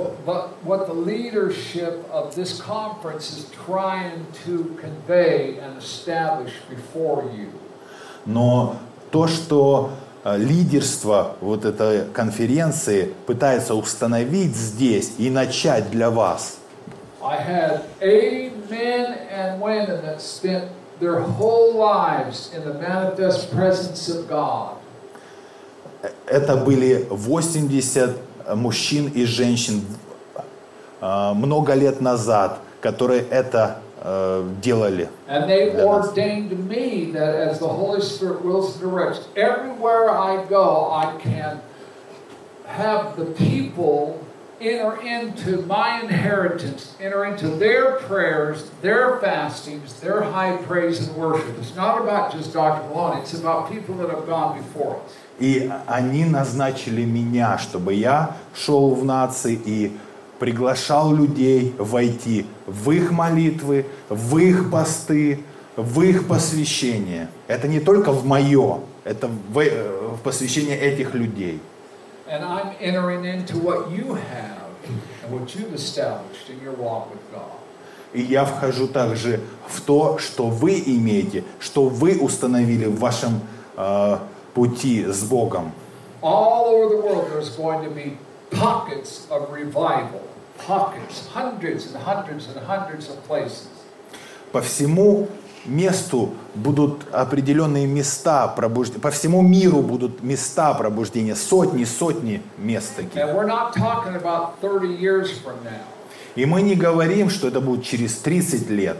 Но 8.25 8.75
то, 9.11 9.27
что 9.27 9.91
лидерство 10.25 11.35
вот 11.39 11.65
этой 11.65 12.05
конференции 12.11 13.13
пытается 13.27 13.75
установить 13.75 14.55
здесь 14.55 15.13
и 15.17 15.29
начать 15.29 15.91
для 15.91 16.09
вас, 16.09 16.57
I 17.21 17.37
had 17.37 17.81
80 18.01 18.69
men 18.69 19.17
and 19.31 19.59
women 19.59 20.01
that 20.03 20.21
spent 20.21 20.69
their 20.99 21.21
whole 21.21 21.73
lives 21.73 22.51
in 22.53 22.63
the 22.63 22.73
manifest 22.73 23.51
presence 23.51 24.09
of 24.09 24.27
God. 24.27 24.75
это 26.27 26.55
были 26.55 27.07
80 27.09 28.17
мужчин 28.55 29.07
и 29.07 29.25
женщин 29.25 29.85
э, 31.01 31.33
много 31.33 31.73
лет 31.73 32.01
назад, 32.01 32.59
которые 32.81 33.21
это 33.21 33.79
э, 33.79 33.84
делали. 34.62 35.08
And 35.28 35.48
they 35.48 35.70
для 35.70 35.84
нас. 35.84 36.08
ordained 36.08 36.68
me 36.68 37.10
that 37.12 37.34
as 37.34 37.58
the 37.58 37.68
Holy 37.68 38.00
Spirit 38.00 38.44
wills 38.44 38.74
and 38.74 38.90
directs, 38.90 39.28
everywhere 39.36 40.10
I 40.10 40.44
go, 40.46 40.90
I 40.92 41.16
can 41.20 41.60
have 42.66 43.16
the 43.16 43.26
people 43.26 44.18
enter 44.60 45.00
into 45.00 45.62
my 45.62 46.00
inheritance, 46.02 46.94
enter 47.00 47.24
into 47.24 47.48
their 47.48 47.92
prayers, 47.96 48.70
their 48.82 49.18
fastings, 49.18 50.00
their 50.00 50.22
high 50.22 50.56
praise 50.58 51.06
and 51.06 51.16
worship. 51.16 51.56
It's 51.58 51.74
not 51.74 52.00
about 52.02 52.32
just 52.32 52.52
Dr. 52.52 52.86
Maloney, 52.88 53.22
it's 53.22 53.34
about 53.34 53.70
people 53.70 53.94
that 53.96 54.10
have 54.10 54.26
gone 54.26 54.58
before 54.58 54.96
us. 55.04 55.12
И 55.38 55.70
они 55.86 56.26
назначили 56.26 57.04
меня, 57.06 57.56
чтобы 57.56 57.94
я 57.94 58.36
шел 58.54 58.94
в 58.94 59.04
нации 59.06 59.58
и 59.64 59.98
приглашал 60.39 61.13
людей 61.13 61.75
войти 61.77 62.45
в 62.65 62.91
их 62.91 63.11
молитвы, 63.11 63.85
в 64.09 64.37
их 64.37 64.71
посты, 64.71 65.39
в 65.75 66.01
их 66.01 66.27
посвящение. 66.27 67.29
Это 67.47 67.67
не 67.67 67.79
только 67.79 68.11
в 68.11 68.25
мое, 68.25 68.79
это 69.03 69.27
в, 69.27 69.59
э, 69.59 70.09
в 70.13 70.21
посвящение 70.21 70.77
этих 70.77 71.13
людей. 71.13 71.59
And 72.27 72.43
I'm 72.43 72.73
entering 72.79 73.23
into 73.23 73.57
what 73.57 73.91
you 73.91 74.15
have 74.15 74.65
and 75.23 75.31
what 75.31 75.53
you've 75.55 75.73
established 75.73 76.49
in 76.49 76.59
your 76.63 76.75
walk 76.75 77.11
with 77.11 77.21
God. 77.31 77.51
И 78.13 78.21
я 78.21 78.45
вхожу 78.45 78.87
также 78.87 79.41
в 79.67 79.81
то, 79.81 80.17
что 80.19 80.47
вы 80.47 80.81
имеете, 80.85 81.43
что 81.59 81.89
вы 81.89 82.17
установили 82.17 82.85
в 82.85 82.97
вашем 82.97 83.41
э, 83.75 84.17
пути 84.53 85.05
с 85.05 85.23
Богом. 85.23 85.71
All 86.21 86.65
over 86.65 86.89
the 86.89 87.01
world, 87.01 87.27
there's 87.31 87.55
going 87.55 87.83
to 87.83 87.89
be 87.89 88.17
pockets 88.51 89.27
of 89.29 89.51
revival. 89.51 90.21
Pockets, 90.57 91.27
hundreds 91.33 91.87
and 91.87 91.97
hundreds 91.97 92.47
and 92.47 92.57
hundreds 92.65 93.09
of 93.09 93.17
places. 93.27 93.67
По 94.51 94.61
всему 94.61 95.27
месту 95.65 96.33
будут 96.53 97.07
определенные 97.11 97.87
места 97.87 98.47
пробуждения, 98.47 99.01
по 99.01 99.11
всему 99.11 99.41
миру 99.41 99.81
будут 99.81 100.23
места 100.23 100.73
пробуждения, 100.73 101.35
сотни, 101.35 101.83
сотни 101.83 102.41
мест 102.57 102.95
таких. 102.95 103.17
And 103.17 103.35
we're 103.35 103.47
not 103.47 103.73
talking 103.73 104.15
about 104.15 104.59
30 104.61 104.87
years 104.87 105.31
from 105.43 105.61
now. 105.63 105.81
И 106.35 106.45
мы 106.45 106.61
не 106.61 106.75
говорим, 106.75 107.29
что 107.29 107.47
это 107.47 107.61
будет 107.61 107.83
через 107.83 108.15
30 108.17 108.69
лет. 108.69 108.97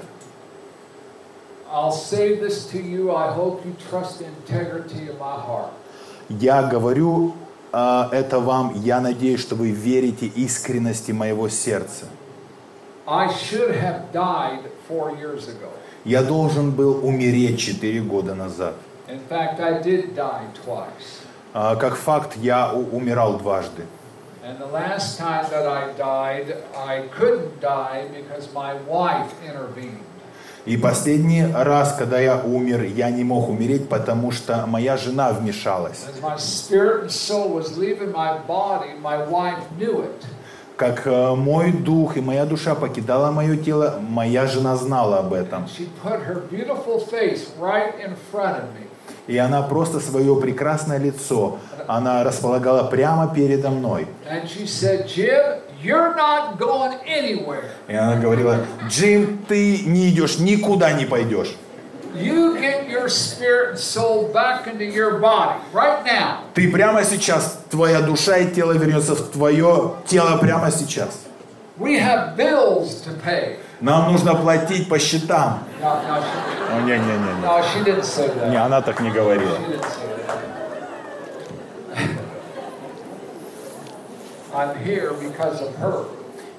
I'll 1.71 1.91
say 1.91 2.39
this 2.39 2.65
to 2.71 2.81
you. 2.81 3.13
I 3.13 3.33
hope 3.33 3.65
you 3.65 3.75
trust 3.89 4.19
the 4.19 4.25
integrity 4.25 5.09
of 5.09 5.19
my 5.19 5.35
heart. 5.35 5.71
Я 6.29 6.63
говорю 6.63 7.33
э, 7.33 7.44
это 8.11 8.39
вам, 8.39 8.73
я 8.75 9.01
надеюсь, 9.01 9.41
что 9.41 9.55
вы 9.55 9.71
верите 9.71 10.27
искренности 10.27 11.11
моего 11.11 11.49
сердца. 11.49 12.05
Я 16.05 16.23
должен 16.23 16.71
был 16.71 17.05
умереть 17.05 17.59
4 17.59 18.01
года 18.01 18.35
назад. 18.35 18.75
Fact. 19.29 19.59
А, 21.53 21.75
Как 21.75 21.95
факт, 21.95 22.37
я 22.37 22.73
умирал 22.73 23.37
дважды. 23.37 23.83
And 24.43 24.59
the 24.59 24.71
last 24.71 25.17
time 25.17 25.45
that 25.49 25.67
I 25.67 25.91
died, 25.97 26.55
I 26.77 27.07
couldn't 27.17 27.59
die 27.59 28.05
because 28.13 28.53
my 28.53 28.75
wife 28.87 29.33
intervened. 29.43 30.03
И 30.65 30.77
последний 30.77 31.45
раз, 31.45 31.95
когда 31.97 32.19
я 32.19 32.41
умер, 32.41 32.83
я 32.83 33.11
не 33.11 33.23
мог 33.23 33.49
умереть, 33.49 33.87
потому 33.87 34.31
что 34.31 34.65
моя 34.65 34.97
жена 34.97 35.31
вмешалась. 35.31 36.05
Как 40.75 41.07
э, 41.07 41.35
мой 41.35 41.71
дух 41.71 42.17
и 42.17 42.21
моя 42.21 42.45
душа 42.45 42.75
покидала 42.75 43.31
мое 43.31 43.55
тело, 43.55 43.99
моя 44.01 44.45
жена 44.45 44.75
знала 44.75 45.19
об 45.19 45.33
этом. 45.33 45.67
И 49.27 49.37
она 49.37 49.61
просто 49.61 49.99
свое 49.99 50.35
прекрасное 50.35 50.97
лицо, 50.97 51.59
она 51.87 52.23
располагала 52.23 52.83
прямо 52.83 53.33
передо 53.33 53.69
мной. 53.69 54.07
And 54.29 54.49
she 54.49 54.65
said, 54.65 55.07
Jim, 55.07 55.61
you're 55.85 56.15
not 56.15 56.57
going 56.57 56.97
anywhere. 57.05 57.69
И 57.87 57.93
она 57.93 58.15
говорила, 58.15 58.65
Джим, 58.89 59.45
ты 59.47 59.83
не 59.85 60.09
идешь, 60.09 60.39
никуда 60.39 60.91
не 60.93 61.05
пойдешь. 61.05 61.55
You 62.15 62.57
get 62.57 62.89
your 62.89 63.09
spirit 63.09 63.71
and 63.71 63.77
soul 63.79 64.31
back 64.31 64.67
into 64.67 64.85
your 64.85 65.19
body 65.19 65.59
right 65.73 66.03
now. 66.05 66.39
Ты 66.53 66.71
прямо 66.71 67.03
сейчас, 67.03 67.59
твоя 67.69 68.01
душа 68.01 68.37
и 68.37 68.53
тело 68.53 68.71
вернется 68.71 69.15
в 69.15 69.31
твое 69.31 69.95
тело 70.07 70.37
прямо 70.37 70.71
сейчас. 70.71 71.25
We 71.77 71.99
have 71.99 72.37
bills 72.37 73.03
to 73.03 73.11
pay. 73.21 73.57
Нам 73.81 74.13
нужно 74.13 74.33
платить 74.35 74.87
по 74.87 74.97
счетам. 74.97 75.65
No, 75.81 76.01
no, 76.07 76.23
she, 76.23 76.73
О, 76.73 76.81
не-не-не. 76.83 77.41
no, 77.41 77.61
she 77.61 77.83
didn't 77.83 78.05
say 78.05 78.29
that. 78.29 78.49
Не, 78.49 78.55
она 78.55 78.81
так 78.81 79.01
не 79.01 79.11
говорила. 79.11 79.57
She 79.57 79.73
didn't 79.73 79.83
say 79.83 80.07
that. 80.07 80.14
I'm 84.55 84.75
here 84.83 85.13
because 85.13 85.61
of 85.61 85.75
her. 85.77 86.05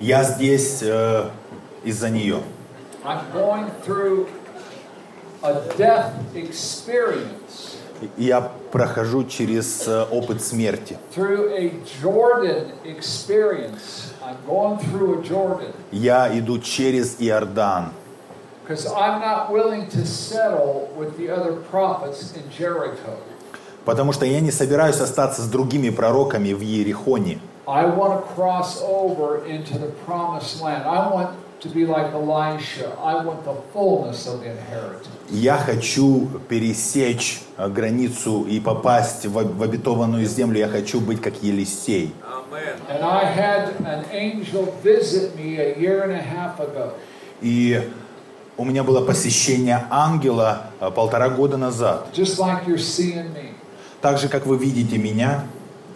Я 0.00 0.22
здесь 0.24 0.80
э, 0.82 1.30
из-за 1.84 2.10
нее. 2.10 2.42
I'm 3.04 3.20
going 3.32 3.70
through 3.84 4.26
a 5.42 5.54
death 5.78 6.12
experience, 6.34 7.76
Я 8.18 8.50
прохожу 8.70 9.24
через 9.24 9.86
э, 9.88 10.04
опыт 10.10 10.42
смерти. 10.42 10.98
through 11.12 11.48
a 11.56 11.72
Jordan 12.02 12.72
experience. 12.84 14.12
I'm 14.22 14.36
going 14.46 14.78
through 14.78 15.20
a 15.20 15.22
Jordan 15.22 15.72
Я 15.92 16.28
иду 16.38 16.58
через 16.58 17.16
Иордан, 17.20 17.92
because 18.66 18.86
I'm 18.86 19.20
not 19.20 19.50
willing 19.50 19.88
to 19.90 20.04
settle 20.04 20.90
with 20.98 21.16
the 21.16 21.30
other 21.30 21.52
prophets 21.70 22.34
in 22.36 22.42
Jericho. 22.50 23.16
потому 23.86 24.12
что 24.12 24.26
я 24.26 24.40
не 24.40 24.50
собираюсь 24.50 25.00
остаться 25.00 25.40
с 25.42 25.46
другими 25.46 25.88
пророками 25.90 26.52
в 26.52 26.60
Иерихоне. 26.60 27.38
I 27.68 27.84
want 27.84 28.20
to 28.20 28.32
cross 28.34 28.80
over 28.82 29.44
into 29.46 29.76
the 29.78 29.90
promised 30.06 30.62
land. 30.62 30.84
I 30.84 31.10
want 31.12 31.36
to 31.60 31.68
be 31.68 31.84
like 31.84 32.12
Elisha. 32.12 32.96
I 33.00 33.24
want 33.24 33.44
the 33.44 33.54
fullness 33.72 34.26
of 34.26 34.40
the 34.40 34.50
inheritance. 34.50 35.08
Я 35.30 35.58
хочу 35.58 36.28
пересечь 36.48 37.42
э, 37.56 37.68
границу 37.68 38.46
и 38.48 38.60
попасть 38.60 39.26
в, 39.26 39.32
в 39.32 39.62
обетованную 39.62 40.24
землю. 40.26 40.58
Я 40.58 40.68
хочу 40.68 41.00
быть 41.00 41.20
как 41.20 41.42
Елисей. 41.42 42.14
And 42.88 43.02
I 43.02 43.24
had 43.24 43.74
an 43.84 44.04
angel 44.12 44.72
visit 44.82 45.34
me 45.36 45.58
a 45.58 45.76
year 45.76 46.02
and 46.04 46.12
a 46.12 46.22
half 46.22 46.60
ago. 46.60 46.92
И 47.42 47.90
у 48.56 48.64
меня 48.64 48.84
было 48.84 49.04
посещение 49.04 49.86
ангела 49.90 50.70
э, 50.80 50.90
полтора 50.90 51.30
года 51.30 51.56
назад. 51.56 52.06
just 52.12 52.38
like 52.38 52.66
you're 52.66 52.78
seeing 52.78 53.32
me, 53.34 53.54
Так 54.00 54.18
же, 54.18 54.28
как 54.28 54.46
вы 54.46 54.56
видите 54.56 54.98
меня, 54.98 55.46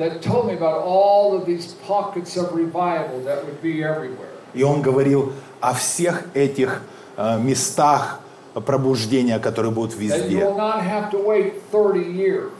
that 0.01 0.21
told 0.23 0.47
me 0.47 0.55
about 0.55 0.83
all 0.83 1.37
of 1.37 1.45
these 1.47 1.75
pockets 1.87 2.37
of 2.37 2.53
revival 2.55 3.21
that 3.25 3.45
would 3.45 3.61
be 3.63 3.83
everywhere. 3.85 4.29
и 4.55 4.63
он 4.65 4.83
говорил 4.83 5.33
о 5.61 5.75
всех 5.75 6.25
этих 6.35 6.83
э, 7.17 7.39
местах 7.39 8.21
пробуждения, 8.67 9.39
которые 9.39 9.71
будут 9.73 9.95
везде. 9.95 10.39
will 10.41 10.57
not 10.57 10.83
have 10.83 11.11
to 11.11 11.25
wait 11.25 11.53
30 11.71 12.11
years, 12.17 12.51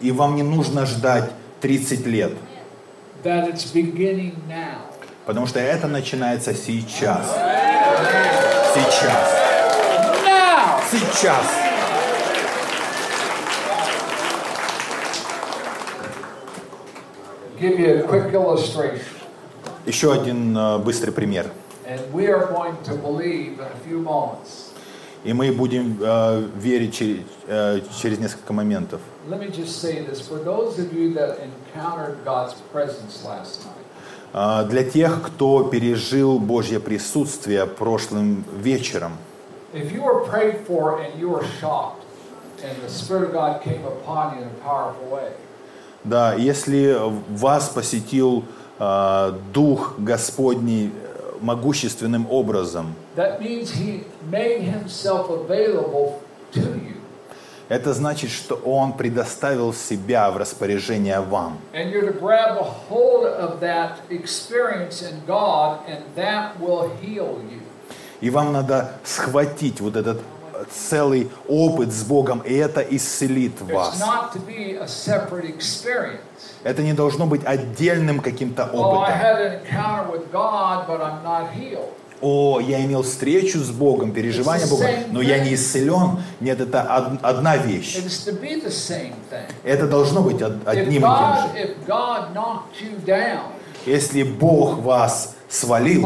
И 0.00 0.10
вам 0.10 0.34
не 0.34 0.42
нужно 0.42 0.86
ждать 0.86 1.30
30 1.60 2.06
лет, 2.06 2.32
потому 5.26 5.46
что 5.46 5.60
это 5.60 5.86
начинается 5.86 6.54
сейчас. 6.54 7.36
Сейчас. 8.74 9.36
Сейчас. 10.90 11.65
Give 17.60 17.78
you 17.78 18.04
a 18.04 18.08
quick 18.08 18.32
illustration. 18.32 19.04
Еще 19.86 20.12
один 20.12 20.56
э, 20.56 20.78
быстрый 20.78 21.10
пример. 21.12 21.50
And 21.86 22.00
we 22.12 22.26
are 22.26 22.46
going 22.48 22.76
to 22.84 22.94
believe 22.96 23.60
in 23.60 23.66
a 23.66 23.88
few 23.88 24.00
moments. 24.02 24.72
И 25.24 25.32
мы 25.32 25.50
будем 25.52 25.98
э, 26.00 26.48
верить 26.56 26.94
через, 26.94 27.20
э, 27.46 27.80
через 28.00 28.18
несколько 28.18 28.52
моментов. 28.52 29.00
Let 29.28 29.40
me 29.40 29.48
just 29.50 29.80
say 29.80 30.04
this 30.04 30.20
for 30.20 30.38
those 30.38 30.78
of 30.78 30.92
you 30.92 31.14
that 31.14 31.38
encountered 31.40 32.24
God's 32.24 32.54
presence 32.72 33.24
last 33.24 33.64
night, 33.64 33.86
Э, 34.32 34.66
Для 34.68 34.84
тех, 34.84 35.22
кто 35.22 35.64
пережил 35.64 36.38
Божье 36.38 36.78
присутствие 36.80 37.66
прошлым 37.66 38.44
вечером, 38.52 39.12
if 39.72 39.92
you 39.92 40.02
were 40.02 40.24
prayed 40.28 40.66
for 40.66 41.00
and 41.00 41.18
you 41.18 41.28
were 41.30 41.44
shocked, 41.60 42.02
and 42.62 42.76
the 42.82 42.88
Spirit 42.90 43.28
of 43.28 43.32
God 43.32 43.62
came 43.62 43.84
upon 43.84 44.36
you 44.36 44.42
in 44.42 44.48
a 44.48 44.64
powerful 44.64 45.06
way, 45.08 45.32
да, 46.06 46.34
если 46.34 46.96
вас 47.30 47.68
посетил 47.68 48.44
э, 48.78 49.32
Дух 49.52 49.94
Господний 49.98 50.86
э, 50.88 51.36
могущественным 51.40 52.26
образом, 52.30 52.94
that 53.16 53.40
means 53.40 53.72
He 53.72 54.04
made 54.30 54.62
Himself 54.62 55.28
available 55.30 56.20
to 56.52 56.60
you. 56.60 56.96
это 57.68 57.92
значит, 57.92 58.30
что 58.30 58.54
Он 58.54 58.92
предоставил 58.92 59.72
себя 59.74 60.30
в 60.30 60.36
распоряжение 60.36 61.20
вам. 61.20 61.58
И 68.20 68.30
вам 68.30 68.52
надо 68.52 68.92
схватить 69.04 69.80
вот 69.80 69.96
этот 69.96 70.20
целый 70.70 71.30
опыт 71.48 71.92
с 71.92 72.02
Богом, 72.04 72.40
и 72.40 72.54
это 72.54 72.80
исцелит 72.80 73.60
вас. 73.60 73.98
Это 76.64 76.82
не 76.82 76.92
должно 76.94 77.26
быть 77.26 77.42
отдельным 77.44 78.20
каким-то 78.20 78.64
опытом. 78.64 79.12
О, 82.22 82.60
я 82.60 82.82
имел 82.84 83.02
встречу 83.02 83.58
с 83.58 83.70
Богом, 83.70 84.10
переживание 84.12 84.66
Бога, 84.66 84.84
но 85.12 85.20
я 85.20 85.38
не 85.44 85.54
исцелен. 85.54 86.18
Нет, 86.40 86.60
это 86.60 86.82
од- 86.82 87.20
одна 87.22 87.56
вещь. 87.58 87.94
Это 89.64 89.86
должно 89.86 90.22
быть 90.22 90.40
одним 90.42 90.88
и 90.88 90.92
тем 90.92 91.52
же. 91.52 91.74
Если 93.84 94.22
Бог 94.24 94.78
вас 94.78 95.36
свалил, 95.48 96.02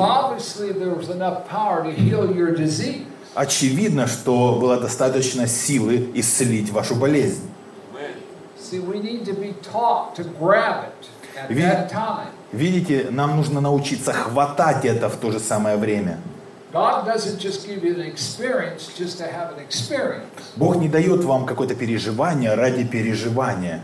очевидно, 3.34 4.06
что 4.06 4.58
было 4.60 4.80
достаточно 4.80 5.46
силы 5.46 6.10
исцелить 6.14 6.70
вашу 6.70 6.94
болезнь. 6.94 7.48
Видите, 12.52 13.06
нам 13.10 13.36
нужно 13.36 13.60
научиться 13.60 14.12
хватать 14.12 14.84
это 14.84 15.08
в 15.08 15.16
то 15.16 15.30
же 15.30 15.40
самое 15.40 15.76
время. 15.76 16.18
Бог 20.56 20.76
не 20.76 20.88
дает 20.88 21.24
вам 21.24 21.46
какое-то 21.46 21.74
переживание 21.74 22.54
ради 22.54 22.84
переживания. 22.84 23.82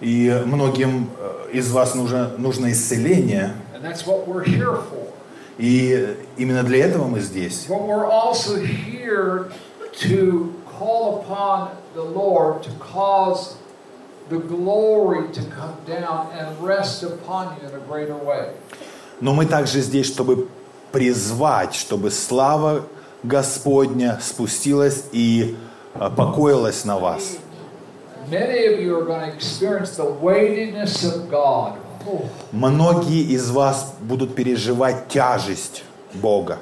И 0.00 0.42
многим 0.44 1.10
э, 1.18 1.50
из 1.52 1.70
вас 1.70 1.94
нужно, 1.94 2.28
нужно 2.36 2.70
исцеление. 2.70 3.54
and 3.76 3.84
that's 3.84 4.06
what 4.06 4.26
we're 4.26 4.42
here 4.42 4.76
for. 4.76 5.15
И 5.58 6.16
именно 6.36 6.62
для 6.62 6.84
этого 6.84 7.06
мы 7.06 7.20
здесь. 7.20 7.66
But 7.68 7.82
we're 7.82 8.06
also 8.06 8.56
here 8.56 9.50
to 10.00 10.52
call 10.78 11.22
upon 11.22 11.70
the 11.94 12.02
Lord 12.02 12.62
to 12.64 12.70
cause 12.78 13.56
the 14.28 14.38
glory 14.38 15.28
to 15.32 15.42
come 15.44 15.76
down 15.86 16.28
and 16.32 16.62
rest 16.62 17.02
upon 17.02 17.56
you 17.56 17.68
in 17.68 17.74
a 17.74 17.80
greater 17.88 18.16
way. 18.16 18.50
Но 19.20 19.32
мы 19.32 19.46
также 19.46 19.80
здесь, 19.80 20.06
чтобы 20.06 20.48
призвать, 20.92 21.74
чтобы 21.74 22.10
слава 22.10 22.86
Господня 23.22 24.18
спустилась 24.20 25.04
и 25.12 25.56
э, 25.94 26.10
покоилась 26.14 26.84
на 26.84 26.98
вас. 26.98 27.38
Many 28.28 28.66
of 28.66 28.80
you 28.80 28.96
are 28.96 29.04
going 29.04 29.30
to 29.30 29.32
experience 29.32 29.96
the 29.96 30.04
weightiness 30.04 31.04
of 31.04 31.30
God. 31.30 31.78
Многие 32.52 33.22
из 33.34 33.50
вас 33.50 33.94
будут 34.00 34.34
переживать 34.34 35.08
тяжесть 35.08 35.84
Бога. 36.14 36.58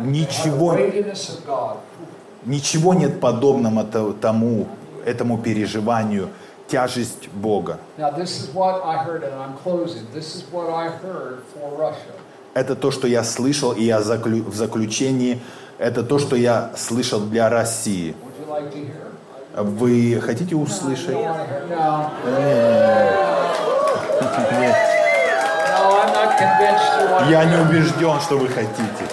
Ничего-. 0.00 0.74
Ничего 2.44 2.94
нет 2.94 3.20
подобного 3.20 3.84
то- 3.84 4.12
тому, 4.12 4.66
этому 5.04 5.38
переживанию, 5.38 6.28
тяжесть 6.68 7.28
Бога. 7.28 7.78
Это 12.54 12.74
то, 12.74 12.90
что 12.90 13.06
я 13.06 13.22
слышал, 13.24 13.72
и 13.72 13.84
я 13.84 14.00
заклю- 14.00 14.48
в 14.48 14.54
заключении, 14.54 15.40
это 15.78 16.02
то, 16.02 16.18
что 16.18 16.36
я 16.36 16.70
слышал 16.76 17.20
для 17.20 17.48
России. 17.48 18.14
Like? 18.48 19.11
Вы 19.54 20.18
хотите 20.20 20.56
услышать? 20.56 21.14
Нет. 21.14 21.32
Я 27.28 27.44
не 27.44 27.56
убежден, 27.56 28.20
что 28.20 28.38
вы 28.38 28.48
хотите. 28.48 29.04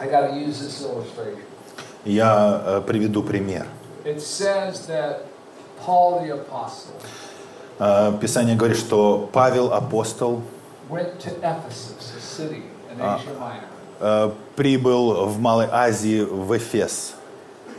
I 0.00 0.06
got 0.06 0.28
to 0.28 0.38
use 0.38 0.60
this 0.60 0.80
illustration. 0.82 1.44
Я 2.20 2.62
э, 2.66 2.82
приведу 2.86 3.22
пример. 3.22 3.66
Э, 7.78 8.18
Писание 8.20 8.56
говорит, 8.56 8.76
что 8.76 9.30
Павел 9.32 9.72
апостол 9.72 10.42
Ah. 12.98 13.18
Э, 14.00 14.30
прибыл 14.56 15.26
в 15.26 15.40
Малой 15.40 15.68
Азии 15.72 16.20
в 16.20 16.54
Эфес. 16.58 17.14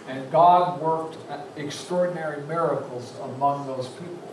And 0.10 0.32
God 0.32 0.82
worked 0.82 1.18
extraordinary 1.56 2.42
miracles 2.48 3.14
among 3.24 3.68
those 3.68 3.88
people. 4.00 4.28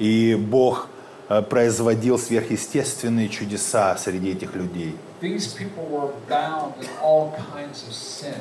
И 0.00 0.34
Бог 0.34 0.88
э, 1.28 1.42
производил 1.42 2.18
сверхъестественные 2.18 3.28
чудеса 3.28 3.96
среди 3.96 4.32
этих 4.32 4.56
людей. 4.56 4.96
These 5.20 5.54
people 5.54 5.86
were 5.88 6.10
bound 6.28 6.74
in 6.80 6.88
all 7.00 7.32
kinds 7.54 7.86
of 7.86 7.92
sin. 7.92 8.40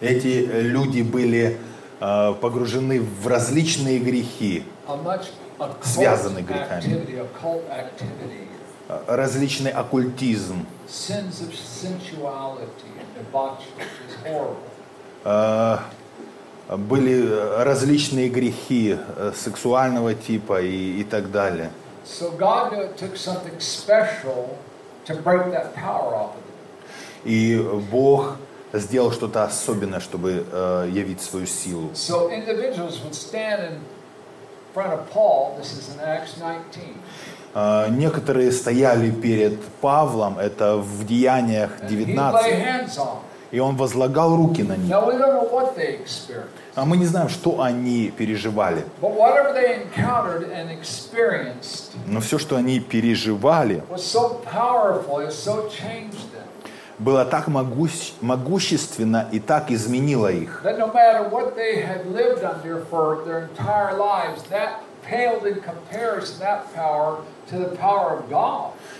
Эти 0.00 0.46
э, 0.48 0.60
люди 0.62 1.02
были 1.02 1.58
э, 2.00 2.34
погружены 2.40 3.00
в 3.00 3.26
различные 3.26 3.98
грехи, 3.98 4.64
Связаны 5.82 6.40
грехами. 6.40 7.06
э, 8.88 9.04
различный 9.08 9.70
оккультизм, 9.72 10.66
э, 15.24 15.78
были 16.76 17.28
э, 17.28 17.62
различные 17.64 18.28
грехи 18.28 18.96
э, 19.16 19.32
сексуального 19.34 20.14
типа 20.14 20.62
и, 20.62 21.00
и 21.00 21.04
так 21.04 21.30
далее. 21.32 21.70
So 22.04 22.30
God 22.38 22.96
took 22.96 23.16
something 23.16 23.58
special 23.58 24.56
to 25.06 25.14
break 25.22 25.50
that 25.52 25.74
power 25.74 26.14
off 26.14 26.30
of 26.30 26.42
them. 26.44 27.24
И 27.24 27.58
Бог 27.90 28.36
сделал 28.72 29.12
что-то 29.12 29.44
особенное, 29.44 30.00
чтобы 30.00 30.44
э, 30.50 30.88
явить 30.92 31.20
свою 31.20 31.46
силу. 31.46 31.90
So 31.94 32.30
individuals 32.30 33.00
would 33.02 33.14
stand 33.14 33.60
in 33.62 33.80
front 34.74 34.92
of 34.92 35.10
Paul, 35.10 35.56
this 35.58 35.72
is 35.72 35.94
in 35.94 36.00
Acts 36.00 36.34
19, 36.38 36.94
Э, 37.54 37.88
некоторые 37.90 38.52
стояли 38.52 39.10
перед 39.10 39.60
Павлом, 39.80 40.38
это 40.38 40.76
в 40.76 41.06
Деяниях 41.06 41.70
and 41.80 41.90
he'd 41.90 42.06
lay 42.06 42.14
19, 42.14 42.52
hands 42.54 42.98
on 42.98 43.06
them. 43.06 43.18
и 43.50 43.60
он 43.60 43.76
возлагал 43.76 44.36
руки 44.36 44.62
на 44.62 44.76
них. 44.76 44.94
А 46.74 46.84
мы 46.84 46.96
не 46.96 47.06
знаем, 47.06 47.28
что 47.28 47.62
они 47.62 48.12
переживали. 48.16 48.84
Но 52.06 52.20
все, 52.20 52.38
что 52.38 52.56
они 52.56 52.80
переживали, 52.80 53.82
so 53.96 54.40
so 55.30 55.70
было 56.98 57.24
так 57.24 57.48
могущ- 57.48 58.12
могущественно 58.20 59.28
и 59.32 59.38
так 59.38 59.70
изменило 59.70 60.28
их. 60.28 60.62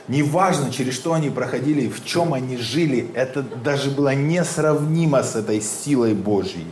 Неважно, 0.08 0.70
через 0.70 0.94
что 0.94 1.12
они 1.12 1.30
проходили, 1.30 1.88
в 1.88 2.04
чем 2.04 2.32
они 2.32 2.56
жили, 2.56 3.10
это 3.14 3.42
даже 3.42 3.90
было 3.90 4.14
несравнимо 4.14 5.22
с 5.22 5.36
этой 5.36 5.60
силой 5.60 6.14
Божьей. 6.14 6.66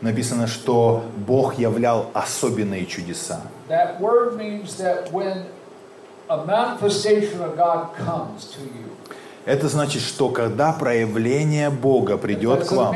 Написано, 0.00 0.46
что 0.46 1.04
Бог 1.16 1.58
являл 1.58 2.10
особенные 2.14 2.84
чудеса. 2.86 3.40
That 3.68 4.00
word 4.00 4.36
means 4.36 4.76
that 4.78 5.10
when 5.12 5.44
Это 9.46 9.68
значит, 9.68 10.00
что 10.02 10.30
когда 10.30 10.72
проявление 10.72 11.68
Бога 11.68 12.16
придет 12.16 12.66
к 12.66 12.72
вам, 12.72 12.94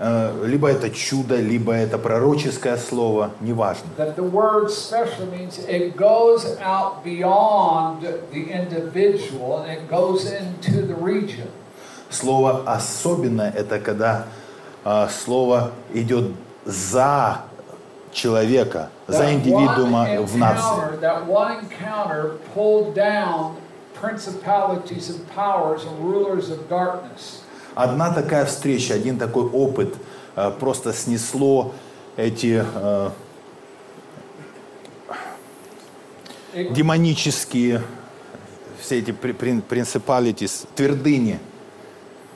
э, 0.00 0.46
либо 0.46 0.68
это 0.68 0.90
чудо, 0.90 1.36
либо 1.36 1.72
это 1.72 1.98
пророческое 1.98 2.76
слово, 2.78 3.30
неважно. 3.40 3.86
Слово 12.10 12.62
особенное 12.66 13.52
это 13.56 13.78
когда 13.78 14.24
э, 14.84 15.06
слово 15.24 15.70
идет 15.94 16.32
за 16.64 17.42
человека, 18.12 18.90
за 19.06 19.32
индивидуума 19.32 20.06
в 20.22 20.36
нации. 20.36 20.98
Одна 27.74 28.12
такая 28.12 28.44
встреча, 28.46 28.94
один 28.94 29.18
такой 29.18 29.44
опыт 29.44 29.94
э, 30.36 30.50
просто 30.58 30.92
снесло 30.92 31.72
эти 32.16 32.64
э, 32.74 33.10
демонические 36.54 37.82
все 38.80 38.98
эти 38.98 39.12
при- 39.12 39.32
прин- 39.32 39.62
principalities, 39.62 40.66
твердыни. 40.74 41.38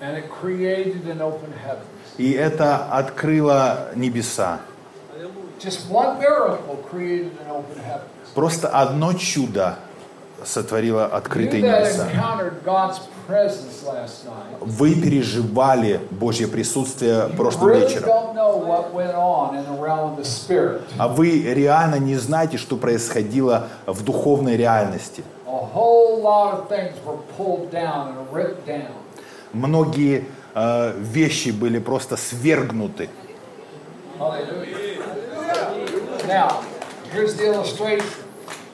and 0.01 0.19
it 0.19 0.29
created 0.43 1.07
an 1.09 1.21
open 1.23 1.53
heavens. 1.65 1.87
И 2.19 2.31
это 2.33 2.85
открыло 2.91 3.89
небеса. 3.97 4.61
Просто 8.35 8.69
одно 8.69 9.13
чудо 9.15 9.77
сотворило 10.45 11.07
открытые 11.07 11.63
небеса. 11.63 12.09
Вы 14.61 14.95
переживали 14.95 16.01
Божье 16.11 16.47
присутствие 16.49 17.29
прошлым 17.37 17.73
вечером. 17.81 18.09
А 20.99 21.09
вы 21.09 21.41
реально 21.55 21.99
не 21.99 22.17
знаете, 22.17 22.59
что 22.59 22.77
происходило 22.77 23.69
в 23.87 24.03
духовной 24.05 24.57
реальности. 24.57 25.23
Многие 29.53 30.25
э, 30.55 30.93
вещи 30.99 31.51
были 31.51 31.79
просто 31.79 32.17
свергнуты. 32.17 33.09
Now, 36.27 36.65
here's 37.13 37.37
the 37.37 37.47
illustration. 37.53 38.07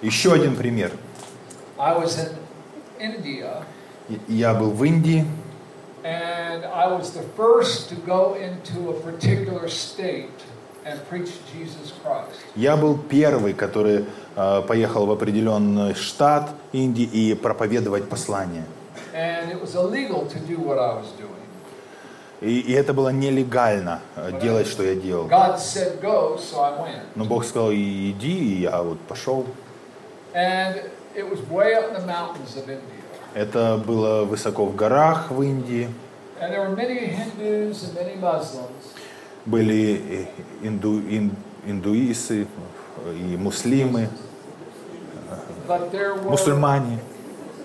Еще 0.02 0.32
один 0.32 0.56
пример. 0.56 0.92
I 1.78 1.96
was 1.96 2.18
in 2.18 2.34
India, 3.00 3.64
Я 4.28 4.54
был 4.54 4.70
в 4.70 4.84
Индии, 4.84 5.24
and 6.04 6.64
I 6.64 6.86
was 6.88 7.10
the 7.12 7.22
first 7.36 7.88
to 7.90 7.94
go 8.06 8.34
into 8.34 8.90
a 8.90 8.94
particular 9.00 9.68
state 9.68 10.28
and 10.84 10.98
preach 11.08 11.30
Jesus 11.52 11.92
Christ. 12.02 12.38
я 12.56 12.76
был 12.76 12.96
первый, 12.98 13.52
который 13.54 14.04
э, 14.36 14.62
поехал 14.66 15.06
в 15.06 15.10
определенный 15.10 15.94
штат 15.94 16.50
Индии 16.72 17.04
и 17.04 17.34
проповедовать 17.34 18.08
послание. 18.08 18.64
And 19.14 19.50
it 19.50 19.60
was 19.60 19.74
illegal 19.74 20.26
to 20.26 20.38
do 20.40 20.56
what 20.58 20.78
I 20.78 20.94
was 20.94 21.10
doing. 21.18 21.39
И, 22.40 22.60
и 22.60 22.72
это 22.72 22.94
было 22.94 23.10
нелегально 23.10 24.00
э, 24.16 24.40
делать, 24.40 24.66
что 24.66 24.82
я 24.82 24.94
делал. 24.94 25.28
Said 25.28 26.00
go, 26.00 26.38
so. 26.38 26.88
Но 27.14 27.24
Бог 27.26 27.44
сказал, 27.44 27.70
«И 27.70 28.10
иди, 28.10 28.56
и 28.56 28.60
я 28.62 28.82
вот 28.82 28.98
пошел. 29.00 29.46
Это 33.34 33.76
было 33.86 34.24
высоко 34.24 34.64
в 34.64 34.74
горах 34.74 35.30
в 35.30 35.42
Индии. 35.42 35.88
Hindus 36.40 37.84
были 39.46 40.28
инду, 40.62 41.00
ин- 41.00 41.36
индуисы, 41.66 42.46
и 43.06 43.36
муслимы, 43.36 44.08
were 45.66 46.14
мусульмане. 46.30 46.98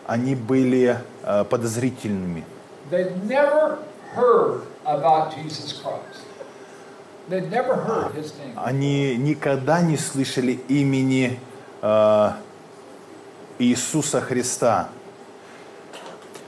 Они 0.06 0.34
были 0.34 0.98
э, 1.22 1.44
подозрительными. 1.44 2.44
Они 8.56 9.16
никогда 9.16 9.82
не 9.82 9.96
слышали 9.96 10.52
имени 10.68 11.38
э, 11.82 12.30
Иисуса 13.58 14.20
Христа. 14.20 14.88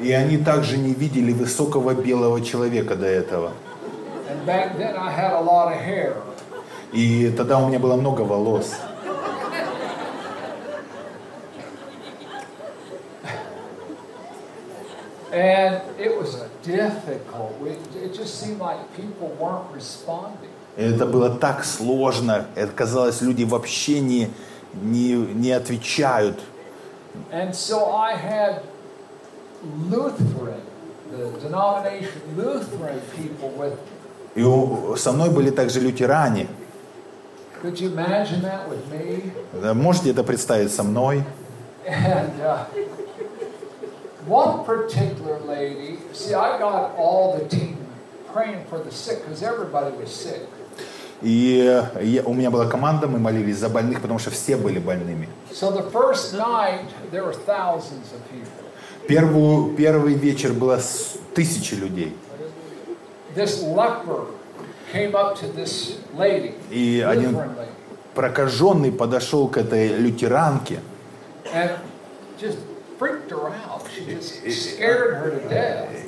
И 0.00 0.12
они 0.12 0.38
также 0.38 0.78
не 0.78 0.94
видели 0.94 1.32
высокого 1.32 1.94
белого 1.94 2.40
человека 2.40 2.94
до 2.94 3.06
этого. 3.06 3.52
И 6.92 7.30
тогда 7.36 7.58
у 7.58 7.68
меня 7.68 7.78
было 7.78 7.96
много 7.96 8.20
волос. 8.22 8.74
And 15.32 15.80
it 15.98 16.14
was 16.14 16.36
difficult. 16.62 17.58
We, 17.58 17.70
it 18.04 18.12
just 18.12 18.38
seemed 18.38 18.58
like 18.60 18.78
people 18.94 19.34
weren't 19.40 19.64
responding. 19.74 20.50
И 20.76 20.82
Это 20.82 21.06
было 21.06 21.30
так 21.30 21.64
сложно. 21.64 22.46
Это 22.54 22.72
казалось, 22.72 23.22
люди 23.22 23.44
вообще 23.44 24.00
не, 24.00 24.30
не, 24.74 25.14
не 25.14 25.52
отвечают. 25.52 26.38
And 27.31 27.53
so 27.55 27.91
I 27.91 28.13
had 28.13 28.61
Lutheran, 29.89 30.61
the 31.11 31.31
denomination 31.41 32.21
Lutheran 32.35 33.01
people 33.15 33.49
with 33.57 33.73
me. 33.73 34.41
И 34.41 34.43
у- 34.43 34.95
со 34.95 35.11
мной 35.11 35.29
были 35.29 35.49
также 35.49 35.79
лютеране. 35.79 36.47
Could 37.61 37.79
you 37.79 37.89
imagine 37.91 38.41
that 38.43 38.69
with 38.69 38.85
me? 38.91 39.31
Да, 39.61 39.73
Можете 39.73 40.11
это 40.11 40.23
представить 40.23 40.71
со 40.71 40.83
мной? 40.83 41.23
And 41.87 42.39
uh, 42.41 42.65
one 44.27 44.63
particular 44.65 45.39
lady, 45.39 45.97
see, 46.13 46.33
I 46.35 46.59
got 46.59 46.95
all 46.97 47.35
the 47.39 47.45
team 47.47 47.77
praying 48.31 48.65
for 48.69 48.77
the 48.77 48.91
sick 48.91 49.23
because 49.23 49.41
everybody 49.41 49.95
was 49.97 50.11
sick. 50.11 50.41
И 51.22 51.62
я- 52.02 52.22
у 52.24 52.34
меня 52.34 52.50
была 52.50 52.66
команда, 52.66 53.06
мы 53.06 53.18
молились 53.18 53.56
за 53.58 53.68
больных, 53.68 54.00
потому 54.00 54.18
что 54.18 54.30
все 54.30 54.56
были 54.56 54.78
больными. 54.80 55.28
So 55.52 55.70
the 55.70 55.88
first 55.92 56.34
night, 56.34 56.86
there 57.12 57.24
were 57.24 57.36
thousands 57.46 58.10
of 58.12 58.20
people. 58.30 59.06
Первую, 59.08 59.74
первый 59.76 60.14
вечер 60.14 60.52
было 60.52 60.80
тысячи 61.34 61.74
людей. 61.74 62.16
This 63.36 63.62
leper 63.62 64.26
came 64.92 65.12
up 65.14 65.36
to 65.40 65.46
this 65.54 65.96
lady, 66.16 66.54
И 66.70 67.00
один 67.06 67.38
прокаженный 68.14 68.92
подошел 68.92 69.48
к 69.48 69.56
этой 69.56 69.88
лютеранке 69.88 70.80
and 71.54 71.70
just. 72.40 72.56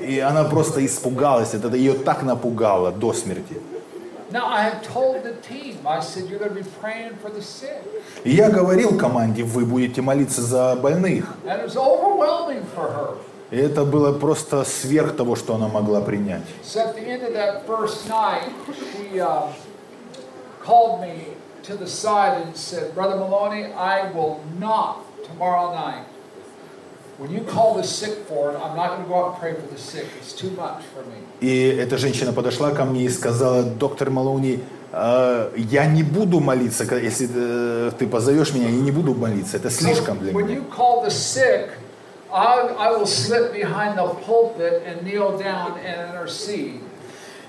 И 0.01 0.21
она 0.21 0.45
просто 0.45 0.85
испугалась, 0.87 1.55
это 1.55 1.75
ее 1.75 1.95
так 1.95 2.23
напугало 2.23 2.93
до 2.93 3.13
смерти. 3.13 3.57
И 8.25 8.31
я 8.31 8.51
говорил 8.51 8.99
команде, 8.99 9.45
вы 9.45 9.67
будете 9.67 10.03
молиться 10.03 10.43
за 10.43 10.77
больных. 10.77 11.27
И 13.51 13.57
это 13.57 13.85
было 13.85 14.19
просто 14.19 14.65
сверх 14.65 15.17
того, 15.17 15.37
что 15.37 15.55
она 15.55 15.69
могла 15.69 16.01
принять. 16.01 16.43
So 16.63 16.81
at 16.81 16.97
the 16.97 17.07
end 17.07 17.23
of 17.23 17.35
that 17.35 17.67
first 17.67 18.09
night, 18.09 18.51
she 18.93 19.21
uh, 19.21 19.53
called 20.61 21.01
me 21.01 21.35
to 21.65 21.77
the 21.77 21.87
side 21.87 22.41
and 22.43 22.57
said, 22.57 22.95
Brother 22.95 23.17
Maloney, 23.17 23.73
I 23.73 24.11
will 24.11 24.41
not 24.59 25.05
tomorrow 25.25 25.73
night. 25.75 26.05
When 27.19 27.31
you 27.31 27.43
call 27.43 27.75
the 27.75 27.85
sick 27.85 28.27
for 28.27 28.51
it, 28.51 28.57
I'm 28.57 28.77
not 28.77 28.91
going 28.91 29.03
to 29.05 29.09
go 29.09 29.27
out 29.27 29.33
and 29.33 29.41
pray 29.41 29.55
for 29.55 29.67
the 29.73 29.79
sick. 29.79 30.09
It's 30.19 30.33
too 30.33 30.51
much 30.51 30.83
for 30.85 31.05
me. 31.05 31.24
И 31.41 31.67
эта 31.67 31.99
женщина 31.99 32.33
подошла 32.33 32.71
ко 32.71 32.85
мне 32.85 33.05
и 33.05 33.09
сказала, 33.09 33.63
доктор 33.63 34.11
Малоуни, 34.11 34.61
э, 34.93 35.51
я 35.57 35.87
не 35.87 36.03
буду 36.03 36.41
молиться, 36.41 36.85
если 36.97 37.29
э, 37.35 37.91
ты 37.99 38.07
позовешь 38.07 38.55
меня, 38.55 38.69
я 38.69 38.81
не 38.81 38.93
буду 38.93 39.15
молиться, 39.15 39.57
это 39.57 39.71
слишком 39.71 40.19
для 40.19 40.33
меня. 40.33 40.61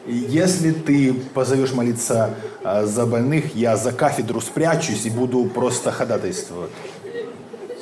Если 0.07 0.72
ты 0.72 1.14
позовешь 1.34 1.74
молиться 1.74 2.36
э, 2.64 2.86
за 2.86 3.07
больных, 3.07 3.56
я 3.56 3.78
за 3.78 3.91
кафедру 3.91 4.40
спрячусь 4.41 5.06
и 5.06 5.10
буду 5.10 5.45
просто 5.45 5.91
ходатайствовать. 5.91 6.70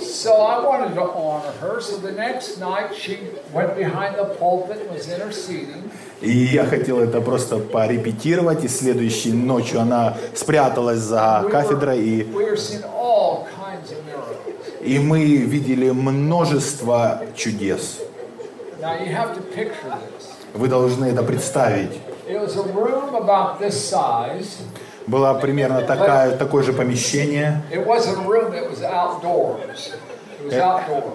So 0.03 0.31
I 0.41 0.59
wanted 0.65 0.95
to 0.95 1.01
honor 1.01 1.51
her. 1.61 1.81
So 1.81 1.97
the 1.97 2.11
next 2.11 2.59
night 2.59 2.95
she 2.95 3.17
went 3.53 3.75
behind 3.75 4.15
the 4.15 4.25
pulpit 4.39 4.77
and 4.81 4.91
was 4.91 5.07
interceding. 5.09 5.91
И 6.21 6.29
я 6.31 6.65
хотел 6.65 6.99
это 6.99 7.19
просто 7.19 7.57
порепетировать, 7.57 8.63
и 8.63 8.69
следующей 8.69 9.33
ночью 9.33 9.81
она 9.81 10.15
спряталась 10.33 10.99
за 10.99 11.45
кафедрой, 11.51 11.99
и, 11.99 12.21
и 14.81 14.99
мы 14.99 15.25
видели 15.25 15.89
множество 15.89 17.21
чудес. 17.35 17.99
Вы 20.53 20.67
должны 20.69 21.05
это 21.05 21.23
представить. 21.23 21.99
Было 25.07 25.33
примерно 25.33 25.81
такая, 25.81 26.37
такое 26.37 26.63
же 26.63 26.73
помещение. 26.73 27.61
Э. 30.51 30.59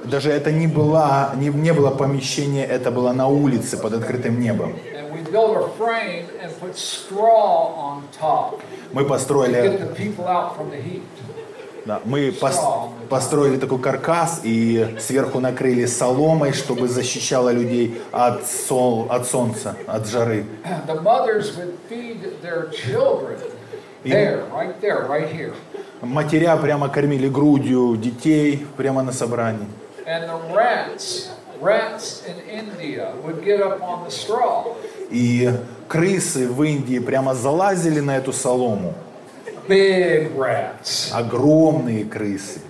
Даже 0.04 0.30
это 0.30 0.50
не 0.52 0.66
было, 0.66 1.30
не, 1.36 1.48
не 1.48 1.72
было 1.72 1.90
помещение, 1.90 2.64
это 2.66 2.90
было 2.90 3.12
на 3.12 3.26
улице 3.28 3.76
под 3.76 3.92
открытым 3.94 4.40
небом. 4.40 4.72
Мы 8.92 9.04
построили, 9.04 9.78
да, 11.84 12.00
мы 12.04 12.28
пос- 12.30 12.88
построили 13.08 13.56
такой 13.58 13.78
каркас 13.78 14.40
и 14.44 14.96
сверху 15.00 15.40
накрыли 15.40 15.86
соломой, 15.86 16.52
чтобы 16.52 16.88
защищало 16.88 17.50
людей 17.50 18.00
от, 18.12 18.46
сол, 18.46 19.06
от 19.10 19.26
солнца, 19.26 19.74
от 19.86 20.06
жары. 20.06 20.44
There, 24.04 24.44
right 24.52 24.80
there, 24.80 25.06
right 25.08 25.28
here. 25.28 25.54
Матеря 26.00 26.56
прямо 26.56 26.88
кормили 26.88 27.28
грудью 27.28 27.96
детей 27.96 28.64
прямо 28.76 29.02
на 29.02 29.12
собрании. 29.12 29.66
And 30.06 30.28
the 30.28 30.54
rats, 30.54 31.30
rats 31.60 32.22
in 32.26 32.36
India 32.48 33.12
would 33.24 33.42
get 33.44 33.60
up 33.60 33.82
on 33.82 34.04
the 34.04 34.10
straw. 34.10 34.76
И 35.10 35.50
крысы 35.88 36.46
в 36.48 36.62
Индии 36.62 36.98
прямо 37.00 37.34
залазили 37.34 38.00
на 38.00 38.16
эту 38.16 38.32
солому. 38.32 38.94
Big 39.66 40.34
rats, 40.36 41.10
Огромные 41.12 42.04
крысы. 42.04 42.60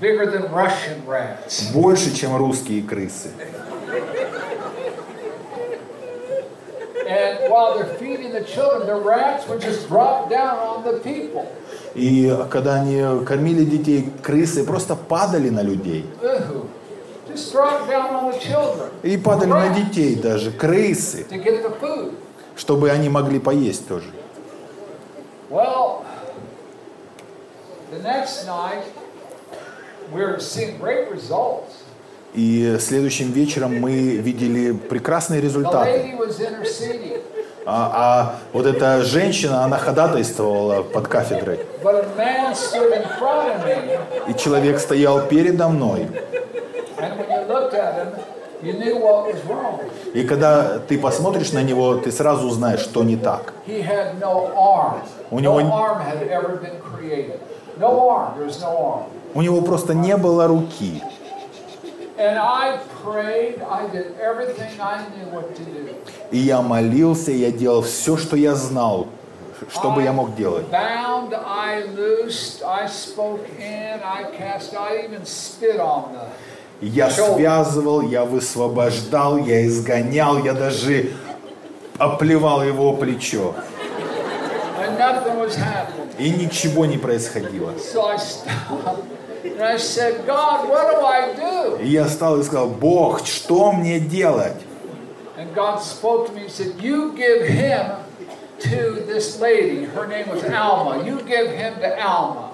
bigger 0.00 0.26
than 0.30 0.52
Russian 0.52 1.02
rats. 1.06 1.72
Больше, 1.72 2.14
чем 2.14 2.36
русские 2.36 2.82
крысы. 2.82 3.30
And 3.34 3.44
while 3.46 4.74
they're 4.76 5.02
feeding 5.06 5.34
the 5.38 5.44
children, 5.46 6.20
the 6.24 6.24
rats 6.24 6.24
would 6.24 6.24
just 6.24 6.24
drop 6.24 6.24
down 6.24 6.24
on 6.24 6.24
the 6.24 6.92
people. 6.92 6.95
И 11.94 12.36
когда 12.50 12.74
они 12.74 13.24
кормили 13.24 13.64
детей, 13.64 14.12
крысы 14.22 14.64
просто 14.64 14.96
падали 14.96 15.50
на 15.50 15.62
людей. 15.62 16.04
Ooh, 16.22 16.68
just 17.28 17.52
drop 17.52 17.88
down 17.88 18.14
on 18.14 18.32
the 18.32 18.38
children 18.38 18.90
И 19.02 19.16
падали 19.16 19.50
на 19.50 19.68
детей 19.74 20.16
даже, 20.16 20.50
крысы, 20.50 21.26
чтобы 22.56 22.90
они 22.90 23.08
могли 23.08 23.38
поесть 23.38 23.86
тоже. 23.88 24.10
Well, 25.48 26.04
the 27.92 28.02
next 28.02 28.46
night, 28.46 28.82
we're 30.12 30.40
seeing 30.40 30.78
great 30.78 31.08
results. 31.10 31.85
И 32.36 32.76
следующим 32.80 33.32
вечером 33.32 33.80
мы 33.80 33.92
видели 34.16 34.72
прекрасные 34.72 35.40
результаты. 35.40 36.14
А, 37.68 37.90
а 37.94 38.34
вот 38.52 38.66
эта 38.66 39.02
женщина, 39.02 39.64
она 39.64 39.78
ходатайствовала 39.78 40.82
под 40.82 41.08
кафедрой. 41.08 41.60
И 44.28 44.34
человек 44.34 44.78
стоял 44.78 45.22
передо 45.22 45.68
мной. 45.68 46.06
И 50.14 50.22
когда 50.24 50.78
ты 50.78 50.98
посмотришь 50.98 51.52
на 51.52 51.62
него, 51.62 51.96
ты 51.96 52.12
сразу 52.12 52.46
узнаешь, 52.48 52.80
что 52.80 53.02
не 53.02 53.16
так. 53.16 53.52
У 55.30 55.40
него-. 55.40 55.60
У 59.34 59.42
него 59.42 59.60
просто 59.62 59.94
не 59.94 60.16
было 60.16 60.46
руки. 60.46 61.02
И 66.30 66.38
я 66.38 66.62
молился, 66.62 67.30
я 67.30 67.50
делал 67.50 67.82
все, 67.82 68.16
что 68.16 68.36
я 68.36 68.54
знал, 68.54 69.08
что 69.70 69.90
бы 69.90 70.02
я 70.02 70.12
мог 70.12 70.34
делать. 70.34 70.64
Bound, 70.70 71.34
I 71.34 71.84
loosed, 71.94 72.62
I 72.64 72.86
spoke 72.86 73.46
in, 73.58 74.00
I 74.02 74.24
cast, 74.38 74.74
I 74.74 75.04
even 75.04 75.24
spit 75.24 75.78
on 75.78 76.12
the. 76.12 76.26
Я 76.80 77.08
связывал, 77.10 78.02
я 78.02 78.24
высвобождал, 78.24 79.38
я 79.38 79.66
изгонял, 79.66 80.38
я 80.44 80.52
даже 80.52 81.12
оплевал 81.98 82.62
его 82.62 82.92
плечо. 82.94 83.54
И 86.18 86.30
ничего 86.30 86.86
не 86.86 86.98
происходило. 86.98 87.72
И 91.80 91.88
я 91.88 92.08
стал 92.08 92.40
и 92.40 92.42
сказал, 92.42 92.68
Бог, 92.68 93.26
что 93.26 93.72
мне 93.72 94.00
делать? 94.00 94.56
And 95.38 95.54
God 95.54 95.82
spoke 95.82 96.28
to 96.28 96.32
me 96.32 96.44
and 96.44 96.50
said, 96.50 96.80
You 96.80 97.12
give 97.14 97.46
him 97.46 97.90
to 98.60 99.04
this 99.06 99.38
lady. 99.38 99.84
Her 99.84 100.06
name 100.06 100.30
was 100.30 100.42
Alma. 100.44 101.04
You 101.04 101.20
give 101.20 101.50
him 101.50 101.74
to 101.80 102.00
Alma. 102.00 102.52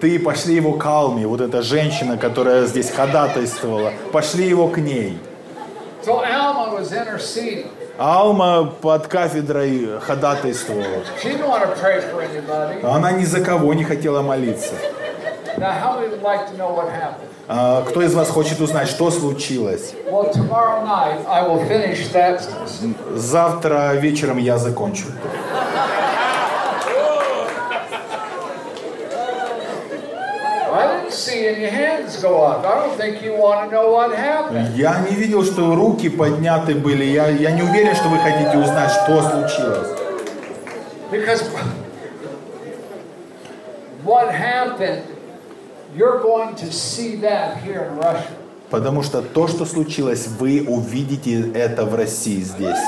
Ты 0.00 0.18
пошли 0.18 0.54
его 0.54 0.74
к 0.74 0.86
Алме, 0.86 1.26
вот 1.26 1.40
эта 1.40 1.60
женщина, 1.62 2.16
которая 2.16 2.64
здесь 2.66 2.90
ходатайствовала, 2.90 3.92
пошли 4.12 4.46
его 4.46 4.68
к 4.68 4.78
ней. 4.78 5.18
So 6.02 6.22
Alma 6.24 6.74
was 6.74 6.92
interceding. 6.92 7.68
Алма 7.98 8.64
под 8.64 9.06
кафедрой 9.06 10.00
ходатайствовала. 10.00 11.04
She 11.22 11.30
didn't 11.30 11.48
want 11.48 11.62
to 11.62 11.74
pray 11.80 12.00
for 12.00 12.22
anybody. 12.22 12.82
Она 12.82 13.12
ни 13.12 13.24
за 13.24 13.40
кого 13.40 13.74
не 13.74 13.84
хотела 13.84 14.22
молиться. 14.22 14.74
Кто 17.88 18.02
из 18.02 18.14
вас 18.14 18.28
хочет 18.30 18.60
узнать, 18.60 18.88
что 18.88 19.10
случилось? 19.10 19.94
Завтра 23.14 23.94
вечером 23.94 24.38
я 24.38 24.58
закончу. 24.58 25.06
Я 34.74 35.00
не 35.08 35.14
видел, 35.16 35.44
что 35.44 35.74
руки 35.74 36.08
подняты 36.08 36.74
были. 36.74 37.04
Я, 37.04 37.28
я 37.28 37.50
не 37.50 37.62
уверен, 37.62 37.94
что 37.94 38.08
вы 38.08 38.18
хотите 38.18 38.56
узнать, 38.56 38.90
что 38.90 39.22
случилось. 39.22 39.88
Because 41.10 41.44
what 44.02 44.30
happened, 44.30 45.02
Потому 48.70 49.02
что 49.02 49.20
то, 49.20 49.48
что 49.48 49.66
случилось, 49.66 50.26
вы 50.26 50.64
увидите 50.66 51.52
это 51.52 51.84
в 51.84 51.94
России 51.94 52.40
здесь. 52.40 52.78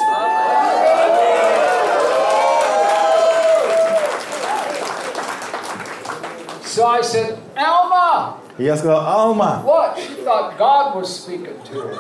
So 6.65 6.87
I 6.87 7.03
said, 7.03 7.39
Alma, 7.57 8.35
И 8.59 8.65
я 8.65 8.77
сказал, 8.77 9.01
Алма. 9.07 9.63
what? 9.65 9.97
She 9.99 10.15
thought 10.25 10.59
God 10.59 10.97
was 10.97 11.09
speaking 11.09 11.55
to 11.71 11.81
her. 11.83 11.99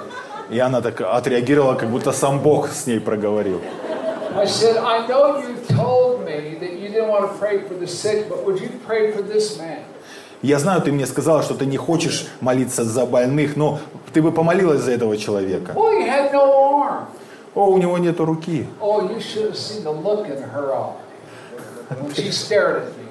И 0.51 0.59
она 0.59 0.81
так 0.81 1.01
отреагировала, 1.01 1.74
как 1.74 1.90
будто 1.90 2.12
сам 2.12 2.40
Бог 2.40 2.68
с 2.70 2.86
ней 2.86 3.01
проговорил. 3.01 3.60
I 4.36 4.47
said, 4.47 4.76
I 4.78 5.06
know 5.06 5.39
you 5.39 5.55
told 5.76 6.24
me 6.24 6.56
that 6.59 6.72
you 6.81 6.89
didn't 6.89 7.09
want 7.09 7.31
to 7.31 7.39
pray 7.39 7.60
for 7.60 7.74
the 7.74 7.86
sick, 7.86 8.28
but 8.28 8.44
would 8.44 8.59
you 8.60 8.68
pray 8.85 9.12
for 9.12 9.22
this 9.22 9.56
man? 9.59 9.85
Я 10.44 10.58
знаю, 10.58 10.82
ты 10.82 10.92
мне 10.92 11.06
сказала, 11.06 11.42
что 11.42 11.54
ты 11.54 11.64
не 11.64 11.78
хочешь 11.78 12.26
молиться 12.42 12.84
за 12.84 13.06
больных, 13.06 13.56
но 13.56 13.78
ты 14.12 14.20
бы 14.20 14.30
помолилась 14.30 14.82
за 14.82 14.90
этого 14.90 15.16
человека. 15.16 15.72
Oh, 15.74 16.32
no. 16.32 17.06
О, 17.54 17.70
у 17.70 17.78
него 17.78 17.96
нету 17.96 18.26
руки. 18.26 18.66
Oh. 18.78 19.08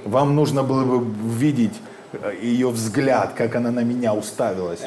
Вам 0.05 0.35
нужно 0.35 0.61
было 0.61 0.85
бы 0.85 1.03
видеть 1.27 1.73
э, 2.11 2.35
ее 2.39 2.69
взгляд, 2.69 3.33
как 3.35 3.55
она 3.55 3.71
на 3.71 3.83
меня 3.83 4.13
уставилась. 4.13 4.81
И 4.81 4.85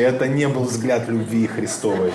это 0.00 0.28
не 0.28 0.48
был 0.48 0.62
взгляд 0.62 1.08
любви 1.08 1.46
Христовой. 1.46 2.14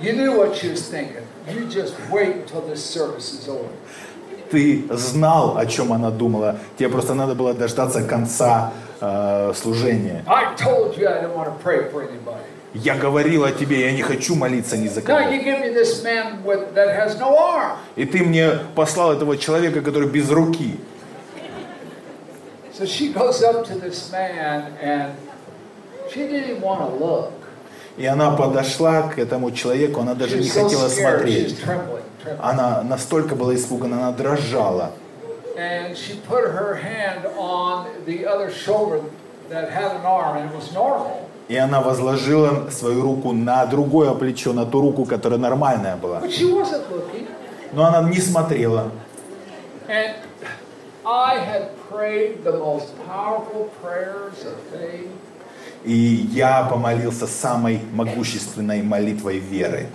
You 0.00 0.14
knew 0.14 0.38
what 0.38 0.56
she 0.56 0.70
was 0.70 0.88
thinking. 0.88 1.26
You 1.48 1.66
just 1.66 1.94
wait 2.10 2.36
until 2.36 2.60
this 2.62 2.84
service 2.84 3.32
is 3.32 3.48
over. 3.48 3.70
Ты 4.50 4.84
знал, 4.90 5.56
о 5.56 5.66
чем 5.66 5.92
она 5.92 6.10
думала. 6.10 6.58
Тебе 6.76 6.88
просто 6.88 7.14
надо 7.14 7.34
было 7.34 7.54
дождаться 7.54 8.02
конца 8.02 8.72
э, 9.00 9.52
служения. 9.54 10.24
I 10.26 10.54
told 10.56 10.96
you 10.98 11.06
I 11.08 11.22
didn't 11.22 11.34
want 11.34 11.46
to 11.46 11.54
pray 11.62 11.88
for 11.90 12.02
anybody. 12.02 12.44
Я 12.74 12.96
говорил 12.96 13.44
о 13.44 13.50
тебе, 13.50 13.80
я 13.80 13.92
не 13.92 14.02
хочу 14.02 14.36
молиться 14.36 14.76
ни 14.76 14.86
за 14.86 15.02
кого. 15.02 15.20
И 17.96 18.04
ты 18.06 18.18
мне 18.22 18.50
послал 18.76 19.12
этого 19.12 19.36
человека, 19.36 19.80
который 19.80 20.08
без 20.08 20.30
руки. 20.30 20.78
So 22.72 22.86
she 22.86 23.12
goes 23.12 23.42
up 23.42 23.66
to 23.66 23.74
this 23.74 24.10
man 24.10 24.72
and 24.80 25.12
she 26.10 26.26
didn't 26.26 26.62
want 26.62 26.80
to 26.80 26.88
look. 26.96 27.32
И 27.96 28.06
она 28.06 28.30
подошла 28.30 29.02
к 29.02 29.18
этому 29.18 29.50
человеку, 29.50 30.00
она 30.00 30.14
даже 30.14 30.38
не 30.38 30.48
хотела 30.48 30.88
смотреть. 30.88 31.56
Она 32.38 32.82
настолько 32.82 33.34
была 33.34 33.54
испугана, 33.54 33.96
она 33.96 34.12
дрожала. 34.12 34.92
И 41.48 41.56
она 41.56 41.80
возложила 41.80 42.70
свою 42.70 43.02
руку 43.02 43.32
на 43.32 43.66
другое 43.66 44.14
плечо, 44.14 44.52
на 44.52 44.64
ту 44.64 44.80
руку, 44.80 45.04
которая 45.04 45.38
нормальная 45.38 45.96
была. 45.96 46.22
Но 47.72 47.84
она 47.84 48.08
не 48.08 48.20
смотрела. 48.20 48.90
I 51.02 51.38
had 51.38 51.70
prayed 51.88 52.44
the 52.44 52.52
most 52.52 52.94
powerful 53.06 53.70
prayers 53.82 54.44
of 54.44 54.60
faith. 54.70 55.10
И 55.84 56.28
я 56.32 56.64
помолился 56.64 57.26
самой 57.26 57.80
могущественной 57.92 58.82
молитвой 58.82 59.38
веры. 59.38 59.86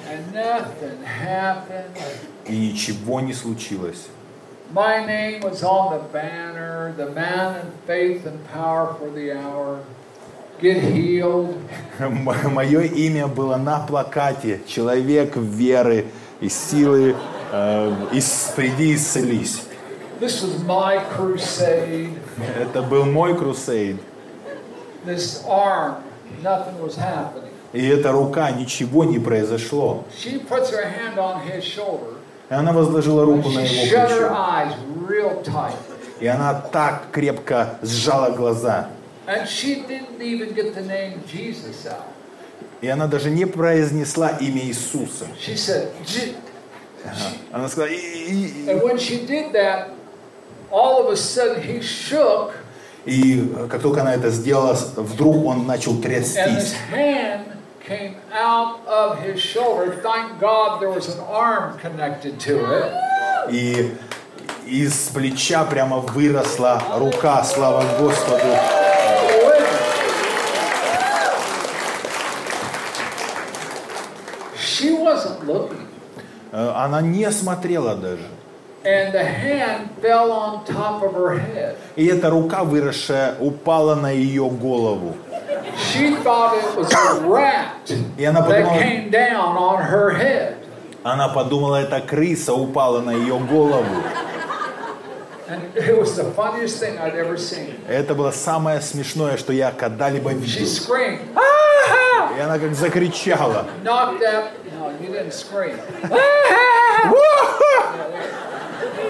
И 2.48 2.58
ничего 2.58 3.20
не 3.22 3.34
случилось. 3.34 4.08
My 4.74 5.06
name 5.06 5.42
was 5.42 5.64
on 5.64 5.92
the 5.94 6.02
banner, 6.12 6.92
the 6.98 7.08
man 7.14 7.56
in 7.62 7.72
faith 7.86 8.26
and 8.26 8.40
power 8.52 8.96
for 9.00 9.10
the 9.14 9.32
hour. 9.32 9.78
Get 10.60 10.82
healed. 10.82 11.56
Мое 12.00 12.82
имя 12.82 13.28
было 13.28 13.58
на 13.58 13.80
плакате. 13.86 14.62
Человек 14.68 15.36
веры 15.38 16.08
и 16.42 16.50
силы. 16.50 17.16
э, 17.52 17.94
ис- 18.14 18.56
приди 18.56 18.96
исцелись. 18.96 19.62
This 20.20 20.42
was 20.42 20.66
my 20.66 21.00
crusade. 21.16 22.18
Это 22.60 22.82
был 22.82 23.06
мой 23.06 23.38
крусейд. 23.38 23.98
This 25.06 25.44
arm, 25.48 25.96
nothing 26.44 26.80
was 26.82 26.96
happening. 26.98 27.52
И 27.74 27.86
эта 27.88 28.12
рука, 28.12 28.52
ничего 28.52 29.04
не 29.04 29.20
произошло. 29.20 30.06
She 30.18 30.40
puts 30.40 30.70
her 30.72 30.86
hand 30.86 31.18
on 31.18 31.42
his 31.42 31.64
shoulder. 31.64 32.16
И 32.50 32.54
она 32.54 32.72
возложила 32.74 33.26
руку 33.26 33.50
на 33.50 33.60
she 33.66 33.86
его 33.86 33.98
shut 33.98 34.10
her 34.10 34.30
плечо. 34.30 34.34
eyes 34.34 34.74
real 35.08 35.44
tight. 35.44 35.76
И 36.20 36.28
она 36.28 36.54
так 36.54 37.12
крепко 37.12 37.78
сжала 37.82 38.30
глаза. 38.32 38.90
And 39.28 39.48
she 39.48 39.84
didn't 39.88 40.22
even 40.22 40.54
get 40.54 40.74
the 40.76 40.84
name 40.84 41.22
Jesus 41.28 41.86
out. 41.86 42.06
И 42.82 42.88
она 42.88 43.08
даже 43.08 43.30
не 43.32 43.46
произнесла 43.46 44.30
имя 44.40 44.62
Иисуса. 44.64 45.26
She 45.40 45.56
said, 45.56 45.90
"Je-" 46.06 46.36
Она 47.52 47.68
сказала, 47.68 47.90
«И- 47.90 47.96
и- 47.96 48.70
and 48.70 48.82
и 53.06 53.54
как 53.70 53.82
только 53.82 54.02
она 54.02 54.16
это 54.16 54.30
сделала, 54.32 54.78
вдруг 54.96 55.46
он 55.46 55.68
начал 55.68 55.96
трястись. 55.98 56.76
И 63.50 63.96
из 64.66 65.10
плеча 65.14 65.64
прямо 65.66 66.00
выросла 66.00 66.82
рука, 66.98 67.44
слава 67.44 67.84
Господу. 68.00 68.44
She 74.58 74.92
wasn't 74.92 75.46
looking. 75.46 75.88
Э, 76.52 76.72
Она 76.76 77.02
не 77.02 77.30
смотрела 77.32 77.96
даже. 77.96 78.24
И 81.96 82.06
эта 82.08 82.30
рука, 82.30 82.64
выросшая, 82.64 83.36
упала 83.40 83.96
на 83.96 84.12
ее 84.12 84.48
голову. 84.50 85.16
She 85.94 86.16
thought 86.24 86.54
it 86.56 86.78
was 86.78 86.90
a 86.94 87.20
rat 87.28 87.92
И 88.18 88.24
она 88.24 88.40
that 88.42 88.48
подумала, 88.48 88.80
came 88.80 89.10
down 89.10 89.58
on 89.58 89.82
her 89.82 90.12
head. 90.12 90.56
она 91.04 91.28
подумала, 91.30 91.78
это 91.78 92.00
крыса 92.00 92.54
упала 92.54 93.02
на 93.02 93.12
ее 93.12 93.38
голову. 93.40 94.04
And 95.48 95.62
it 95.76 95.98
was 96.00 96.16
the 96.16 96.32
funniest 96.34 96.80
thing 96.80 96.98
I'd 96.98 97.16
ever 97.16 97.38
seen. 97.38 97.76
Это 97.88 98.14
было 98.16 98.32
самое 98.32 98.80
смешное, 98.82 99.38
что 99.38 99.52
я 99.52 99.72
когда-либо 99.72 100.32
She 100.32 100.36
видел. 100.36 100.66
screamed! 100.68 101.20
И 102.38 102.40
она 102.40 102.58
как 102.60 102.74
закричала. 102.76 103.66
Knocked 103.84 104.20
that. 104.22 104.52
No, 104.80 104.90
you 105.00 105.12
didn't 105.14 105.34
scream. 105.34 105.78
And, 106.04 106.14
and 106.14 107.14
here's 107.14 108.92
this 108.92 109.02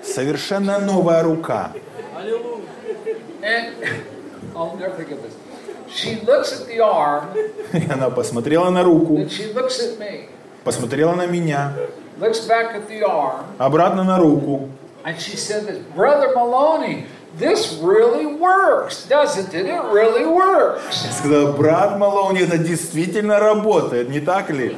совершенно 0.04 0.80
новая 0.80 1.24
рука. 1.24 1.72
И 7.74 7.92
она 7.92 8.10
посмотрела 8.10 8.70
на 8.70 8.84
руку, 8.84 9.28
посмотрела 10.64 11.14
на 11.16 11.26
меня, 11.26 11.74
looks 12.20 12.48
back 12.48 12.76
at 12.76 12.88
the 12.90 13.02
arm, 13.02 13.44
обратно 13.58 14.04
на 14.04 14.18
руку. 14.18 14.70
and 17.37 17.59
she 17.59 17.59
said 17.59 17.73
this, 17.73 17.79
Brother 17.79 17.79
Maloney, 17.79 17.79
this 17.79 17.79
really 17.81 18.27
works, 18.27 19.07
doesn't 19.09 19.55
it? 19.55 19.67
It 19.67 19.83
really 19.93 20.27
works. 20.27 21.05
И 21.05 21.13
сказала, 21.13 21.53
брат 21.53 21.99
Малоуни, 21.99 22.41
это 22.41 22.59
действительно 22.59 23.39
работает, 23.39 24.09
не 24.09 24.21
так 24.21 24.51
ли? 24.51 24.77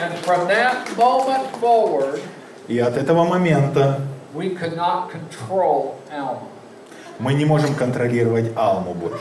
And 0.00 0.18
from 0.24 0.48
that 0.48 0.96
moment 0.96 1.46
forward, 1.60 2.20
И 2.68 2.78
от 2.78 2.96
этого 2.96 3.24
момента 3.24 4.00
we 4.34 4.50
could 4.50 4.76
not 4.76 5.10
control 5.10 5.96
Alma. 6.10 6.48
Мы 7.19 7.33
не 7.33 7.45
можем 7.45 7.73
контролировать 7.75 8.51
Алму 8.55 8.93
больше. 8.93 9.17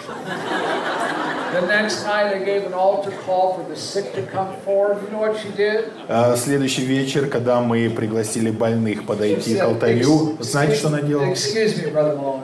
А 6.08 6.36
следующий 6.36 6.84
вечер, 6.84 7.28
когда 7.28 7.60
мы 7.60 7.88
пригласили 7.88 8.50
больных 8.50 9.06
подойти 9.06 9.54
к 9.54 9.62
алтарю, 9.62 10.34
"Ex- 10.38 10.50
знаете, 10.50 10.74
что 10.74 10.88
она 10.88 11.00
делала? 11.00 11.26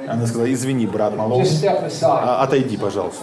Она 0.08 0.26
сказала, 0.26 0.52
извини, 0.52 0.86
брат 0.86 1.14
aside. 1.84 2.20
а- 2.22 2.42
отойди, 2.42 2.76
пожалуйста. 2.76 3.22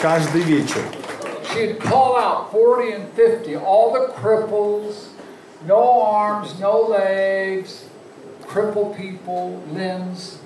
Каждый 0.00 0.40
вечер 0.40 0.80
she'd 1.60 1.80
call 1.80 2.16
out 2.16 2.50
40 2.52 2.92
and 2.92 3.12
50, 3.12 3.56
all 3.56 3.92
the 3.92 4.12
cripples, 4.14 5.08
no 5.66 6.00
arms, 6.00 6.58
no 6.58 6.80
legs, 6.80 7.84
crippled 8.46 8.96
people, 8.96 9.62
limbs. 9.72 10.38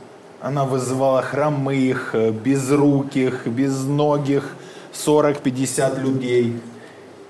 она 0.42 0.64
вызывала 0.66 1.22
хромых, 1.22 2.14
э, 2.14 2.30
безруких, 2.30 3.46
безногих, 3.46 4.56
40-50 4.92 5.98
людей. 5.98 6.60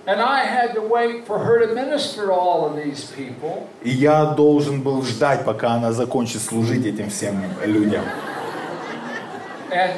And 0.06 0.20
I 0.20 0.44
had 0.44 0.74
to 0.74 0.82
wait 0.82 1.24
for 1.26 1.38
her 1.38 1.64
to 1.64 1.74
minister 1.74 2.26
to 2.26 2.32
all 2.32 2.66
of 2.66 2.76
these 2.76 3.04
people. 3.16 3.68
И 3.82 3.90
я 3.90 4.34
должен 4.34 4.82
был 4.82 5.02
ждать, 5.02 5.44
пока 5.44 5.74
она 5.74 5.92
закончит 5.92 6.42
служить 6.42 6.84
этим 6.84 7.08
всем 7.08 7.40
людям. 7.64 8.04
And 9.70 9.92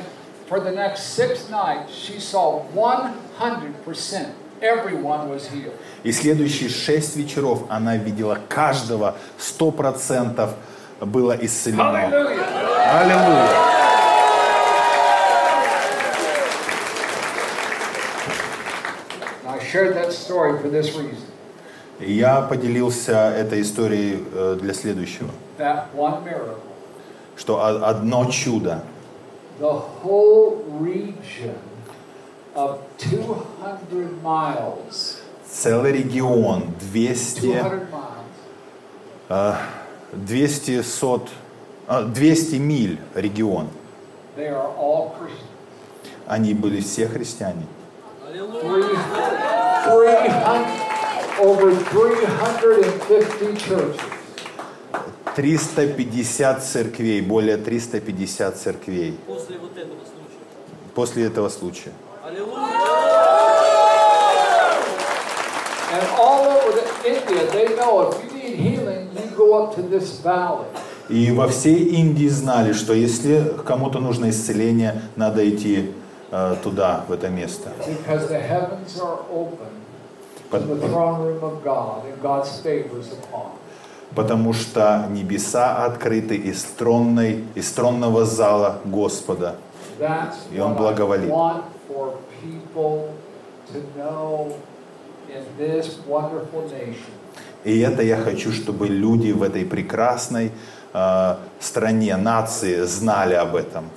for 0.49 0.61
the 0.61 0.71
next 0.71 1.15
six 1.15 1.49
nights, 1.51 1.93
she 1.93 2.21
saw 2.21 2.65
100% 2.75 4.33
everyone 4.63 5.29
was 5.29 5.49
healed. 5.49 5.75
И 6.05 6.13
следующие 6.13 6.69
шесть 6.69 7.17
вечеров 7.17 7.65
она 7.69 7.97
видела 7.97 8.39
каждого, 8.49 9.17
сто 9.39 9.71
процентов 9.71 10.55
было 11.01 11.37
исцелено. 11.41 12.07
Аллилуйя! 12.07 13.77
And 19.45 19.49
I 19.49 19.59
shared 19.59 19.95
that 19.97 20.13
story 20.13 20.61
for 20.61 20.69
this 20.69 20.95
reason. 20.97 21.27
И 21.99 22.13
я 22.13 22.43
поделился 22.43 23.31
этой 23.31 23.63
историей 23.63 24.23
э, 24.33 24.59
для 24.61 24.75
следующего, 24.75 25.31
That 25.59 25.87
one 25.95 26.23
miracle, 26.25 26.59
что 27.37 27.65
одно 27.65 28.31
чудо, 28.31 28.83
the 29.59 29.73
whole 29.73 30.63
region 30.81 31.57
of 32.55 32.79
200 32.99 34.23
miles, 34.23 35.21
целый 35.49 35.93
регион, 35.93 36.75
200, 36.93 37.41
200 37.41 37.91
miles, 37.91 38.27
э, 39.29 39.55
200, 40.27 40.83
сот, 40.83 41.29
э, 41.89 42.05
200 42.15 42.59
миль 42.59 42.99
регион, 43.15 43.69
they 44.37 44.49
are 44.49 44.71
all 44.79 45.15
Christians. 45.19 45.49
они 46.27 46.55
были 46.55 46.81
все 46.81 47.07
христиане. 47.09 47.67
Three, 48.33 48.83
300, 49.85 50.67
over 51.41 51.75
350 51.75 53.57
churches. 53.57 54.16
350 55.37 56.65
церквей, 56.65 57.21
более 57.21 57.59
350 57.59 58.57
церквей 58.57 59.19
После 59.27 59.59
вот 59.59 59.77
этого 59.77 60.01
случая. 60.01 60.95
после 60.95 61.25
этого 61.27 61.49
случая. 61.51 61.93
И 71.11 71.31
во 71.33 71.49
всей 71.49 71.85
Индии 71.85 72.29
знали, 72.29 72.73
что 72.73 72.95
если 72.95 73.53
кому-то 73.67 74.01
нужно 74.01 74.31
исцеление, 74.31 75.03
надо 75.17 75.49
идти 75.49 75.93
э, 76.31 76.57
туда, 76.65 77.05
в 77.09 77.13
это 77.13 77.29
место. 77.29 77.71
Open 80.51 81.63
God, 83.31 83.56
Потому 84.15 84.53
что 84.53 85.07
небеса 85.11 85.85
открыты 85.85 86.37
из, 86.37 86.63
тронной, 86.65 87.45
из 87.55 87.71
тронного 87.73 88.25
зала 88.25 88.79
Господа. 88.85 89.57
И 90.53 90.59
Он 90.61 90.75
благоволит. 90.75 91.31
И 97.65 97.81
это 97.81 98.03
я 98.03 98.17
хочу, 98.17 98.53
чтобы 98.53 98.87
люди 98.87 99.33
в 99.33 99.43
этой 99.43 99.65
прекрасной 99.65 100.53
э, 100.93 101.37
стране, 101.59 102.17
нации 102.17 102.83
знали 102.83 103.35
об 103.35 103.57
этом. 103.57 103.91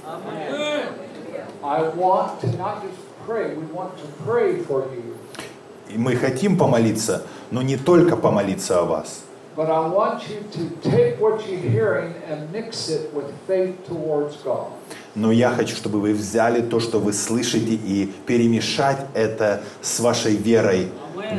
И 5.89 5.97
мы 5.97 6.15
хотим 6.15 6.57
помолиться, 6.57 7.23
но 7.51 7.61
не 7.61 7.77
только 7.77 8.15
помолиться 8.15 8.79
о 8.79 8.85
вас. 8.85 9.23
But 9.59 9.69
I 9.69 9.85
want 9.89 10.29
you 10.29 10.39
to 10.53 10.89
take 10.89 11.19
what 11.19 11.45
you're 11.45 11.59
hearing 11.59 12.13
and 12.29 12.49
mix 12.49 12.87
it 12.87 13.13
with 13.13 13.29
faith 13.45 13.75
towards 13.85 14.37
God. 14.37 14.71
Но 15.15 15.33
я 15.33 15.49
хочу, 15.49 15.75
чтобы 15.75 15.99
вы 15.99 16.13
взяли 16.13 16.61
то, 16.61 16.79
что 16.79 16.99
вы 16.99 17.11
слышите, 17.11 17.73
и 17.73 18.05
перемешать 18.25 19.07
это 19.13 19.61
с 19.81 19.99
вашей 19.99 20.37
верой 20.37 20.87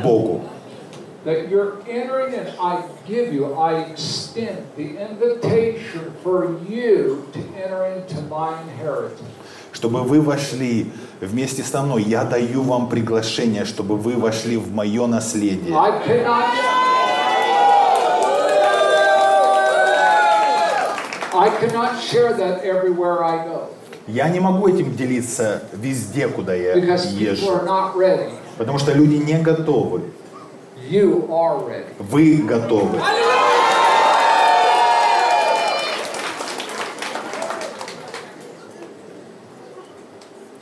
Богу. 0.03 0.43
That 1.25 1.49
you're 1.49 1.81
entering, 1.87 2.35
and 2.35 2.53
I 2.59 2.83
give 3.07 3.33
you, 3.33 3.55
I 3.55 3.89
extend 3.91 4.67
the 4.77 4.97
invitation 4.99 6.13
for 6.23 6.59
you 6.69 7.27
to 7.33 7.39
enter 7.57 7.85
into 7.87 8.21
my 8.29 8.53
inheritance. 8.61 9.31
Чтобы 9.73 10.03
вы 10.03 10.21
вошли 10.21 10.91
вместе 11.21 11.63
со 11.63 11.81
мной. 11.81 12.03
Я 12.03 12.23
даю 12.25 12.61
вам 12.61 12.87
приглашение, 12.87 13.65
чтобы 13.65 13.97
вы 13.97 14.15
вошли 14.15 14.57
в 14.57 14.71
мое 14.71 15.07
наследие. 15.07 15.75
I 15.75 15.91
cannot. 16.05 16.81
I 16.93 16.97
cannot 16.97 17.01
share 17.31 17.47
that 17.47 18.61
everywhere 19.71 20.01
I 20.03 21.30
go 21.30 21.30
Я 24.07 24.29
не 24.29 24.39
могу 24.39 24.67
этим 24.67 24.95
делиться 24.95 25.63
везде, 25.73 26.27
куда 26.27 26.53
я 26.53 26.73
езжу. 26.75 27.59
Потому 28.57 28.77
что 28.77 28.93
люди 28.93 29.15
не 29.15 29.39
готовы. 29.39 30.01
Вы 31.99 32.37
готовы. 32.37 32.99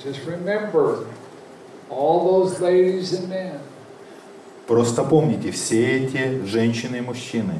Just 0.01 0.25
remember 0.25 1.05
all 1.89 2.23
those 2.23 2.61
ladies 2.61 3.13
and 3.13 3.27
men 3.27 3.59
Просто 4.65 5.03
помните, 5.03 5.51
все 5.51 5.97
эти 5.97 6.45
женщины 6.45 6.97
и 6.97 7.01
мужчины, 7.01 7.55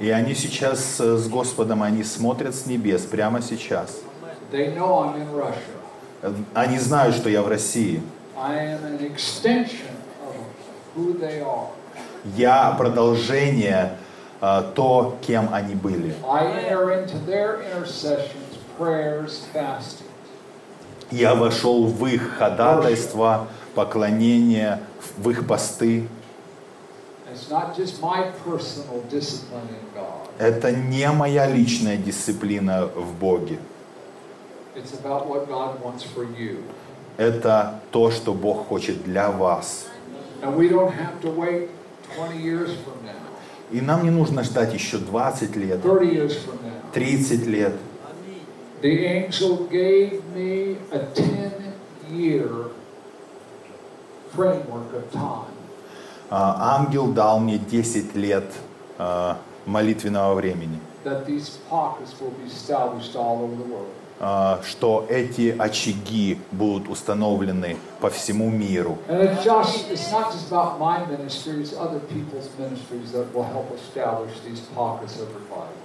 и 0.00 0.10
они 0.10 0.34
сейчас 0.34 1.00
э, 1.00 1.16
с 1.16 1.28
Господом, 1.28 1.82
они 1.82 2.04
смотрят 2.04 2.54
с 2.54 2.66
небес 2.66 3.02
прямо 3.02 3.40
сейчас. 3.40 4.00
Они 6.54 6.78
знают, 6.78 7.14
что 7.16 7.30
я 7.30 7.42
в 7.42 7.48
России. 7.48 8.02
Я 12.36 12.74
продолжение 12.78 13.96
э, 14.40 14.62
то, 14.74 15.16
кем 15.22 15.48
они 15.52 15.74
были. 15.74 16.14
I 16.28 16.44
enter 16.44 16.90
into 16.90 17.18
their 17.26 17.62
intercessions, 17.62 18.58
prayers, 18.78 19.46
fasting. 19.54 20.06
Я 21.10 21.34
вошел 21.34 21.86
в 21.86 22.06
их 22.06 22.36
ходатайство, 22.38 23.46
поклонение, 23.74 24.80
в 25.16 25.30
их 25.30 25.46
посты. 25.46 26.08
Это 30.38 30.72
не 30.72 31.10
моя 31.12 31.46
личная 31.46 31.96
дисциплина 31.96 32.86
в 32.86 33.12
Боге. 33.14 33.58
Это 37.16 37.80
то, 37.90 38.10
что 38.10 38.34
Бог 38.34 38.66
хочет 38.66 39.02
для 39.04 39.30
вас. 39.30 39.86
And 40.42 40.54
we 40.54 40.68
don't 40.68 40.92
have 40.92 41.20
to 41.22 41.30
wait 41.34 41.70
20 42.14 42.36
years 42.36 42.70
from 42.84 43.02
now, 43.04 43.16
И 43.72 43.80
нам 43.80 44.04
не 44.04 44.10
нужно 44.10 44.42
ждать 44.42 44.74
еще 44.74 44.98
20 44.98 45.56
лет, 45.56 45.82
30 45.82 46.12
years 46.12 46.36
from 46.44 46.58
now. 46.62 46.92
30 46.92 47.46
лет. 47.46 47.72
The 48.85 49.05
angel 49.05 49.67
gave 49.67 50.23
me 50.35 50.77
a 50.91 50.99
10 50.99 51.73
year 52.09 52.71
framework 54.33 54.93
of 54.93 55.11
time. 55.11 55.53
А, 56.29 56.77
Ангел 56.77 57.11
дал 57.11 57.39
мне 57.39 57.59
10 57.59 58.15
лет 58.15 58.51
а, 58.97 59.37
молитвенного 59.65 60.35
времени, 60.35 60.79
that 61.03 61.25
these 61.25 61.59
pockets 61.69 62.19
will 62.19 62.31
be 62.31 62.47
established 62.47 63.15
all 63.15 63.43
over 63.43 63.55
the 63.55 63.69
world. 63.73 63.94
а, 64.18 64.60
что 64.64 65.06
эти 65.10 65.54
очаги 65.58 66.38
будут 66.50 66.88
установлены 66.88 67.76
по 68.00 68.08
всему 68.08 68.48
миру. 68.48 68.96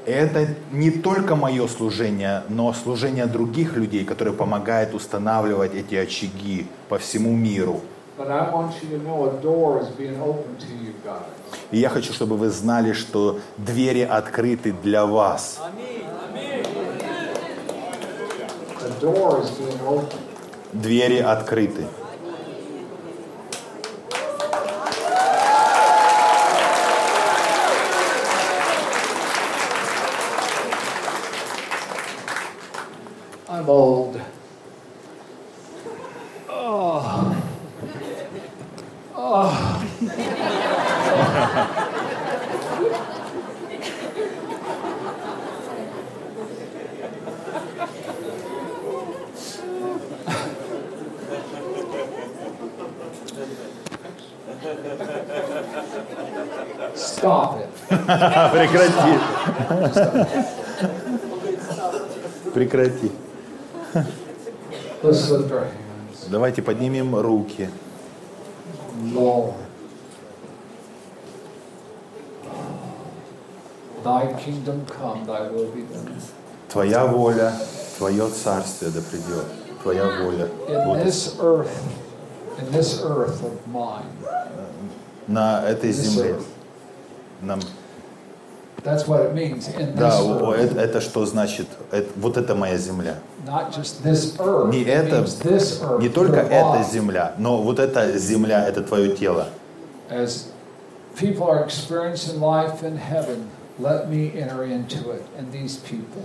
Это 0.05 0.47
не 0.71 0.91
только 0.91 1.35
мое 1.35 1.67
служение, 1.67 2.43
но 2.47 2.73
служение 2.73 3.25
других 3.25 3.75
людей, 3.75 4.05
которые 4.05 4.33
помогают 4.33 4.93
устанавливать 4.93 5.75
эти 5.75 5.95
очаги 5.95 6.67
по 6.87 6.97
всему 6.97 7.35
миру. 7.35 7.81
И 11.71 11.77
я 11.77 11.89
хочу, 11.89 12.13
чтобы 12.13 12.37
вы 12.37 12.49
знали, 12.49 12.93
что 12.93 13.39
двери 13.57 14.01
открыты 14.01 14.71
для 14.71 15.05
вас. 15.05 15.59
A 15.61 15.69
door 15.69 16.21
is 16.21 18.29
being 18.29 18.79
opened. 18.79 18.89
Двери 20.73 21.17
открыты. 21.17 21.87
I'm 33.49 33.69
old. 33.69 34.21
Oh. 36.47 37.35
Oh. 39.15 39.87
Stop 56.95 57.59
it. 57.59 57.69
Прекрати. 57.89 59.19
Прекрати. 62.53 63.11
Давайте 66.29 66.61
поднимем 66.61 67.15
руки. 67.15 67.69
Твоя 76.69 77.05
воля, 77.05 77.53
Твое 77.97 78.29
царствие 78.29 78.91
да 78.91 79.01
придет. 79.01 79.45
Твоя 79.83 80.05
воля 80.23 80.47
будет 80.85 81.13
на 85.27 85.63
этой 85.67 85.91
земле. 85.91 86.35
Нам, 87.41 87.59
That's 88.83 89.07
what 89.07 89.21
it 89.21 89.33
means, 89.35 89.67
in 89.67 89.93
this 89.93 89.99
да, 89.99 90.19
earth. 90.19 90.75
это, 90.75 91.01
что 91.01 91.25
значит? 91.25 91.67
Это- 91.91 92.09
вот 92.15 92.37
это 92.37 92.55
моя 92.55 92.77
земля. 92.77 93.15
Not 93.45 93.71
just 93.71 94.03
this 94.03 94.35
earth, 94.39 94.71
Не 94.71 94.83
это, 94.83 95.17
this 95.43 95.81
earth, 95.83 96.01
не 96.01 96.09
только 96.09 96.39
эта 96.39 96.83
земля, 96.91 97.33
но 97.37 97.61
вот 97.61 97.79
эта 97.79 98.17
земля, 98.17 98.67
это 98.67 98.81
твое 98.81 99.15
тело. 99.15 99.47
As 100.09 100.47
people 101.15 101.47
are 101.47 101.63
experiencing 101.63 102.39
life 102.39 102.81
in 102.83 102.97
heaven, 102.97 103.49
let 103.79 104.09
me 104.09 104.31
enter 104.35 104.63
into 104.63 105.11
it, 105.11 105.23
and 105.37 105.51
these 105.51 105.77
people. 105.77 106.23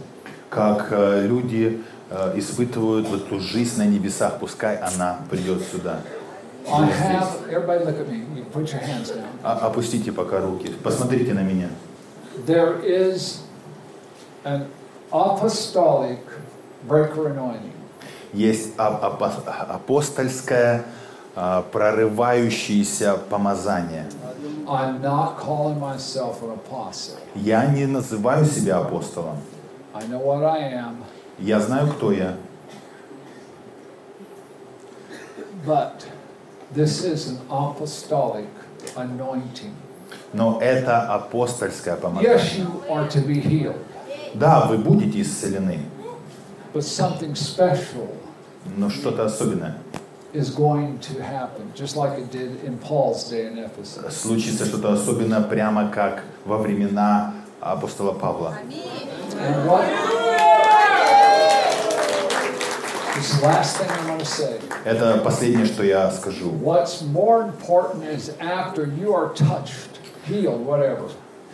Как 0.49 0.89
э, 0.93 1.27
люди 1.27 1.83
э, 2.11 2.33
испытывают 2.39 3.09
вот 3.09 3.27
эту 3.27 3.41
жизнь 3.41 3.79
на 3.79 3.85
небесах, 3.87 4.39
пускай 4.39 4.77
она 4.77 5.19
придет 5.31 5.63
сюда. 5.71 6.01
Have, 6.67 7.49
everybody 7.51 7.85
look 7.85 7.99
at 8.01 8.09
me, 8.09 8.25
you 8.35 8.45
put 8.53 8.73
your 8.73 8.81
hands 8.81 9.11
down. 9.11 9.27
А- 9.43 9.67
опустите 9.67 10.11
пока 10.11 10.41
руки, 10.41 10.69
посмотрите 10.83 11.33
на 11.35 11.41
меня. 11.43 11.69
There 12.45 12.79
is 12.83 13.41
an 14.45 14.67
apostolic 15.13 16.21
breaker 16.87 17.29
anointing. 17.29 17.73
Есть 18.33 18.75
а- 18.77 19.09
апо- 19.11 19.43
апостольское 19.69 20.85
а, 21.35 21.63
прорывающееся 21.73 23.17
помазание. 23.31 24.07
I'm 24.69 25.01
not 25.01 25.39
calling 25.39 25.79
myself 25.81 26.43
an 26.43 26.51
apostle. 26.59 27.19
Я 27.35 27.67
не 27.67 27.87
называю 27.87 28.45
себя 28.45 28.79
апостолом. 28.79 29.37
I 29.95 30.05
know 30.09 30.19
what 30.19 30.43
I 30.45 30.73
am, 30.75 31.05
Я 31.39 31.61
знаю, 31.61 31.89
кто 31.89 32.13
я. 32.13 32.37
but 35.65 36.07
this 36.75 37.03
is 37.05 37.29
an 37.29 37.39
apostolic 37.51 38.47
anointing. 38.97 39.75
Но 40.33 40.59
это 40.61 41.03
апостольское 41.03 41.95
Yes, 41.95 42.01
помазание. 42.01 42.41
you 42.59 42.83
are 42.91 43.09
to 43.09 43.21
be 43.27 43.41
healed, 43.41 43.77
Да, 44.35 44.67
вы 44.67 44.79
будете 44.79 45.21
исцелены, 45.23 45.81
but 46.75 46.83
something 46.83 47.35
special 47.35 48.09
но 48.77 48.91
что-то 48.91 49.25
особенное. 49.25 49.77
is 50.35 50.51
going 50.51 50.99
to 50.99 51.23
happen, 51.23 51.73
just 51.75 51.97
like 51.97 52.19
it 52.19 52.31
did 52.31 52.63
in 52.65 52.77
Paul's 52.79 53.25
day 53.31 53.47
in 53.47 53.59
Ephesus. 53.59 54.15
Случится 54.15 54.67
что-то 54.67 54.93
особенное, 54.93 55.41
прямо 55.41 55.89
как 55.91 56.25
во 56.45 56.59
времена 56.59 57.33
апостола 57.61 58.13
Павла. 58.13 58.53
Это 64.85 65.19
последнее, 65.25 65.67
что 65.67 65.83
я 65.83 66.11
скажу. 66.11 66.51
What's 66.63 67.03
more 67.03 67.43
important 67.45 68.05
is 68.05 68.31
after 68.41 68.85
you 68.87 69.15
are 69.15 69.33
touched, 69.35 69.99
healed, 70.29 70.65
whatever. 70.65 71.11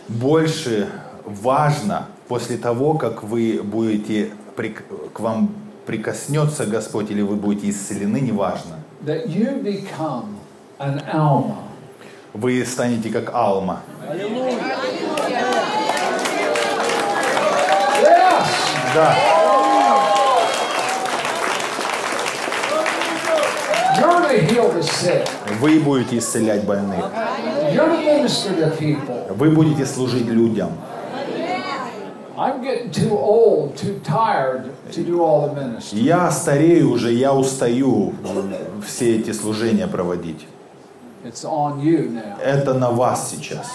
Больше 0.07 0.89
важно 1.25 2.07
после 2.27 2.57
того, 2.57 2.95
как 2.95 3.23
вы 3.23 3.61
будете 3.63 4.31
к 5.13 5.19
вам 5.19 5.49
прикоснется 5.85 6.65
Господь 6.65 7.11
или 7.11 7.21
вы 7.21 7.35
будете 7.35 7.69
исцелены, 7.69 8.17
неважно. 8.19 8.77
that 9.05 9.27
you 9.27 9.61
become 9.61 10.35
an 10.79 11.01
Alma. 11.13 11.55
Вы 12.33 12.65
станете 12.65 13.09
как 13.09 13.33
Алма. 13.33 13.81
Yes! 18.01 18.47
Да, 18.93 19.15
You're 23.97 24.21
to 24.27 24.41
heal 24.47 24.71
the 24.73 24.81
sick. 24.83 25.27
вы 25.59 25.79
будете 25.79 26.17
исцелять 26.17 26.63
больных. 26.63 26.99
You're 27.71 27.89
to 27.89 27.95
minister 27.95 28.01
to 28.01 28.01
people. 28.01 28.09
Вы 29.35 29.49
будете 29.51 29.85
служить 29.85 30.27
людям. 30.27 30.71
Я 35.91 36.31
старею 36.31 36.91
уже, 36.91 37.11
я 37.13 37.33
устаю 37.33 38.13
все 38.85 39.17
эти 39.17 39.31
служения 39.31 39.87
проводить. 39.87 40.47
Это 42.43 42.73
на 42.73 42.91
вас 42.91 43.29
сейчас. 43.29 43.67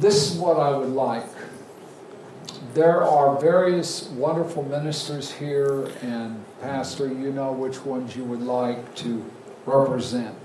This 0.00 0.14
is 0.14 0.38
what 0.38 0.58
I 0.58 0.70
would 0.70 0.94
like. 0.94 1.24
There 2.73 3.03
are 3.03 3.39
various 3.39 4.09
wonderful 4.17 4.63
ministers 4.63 5.31
here, 5.31 5.87
and 6.01 6.43
Pastor, 6.61 7.07
you 7.07 7.31
know 7.31 7.53
which 7.53 7.85
ones 7.85 8.17
you 8.17 8.25
would 8.25 8.41
like 8.41 8.95
to 8.95 9.23
represent. 9.65 10.35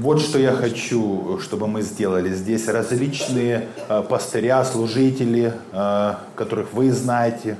Вот 0.00 0.20
что 0.20 0.38
я 0.38 0.52
хочу, 0.52 1.38
чтобы 1.40 1.66
мы 1.66 1.82
сделали. 1.82 2.32
Здесь 2.32 2.68
различные 2.68 3.66
э, 3.88 4.02
пастыря, 4.08 4.64
служители, 4.64 5.52
э, 5.72 6.14
которых 6.36 6.72
вы 6.72 6.92
знаете. 6.92 7.56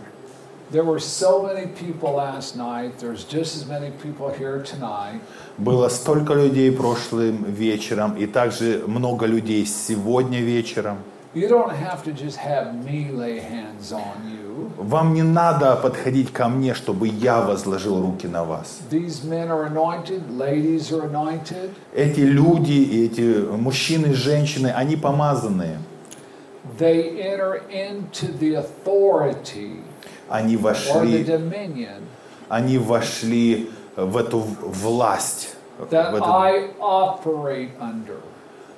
There 0.71 0.85
were 0.85 1.01
so 1.01 1.43
many 1.43 1.67
people 1.67 2.13
last 2.15 2.55
night. 2.55 3.01
There's 3.01 3.25
just 3.25 3.57
as 3.57 3.67
many 3.67 3.91
people 3.91 4.29
here 4.31 4.63
tonight. 4.63 5.21
Было 5.59 5.89
столько 5.89 6.35
людей 6.35 6.71
прошлым 6.71 7.43
вечером, 7.45 8.17
и 8.17 8.27
также 8.27 8.85
много 8.87 9.27
людей 9.27 9.67
сегодня 9.67 10.41
вечером. 10.41 10.99
You 11.36 11.50
don't 11.50 11.76
have 11.76 12.02
to 12.06 12.14
just 12.14 12.38
have 12.38 12.86
me 12.86 13.12
lay 13.12 13.40
hands 13.40 13.92
on 13.92 14.16
you. 14.32 14.72
Вам 14.78 15.14
не 15.14 15.22
надо 15.22 15.76
подходить 15.76 16.32
ко 16.32 16.48
мне, 16.48 16.74
чтобы 16.74 17.10
я 17.10 17.42
возложил 17.42 18.02
руки 18.02 18.26
на 18.26 18.46
вас. 18.46 18.80
These 18.90 19.26
men 19.26 19.50
are 19.50 19.66
anointed, 19.66 20.32
ladies 20.32 20.94
are 20.94 21.04
anointed. 21.04 21.72
Эти 21.94 22.22
люди, 22.22 22.72
и 22.72 23.06
эти 23.06 23.46
мужчины, 23.52 24.14
женщины, 24.14 24.72
они 24.74 24.96
помазанные. 24.96 25.80
They 26.80 27.20
enter 27.22 27.62
into 27.70 28.32
the 28.40 28.56
authority 28.56 29.84
Они 30.30 30.56
or 30.56 30.60
the 30.60 30.62
вошли, 30.62 31.24
dominion 31.26 32.02
они 32.50 32.78
вошли 32.78 33.70
в 33.96 34.18
эту 34.18 34.40
власть, 34.40 35.56
в 35.78 35.84
этот, 35.92 36.24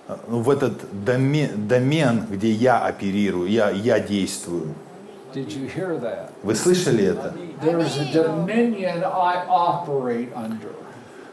в 0.07 0.49
этот 0.49 1.03
домен, 1.03 1.67
домен, 1.67 2.25
где 2.29 2.51
я 2.51 2.79
оперирую, 2.79 3.49
я, 3.49 3.69
я 3.69 3.99
действую. 3.99 4.73
Вы 6.43 6.55
слышали 6.55 7.05
это? 7.05 7.33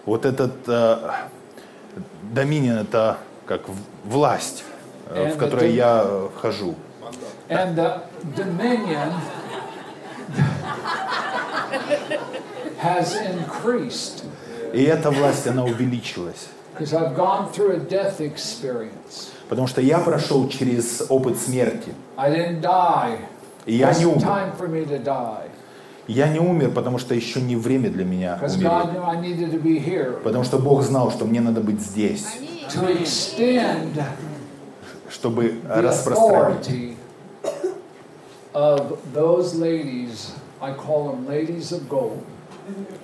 Вот 0.04 0.26
этот 0.26 0.52
э, 0.66 1.10
доминион 2.32 2.78
это 2.78 3.18
как 3.46 3.62
власть, 4.04 4.64
э, 5.08 5.32
в 5.32 5.38
которой 5.38 5.72
я 5.72 6.02
э, 6.04 6.28
вхожу. 6.36 6.74
And 7.48 7.76
the 7.76 8.00
dominion 8.34 9.12
has 12.82 13.14
increased 13.14 14.24
И 14.72 14.82
эта 14.82 15.10
власть, 15.10 15.46
она 15.46 15.64
увеличилась. 15.64 16.48
Because 16.74 16.92
I've 16.92 17.16
gone 17.16 17.50
through 17.52 17.72
a 17.72 17.78
death 17.78 18.20
experience. 18.20 19.30
Потому 19.48 19.66
что 19.68 19.80
я 19.80 19.98
прошел 19.98 20.48
через 20.48 21.06
опыт 21.08 21.38
смерти. 21.38 21.94
И 23.66 23.74
я 23.76 23.94
не 23.94 24.06
умер. 24.06 25.42
Я 26.06 26.28
не 26.28 26.38
умер, 26.38 26.72
потому 26.72 26.98
что 26.98 27.14
еще 27.14 27.40
не 27.40 27.56
время 27.56 27.88
для 27.90 28.04
меня 28.04 28.38
умереть. 28.42 30.22
Потому 30.22 30.44
что 30.44 30.58
Бог 30.58 30.82
знал, 30.82 31.10
что 31.10 31.24
мне 31.24 31.40
надо 31.40 31.60
быть 31.60 31.80
здесь, 31.80 32.26
чтобы 35.08 35.54
распространить. 35.68 36.96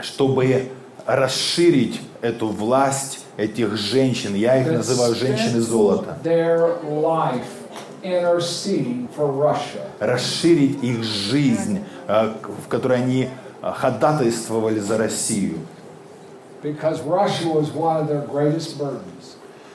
Чтобы 0.00 0.68
расширить 1.06 2.00
эту 2.20 2.48
власть 2.48 3.24
этих 3.40 3.76
женщин. 3.76 4.34
Я 4.34 4.60
их 4.60 4.70
называю 4.70 5.14
женщины 5.14 5.60
золота. 5.60 6.18
Расширить 9.98 10.82
их 10.82 11.02
жизнь, 11.02 11.84
э, 12.06 12.32
в 12.64 12.68
которой 12.68 12.98
они 12.98 13.28
э, 13.62 13.72
ходатайствовали 13.74 14.78
за 14.78 14.98
Россию. 14.98 15.58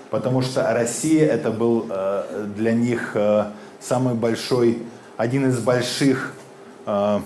Потому 0.09 0.41
что 0.41 0.73
Россия 0.73 1.25
это 1.25 1.51
был 1.51 1.85
э, 1.89 2.45
для 2.55 2.73
них 2.73 3.15
самый 3.79 4.13
большой, 4.13 4.83
один 5.17 5.49
из 5.49 5.59
больших 5.59 6.33
брем, 6.85 7.23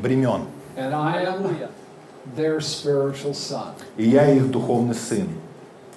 бремен. 0.00 0.42
And 0.76 0.94
I 0.94 1.24
am 1.24 1.68
their 2.36 2.60
spiritual 2.60 3.34
son. 3.34 3.72
И 3.96 4.08
я 4.08 4.30
их 4.30 4.50
духовный 4.50 4.94
сын. 4.94 5.28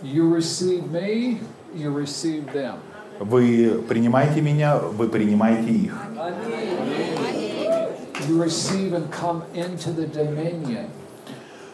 You 0.03 0.33
receive 0.35 0.91
me, 0.91 1.39
you 1.75 1.93
receive 1.93 2.51
them. 2.53 2.75
Вы 3.19 3.81
принимаете 3.87 4.41
меня, 4.41 4.77
вы 4.77 5.07
принимаете 5.07 5.71
их. 5.71 5.95
You 8.27 8.37
receive 8.43 8.93
and 8.93 9.09
come 9.11 9.43
into 9.53 9.91
the 9.95 10.07
dominion. 10.07 10.87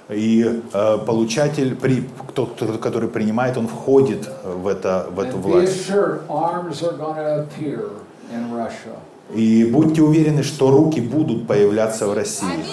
И 0.09 0.61
э, 0.73 0.97
получатель, 1.05 1.75
при, 1.75 2.07
тот, 2.33 2.55
кто- 2.55 2.77
который 2.77 3.09
принимает, 3.09 3.57
он 3.57 3.67
входит 3.67 4.29
в, 4.43 4.67
это, 4.67 5.07
в 5.11 5.19
эту 5.19 5.37
власть. 5.37 5.89
assured, 5.89 6.21
arms 6.29 6.81
are 6.81 6.95
going 6.97 7.15
to 7.15 7.43
appear 7.45 7.89
in 8.31 8.53
Russia. 8.53 8.95
И 9.35 9.65
будьте 9.65 10.01
уверены, 10.01 10.43
что 10.43 10.71
руки 10.71 11.01
будут 11.01 11.45
появляться 11.47 12.07
в 12.07 12.13
России. 12.13 12.63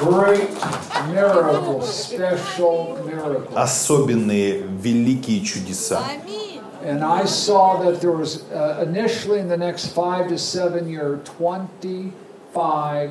Great 0.00 0.50
miracles, 1.08 2.06
special 2.06 2.98
miracles. 3.04 3.54
Особенные, 3.56 4.62
великие 4.62 5.40
чудеса. 5.40 6.02
And 6.84 7.02
I 7.02 7.24
saw 7.24 7.82
that 7.82 8.00
there 8.00 8.12
was 8.12 8.44
uh, 8.52 8.84
initially 8.86 9.40
in 9.40 9.48
the 9.48 9.56
next 9.56 9.88
five 9.88 10.28
to 10.28 10.38
seven 10.38 10.88
year, 10.88 11.20
25 11.24 13.10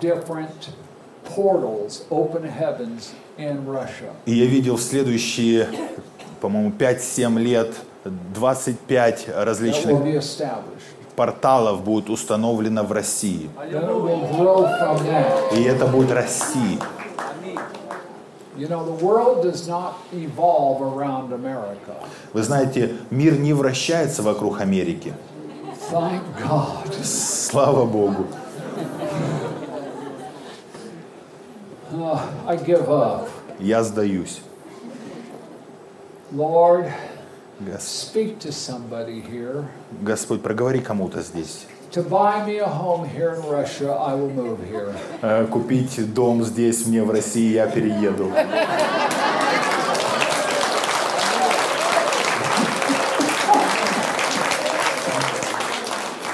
different 0.00 0.70
portals, 1.24 2.04
open 2.10 2.42
heavens 2.42 3.14
in 3.38 3.64
Russia. 3.66 4.12
И 4.24 4.32
я 4.32 4.46
видел 4.46 4.76
в 4.76 4.82
следующие, 4.82 5.68
по-моему, 6.40 6.72
5-7 6.72 7.38
лет 7.38 7.74
25 8.04 9.26
That 9.26 9.36
will 9.36 9.44
различных 9.44 10.02
be 10.02 10.16
established. 10.16 10.79
порталов 11.11 11.83
будет 11.83 12.09
установлено 12.09 12.83
в 12.83 12.91
России. 12.91 13.49
И 15.53 15.63
это 15.63 15.87
будет 15.87 16.11
расти. 16.11 16.79
Вы 22.33 22.43
знаете, 22.43 22.95
мир 23.09 23.39
не 23.39 23.53
вращается 23.53 24.23
вокруг 24.23 24.61
Америки. 24.61 25.13
Слава 27.03 27.85
Богу. 27.85 28.25
Uh. 31.93 32.17
Я 33.59 33.83
сдаюсь. 33.83 34.41
Lord, 36.31 36.89
Господь, 40.01 40.41
проговори 40.41 40.79
кому-то 40.79 41.21
здесь. 41.21 41.67
Купить 45.51 46.13
дом 46.13 46.43
здесь 46.43 46.87
мне 46.87 47.03
в 47.03 47.11
России, 47.11 47.53
я 47.53 47.67
перееду. 47.67 48.31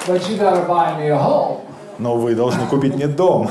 But 0.07 0.29
you 0.29 0.37
gotta 0.37 0.65
buy 0.65 0.97
me 0.97 1.09
a 1.09 1.17
home. 1.17 1.59
Но 1.99 2.15
вы 2.15 2.33
должны 2.33 2.65
купить 2.67 2.95
мне 2.95 3.07
дом. 3.07 3.49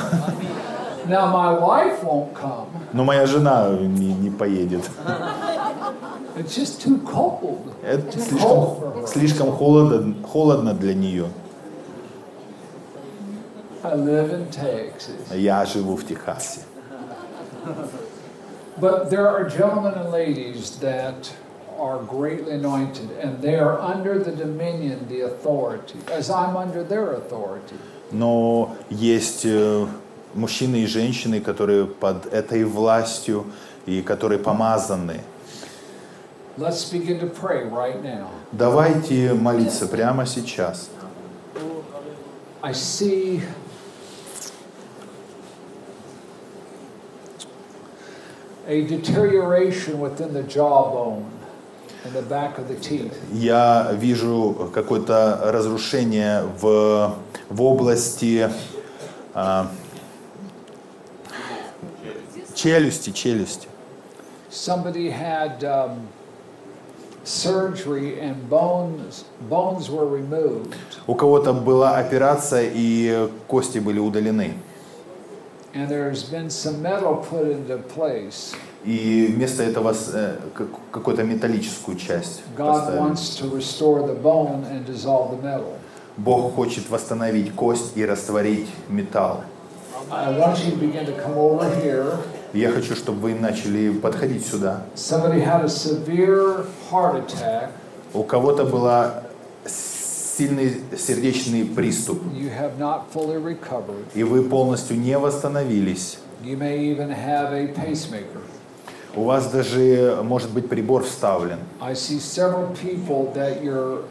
Now 1.07 1.27
my 1.27 1.53
wife 1.61 2.03
won't 2.03 2.33
come. 2.33 2.67
Но 2.93 3.05
моя 3.05 3.27
жена 3.27 3.69
не, 3.79 4.15
не 4.15 4.31
поедет. 4.31 4.89
It's 5.07 5.13
just 5.13 5.79
too 5.79 5.95
cold. 6.01 6.26
Это 6.37 6.49
Too 6.49 8.29
слишком, 8.29 9.07
слишком 9.07 9.53
холодно, 9.53 10.15
холодно 10.23 10.75
для 10.75 10.95
нее. 10.95 11.29
Я 15.35 15.65
живу 15.65 15.97
в 15.97 16.05
Техасе. 16.07 16.61
But 18.79 19.09
there 19.09 19.27
are 19.27 19.49
gentlemen 19.49 19.95
and 19.95 20.11
ladies 20.11 20.79
that 20.81 21.33
are 21.79 21.99
greatly 22.03 22.53
anointed, 22.53 23.11
and 23.23 23.41
they 23.41 23.59
are 23.59 23.81
under 23.81 24.19
the 24.19 24.33
dominion, 24.33 25.07
the 25.09 25.23
authority, 25.23 25.99
as 26.13 26.29
I'm 26.29 26.55
under 26.57 26.85
their 26.85 27.13
authority. 27.15 27.77
Но 28.13 28.77
есть 28.91 29.47
э, 29.47 29.87
мужчины 30.35 30.83
и 30.83 30.87
женщины, 30.87 31.41
которые 31.41 31.87
под 31.87 32.27
этой 32.27 32.65
властью, 32.65 33.47
и 33.87 34.03
которые 34.03 34.39
помазаны. 34.39 35.21
Let's 36.59 36.89
begin 36.91 37.19
to 37.21 37.27
pray 37.27 37.65
right 37.65 38.03
now. 38.03 38.31
Давайте 38.51 39.35
молиться 39.35 39.87
прямо 39.87 40.25
сейчас. 40.25 40.89
I 42.63 42.73
see 42.73 43.43
a 48.67 48.87
deterioration 48.87 50.01
within 50.01 50.33
the 50.33 50.43
jawbone 50.43 51.27
and 52.05 52.15
the 52.15 52.23
back 52.23 52.57
of 52.57 52.69
the 52.69 52.77
teeth. 52.77 53.13
Я 53.33 53.91
вижу 53.93 54.71
какое-то 54.73 55.39
разрушение 55.53 56.43
в, 56.59 57.17
в 57.51 57.63
области 57.63 58.51
а, 59.35 59.71
челюсти, 62.55 63.11
челюсти. 63.11 63.69
Somebody 64.51 65.11
had 65.11 65.63
um, 65.63 66.09
surgery 67.27 68.21
and 68.21 68.49
bones 68.49 69.25
bones 69.51 69.91
were 69.91 70.07
removed, 70.07 70.75
У 71.07 71.15
кого-то 71.15 71.53
была 71.53 71.99
операция 71.99 72.71
и 72.73 73.29
кости 73.49 73.79
были 73.79 73.99
удалены. 73.99 74.55
and 75.75 75.89
there's 75.91 76.23
been 76.23 76.49
some 76.49 76.81
metal 76.81 77.17
put 77.17 77.49
into 77.51 77.77
place. 77.95 78.55
И 78.85 79.27
вместо 79.35 79.65
этого 79.65 79.93
э, 80.15 80.37
какую-то 80.93 81.25
металлическую 81.25 81.99
часть 81.99 82.43
God 82.57 82.69
поставили. 82.73 82.99
wants 83.01 83.37
to 83.41 83.51
restore 83.51 84.07
the 84.07 84.15
bone 84.15 84.65
and 84.71 84.87
dissolve 84.87 85.33
the 85.33 85.43
metal. 85.43 85.75
Бог 86.17 86.55
хочет 86.55 86.89
восстановить 86.89 87.53
кость 87.55 87.97
и 87.97 88.07
растворить 88.07 88.69
металл. 88.89 89.43
I 90.11 90.31
want 90.39 90.59
you 90.65 90.71
to 90.71 90.77
begin 90.77 91.05
to 91.07 91.13
come 91.21 91.37
over 91.37 91.69
here. 91.83 92.17
Я 92.57 92.71
хочу, 92.71 92.97
чтобы 92.97 93.21
вы 93.21 93.35
начали 93.35 93.91
подходить 93.91 94.47
сюда. 94.47 94.85
У 98.15 98.23
кого-то 98.23 98.65
был 98.65 98.89
сильный 99.67 100.81
сердечный 100.97 101.67
приступ, 101.67 102.23
и 104.15 104.23
вы 104.25 104.43
полностью 104.43 104.99
не 104.99 105.19
восстановились. 105.19 106.19
У 109.15 109.23
вас 109.25 109.51
даже 109.51 110.19
может 110.23 110.51
быть 110.51 110.69
прибор 110.71 111.05
вставлен. 111.05 111.59
I 111.83 111.93
see 111.93 112.19
several 112.19 112.75
people 112.83 113.33
that 113.35 113.63
your 113.63 114.05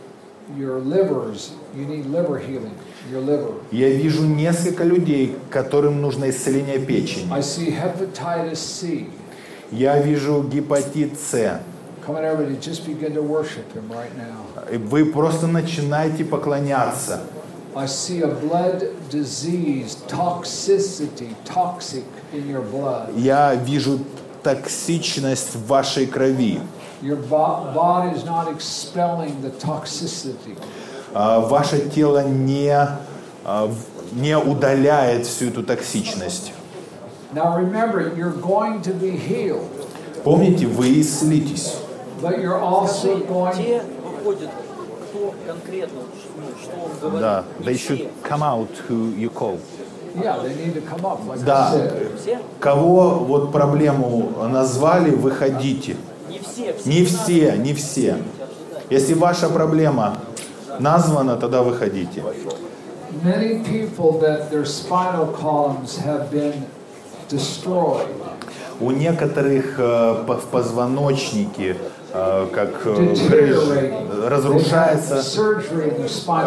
your 0.57 0.79
livers, 0.79 1.53
you 1.75 1.85
need 1.85 2.05
liver 2.05 2.39
healing, 2.39 2.77
your 3.11 3.21
liver. 3.21 3.53
Я 3.71 3.89
вижу 3.89 4.23
несколько 4.23 4.83
людей, 4.83 5.35
которым 5.49 6.01
нужно 6.01 6.29
исцеление 6.29 6.79
печени. 6.79 7.31
I 7.31 7.41
see 7.41 7.71
hepatitis 7.71 8.55
C. 8.55 9.09
Я 9.71 9.99
вижу 9.99 10.43
гепатит 10.43 11.19
С. 11.19 11.59
Come 12.05 12.17
on, 12.17 12.23
everybody, 12.23 12.55
just 12.57 12.85
begin 12.85 13.13
to 13.15 13.23
worship 13.23 13.65
him 13.73 13.89
right 13.89 14.15
now. 14.15 14.71
И 14.71 14.77
Вы 14.77 15.05
просто 15.05 15.47
начинаете 15.47 16.23
поклоняться. 16.23 17.21
I 17.75 17.87
see 17.87 18.21
a 18.21 18.27
blood 18.27 18.87
disease, 19.09 19.97
toxicity, 20.07 21.35
toxic 21.43 22.05
in 22.31 22.47
your 22.47 22.61
blood. 22.61 23.09
Я 23.17 23.55
вижу 23.55 23.99
токсичность 24.43 25.55
в 25.55 25.67
вашей 25.67 26.05
крови. 26.05 26.59
Your 27.01 27.17
bo- 27.17 27.71
body 27.73 28.15
is 28.17 28.23
not 28.25 28.47
expelling 28.47 29.41
the 29.41 29.51
toxicity. 29.51 30.57
А, 31.13 31.39
Ваше 31.39 31.89
тело 31.89 32.23
не, 32.23 32.69
а, 33.45 33.71
не 34.13 34.37
удаляет 34.37 35.25
всю 35.27 35.47
эту 35.49 35.63
токсичность. 35.63 36.53
Now 37.33 37.57
remember, 37.57 38.13
you're 38.15 38.31
going 38.31 38.81
to 38.83 38.93
be 38.93 39.11
healed, 39.11 39.67
Помните, 40.23 40.67
вы 40.67 41.01
исцелитесь. 41.01 41.75
but 42.21 42.39
you're 42.41 42.59
also 42.61 43.17
going. 43.27 43.55
Те 43.57 43.81
выходят, 44.03 44.49
кто 45.09 45.33
конкретно, 45.45 45.99
ну, 46.37 46.43
что 46.61 46.75
он 46.79 46.99
говорит. 47.01 47.21
Да, 47.21 47.43
they 47.59 47.75
should 47.77 48.09
come 48.23 48.41
out 48.41 48.69
who 48.89 49.13
you 49.17 49.29
call. 49.29 49.59
Yeah, 50.15 50.37
they 50.41 50.55
need 50.55 50.73
to 50.75 50.81
come 50.81 51.05
up, 51.05 51.19
like 51.27 51.41
I 51.41 51.43
Да, 51.43 51.73
кого 52.61 53.19
вот 53.19 53.51
проблему 53.51 54.31
назвали, 54.49 55.09
выходите. 55.11 55.91
Не 55.91 56.14
все. 56.51 56.73
все 56.73 56.89
Не 56.89 57.05
все, 57.05 57.57
не 57.57 57.73
все. 57.73 58.17
Если 58.89 59.13
ваша 59.13 59.49
проблема 59.49 60.17
названа, 60.79 61.35
тогда 61.37 61.61
выходите. 61.61 62.23
Many 63.23 63.63
people 63.63 64.19
that 64.19 64.51
their 64.51 64.65
spinal 64.65 65.27
columns 65.27 65.97
have 65.97 66.29
been 66.29 66.65
destroyed, 67.29 68.07
У 68.81 68.91
некоторых 68.91 69.79
э, 69.79 70.13
в 70.27 70.41
позвоночнике, 70.51 71.77
э, 72.13 72.47
как 72.53 72.85
э, 72.85 74.27
разрушается, 74.27 75.23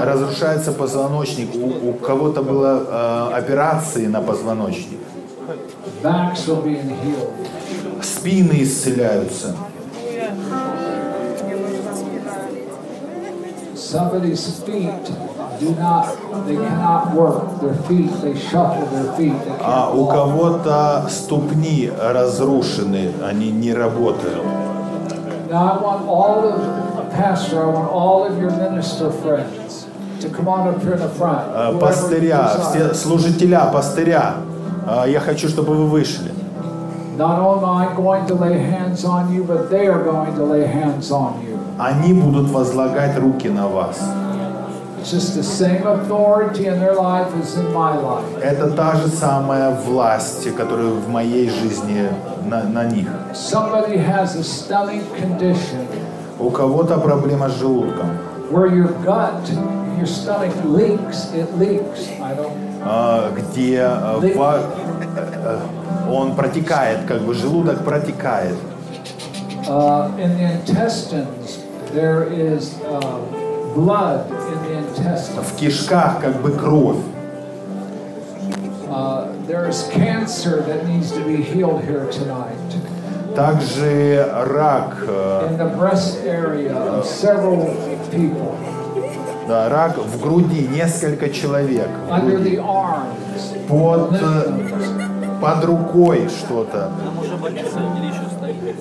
разрушается 0.04 0.72
позвоночник. 0.72 1.54
У, 1.54 1.88
у 1.88 1.92
кого-то 1.94 2.42
было 2.42 3.34
операции 3.34 4.06
на 4.06 4.20
позвоночник. 4.20 5.00
Спины 8.02 8.62
исцеляются. 8.62 9.56
Somebody's 13.88 14.60
feet 14.64 15.04
do 15.58 15.74
not, 15.76 16.04
they 16.46 16.56
cannot 16.56 17.14
work. 17.14 17.58
Their 17.62 17.74
feet, 17.88 18.10
they 18.20 18.38
shuffle 18.38 18.84
their 18.92 19.10
feet. 19.16 19.32
They 19.32 19.56
А 19.64 19.88
can't 19.88 19.94
у 19.94 20.04
walk. 20.04 20.12
кого-то 20.12 21.06
ступни 21.08 21.90
разрушены, 21.98 23.12
они 23.24 23.50
не 23.50 23.72
работают. 23.72 24.44
Now 25.50 25.72
I 25.72 25.82
want 25.82 26.06
all 26.06 26.44
of, 26.52 27.10
Pastor, 27.12 27.62
I 27.62 27.66
want 27.66 27.90
all 27.90 28.26
of 28.26 28.38
your 28.38 28.50
minister 28.50 29.10
friends 29.10 29.86
to 30.20 30.28
come 30.28 30.48
on 30.48 30.68
up 30.68 30.82
here 30.82 30.92
in 30.92 31.00
the 31.00 31.08
front. 31.08 31.48
Э, 31.54 31.78
Пастыря, 31.80 32.46
все 32.60 32.92
служителя, 32.92 33.70
пастыря, 33.72 34.34
э, 34.86 35.04
я 35.10 35.20
хочу, 35.20 35.48
чтобы 35.48 35.72
вы 35.74 35.86
вышли. 35.86 36.30
Not 37.16 37.38
only 37.40 37.64
am 37.64 37.76
I 37.90 37.94
going 37.96 38.26
to 38.26 38.34
lay 38.34 38.58
hands 38.58 39.06
on 39.06 39.32
you, 39.32 39.44
but 39.44 39.70
they 39.70 39.86
are 39.88 40.04
going 40.04 40.34
to 40.36 40.44
lay 40.44 40.66
hands 40.66 41.10
on 41.10 41.40
you. 41.42 41.47
Они 41.78 42.12
будут 42.12 42.50
возлагать 42.50 43.16
руки 43.18 43.48
на 43.48 43.68
вас. 43.68 44.00
Это 48.42 48.70
та 48.70 48.96
же 48.96 49.08
самая 49.08 49.70
власть, 49.86 50.54
которая 50.56 50.88
в 50.88 51.08
моей 51.08 51.48
жизни 51.48 52.08
на, 52.44 52.64
на 52.64 52.84
них. 52.84 53.08
У 56.40 56.50
кого-то 56.50 56.98
проблема 56.98 57.48
с 57.48 57.58
желудком, 57.58 58.10
where 58.50 58.68
your 58.72 58.92
gut, 59.04 59.42
your 59.98 60.06
stomach 60.06 60.54
leaks, 60.64 61.32
it 61.34 61.48
leaks. 61.58 62.08
I 62.20 62.34
don't, 62.34 62.52
э, 62.84 63.30
где 63.36 63.88
ва- 64.36 64.60
э, 65.16 65.58
он 66.10 66.34
протекает, 66.36 67.06
как 67.06 67.22
бы 67.22 67.34
желудок 67.34 67.84
протекает. 67.84 68.54
uh, 69.68 70.08
in 70.16 70.30
the 70.38 70.52
intestines, 70.60 71.58
there 71.92 72.24
is 72.24 72.80
uh, 72.82 73.00
blood 73.74 74.30
in 74.30 74.58
the 74.64 74.78
intestines. 74.78 75.46
В 75.46 75.56
кишках 75.56 76.20
как 76.20 76.40
бы 76.42 76.50
кровь. 76.52 76.96
Uh, 78.90 79.28
there 79.46 79.68
is 79.68 79.88
cancer 79.92 80.62
that 80.62 80.86
needs 80.86 81.12
to 81.12 81.20
be 81.24 81.36
healed 81.42 81.82
here 81.84 82.06
tonight. 82.10 82.56
Также 83.36 84.26
рак, 84.46 84.96
э, 85.06 85.48
In 85.50 85.58
the 85.58 85.68
breast 85.76 86.18
area 86.24 86.74
of 86.74 87.04
several 87.04 87.70
people, 88.10 88.56
да, 89.46 89.68
рак 89.68 89.96
в 89.98 90.20
груди, 90.20 90.66
несколько 90.66 91.28
человек. 91.30 91.88
в 92.08 92.10
under 92.12 92.36
груди. 92.38 92.56
the 92.56 92.58
arms, 92.58 93.68
Под, 93.68 94.12
э, 94.20 95.38
под 95.40 95.64
рукой 95.64 96.28
что-то. 96.28 96.90
Нам 97.04 97.18
уже 97.18 97.36
молиться 97.36 97.78
или 97.98 98.06
еще 98.06 98.26
стоит? 98.36 98.76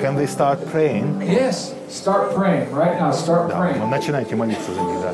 Can 0.00 0.16
they 0.16 0.26
start 0.26 0.58
praying? 0.70 1.20
Yes, 1.22 1.74
start 1.88 2.34
praying 2.34 2.70
right 2.72 2.98
now. 3.00 3.10
Start 3.12 3.48
Да, 3.48 3.58
praying. 3.58 3.88
начинайте 3.90 4.34
молиться 4.36 4.72
за 4.74 4.80
них, 4.80 5.00
да. 5.00 5.12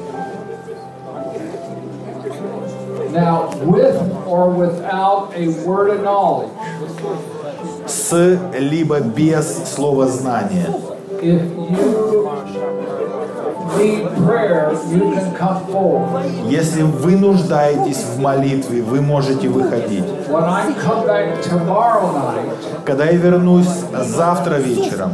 Now, 3.13 3.51
with 3.65 3.97
or 4.27 4.51
without 4.51 5.33
a 5.35 5.49
word 5.67 5.91
of 5.91 6.03
knowledge, 6.03 6.51
С 7.87 8.13
либо 8.59 9.01
без 9.01 9.47
слова 9.75 10.07
знания. 10.07 10.67
if 11.21 11.43
you 11.43 12.31
need 13.77 14.07
prayer, 14.27 14.73
you 14.93 15.01
can 15.13 15.35
come 15.37 15.67
forward. 15.67 16.25
Если 16.49 16.83
вы 16.83 17.17
нуждаетесь 17.17 17.99
в 18.05 18.21
молитве, 18.21 18.83
вы 18.83 19.01
можете 19.01 19.49
выходить. 19.49 20.05
Когда 22.85 23.05
я 23.05 23.13
вернусь 23.13 23.69
завтра 24.01 24.55
вечером, 24.57 25.13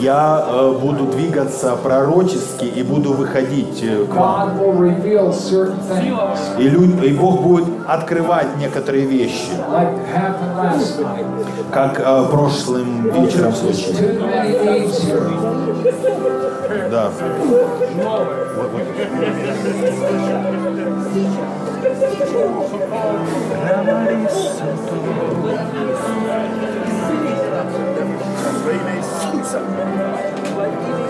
я 0.00 0.44
э, 0.46 0.78
буду 0.80 1.04
двигаться 1.04 1.76
пророчески 1.76 2.64
и 2.64 2.82
буду 2.82 3.12
выходить 3.12 3.82
э, 3.82 4.04
к 4.06 4.14
вам. 4.14 4.50
И, 6.58 7.12
Бог 7.12 7.42
будет 7.42 7.68
открывать 7.86 8.56
некоторые 8.58 9.06
вещи, 9.06 9.50
как 11.72 12.00
э, 12.00 12.24
прошлым 12.30 13.10
вечером 13.10 13.52
случилось. 13.54 14.00
needs 19.84 20.13
here. 20.14 20.44
Да. 29.54 31.03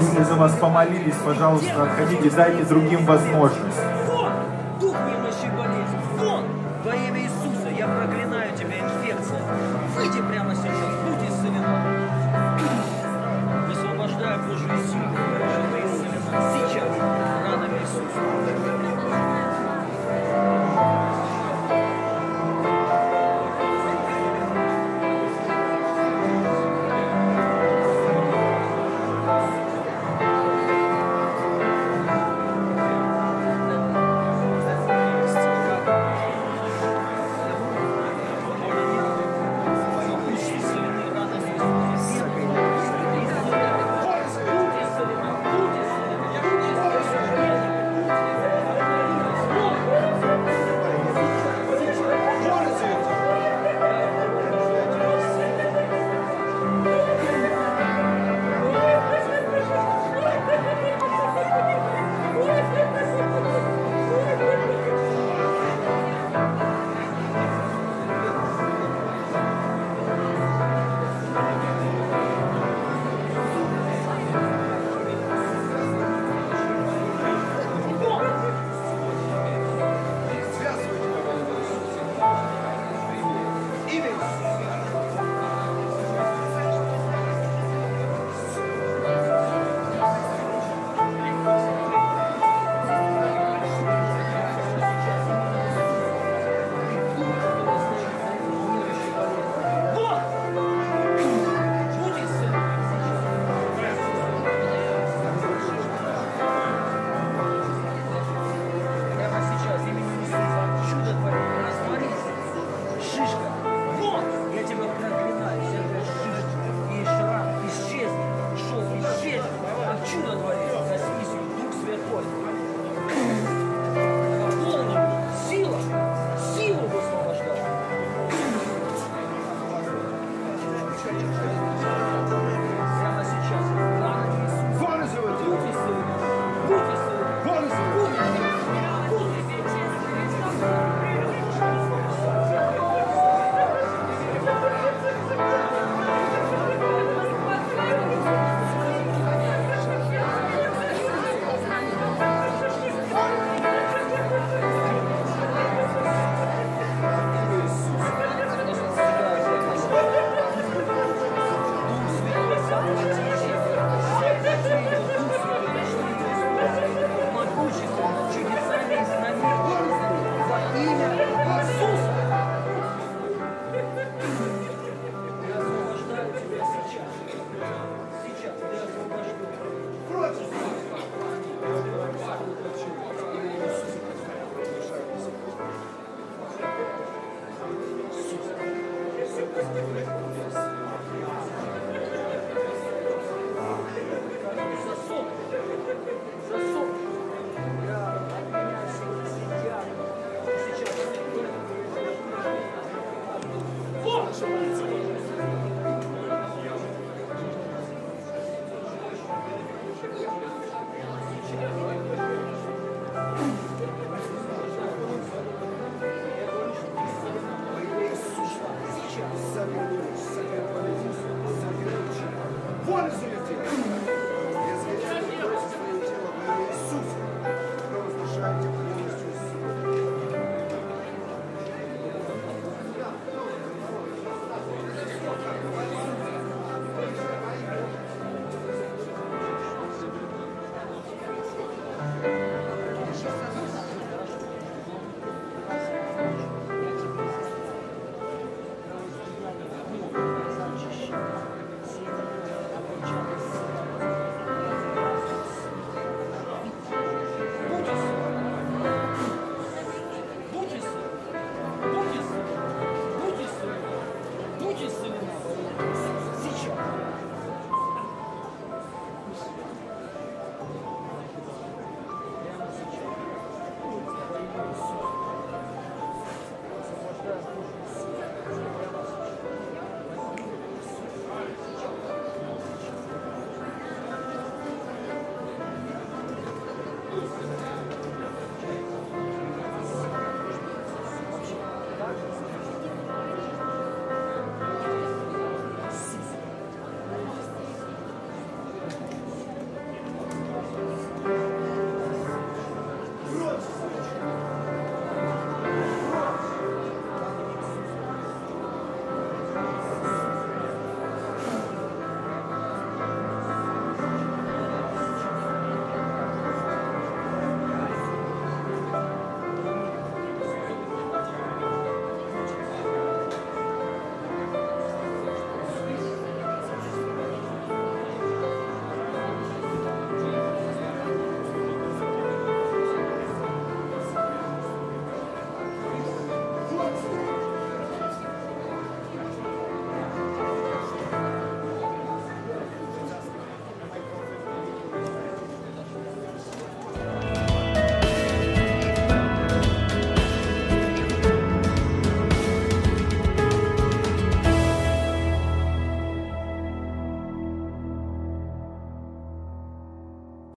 Если 0.00 0.22
за 0.22 0.34
вас 0.34 0.52
помолились, 0.52 1.14
пожалуйста, 1.22 1.82
отходите, 1.82 2.30
дайте 2.30 2.64
другим 2.64 3.04
возможность. 3.04 3.69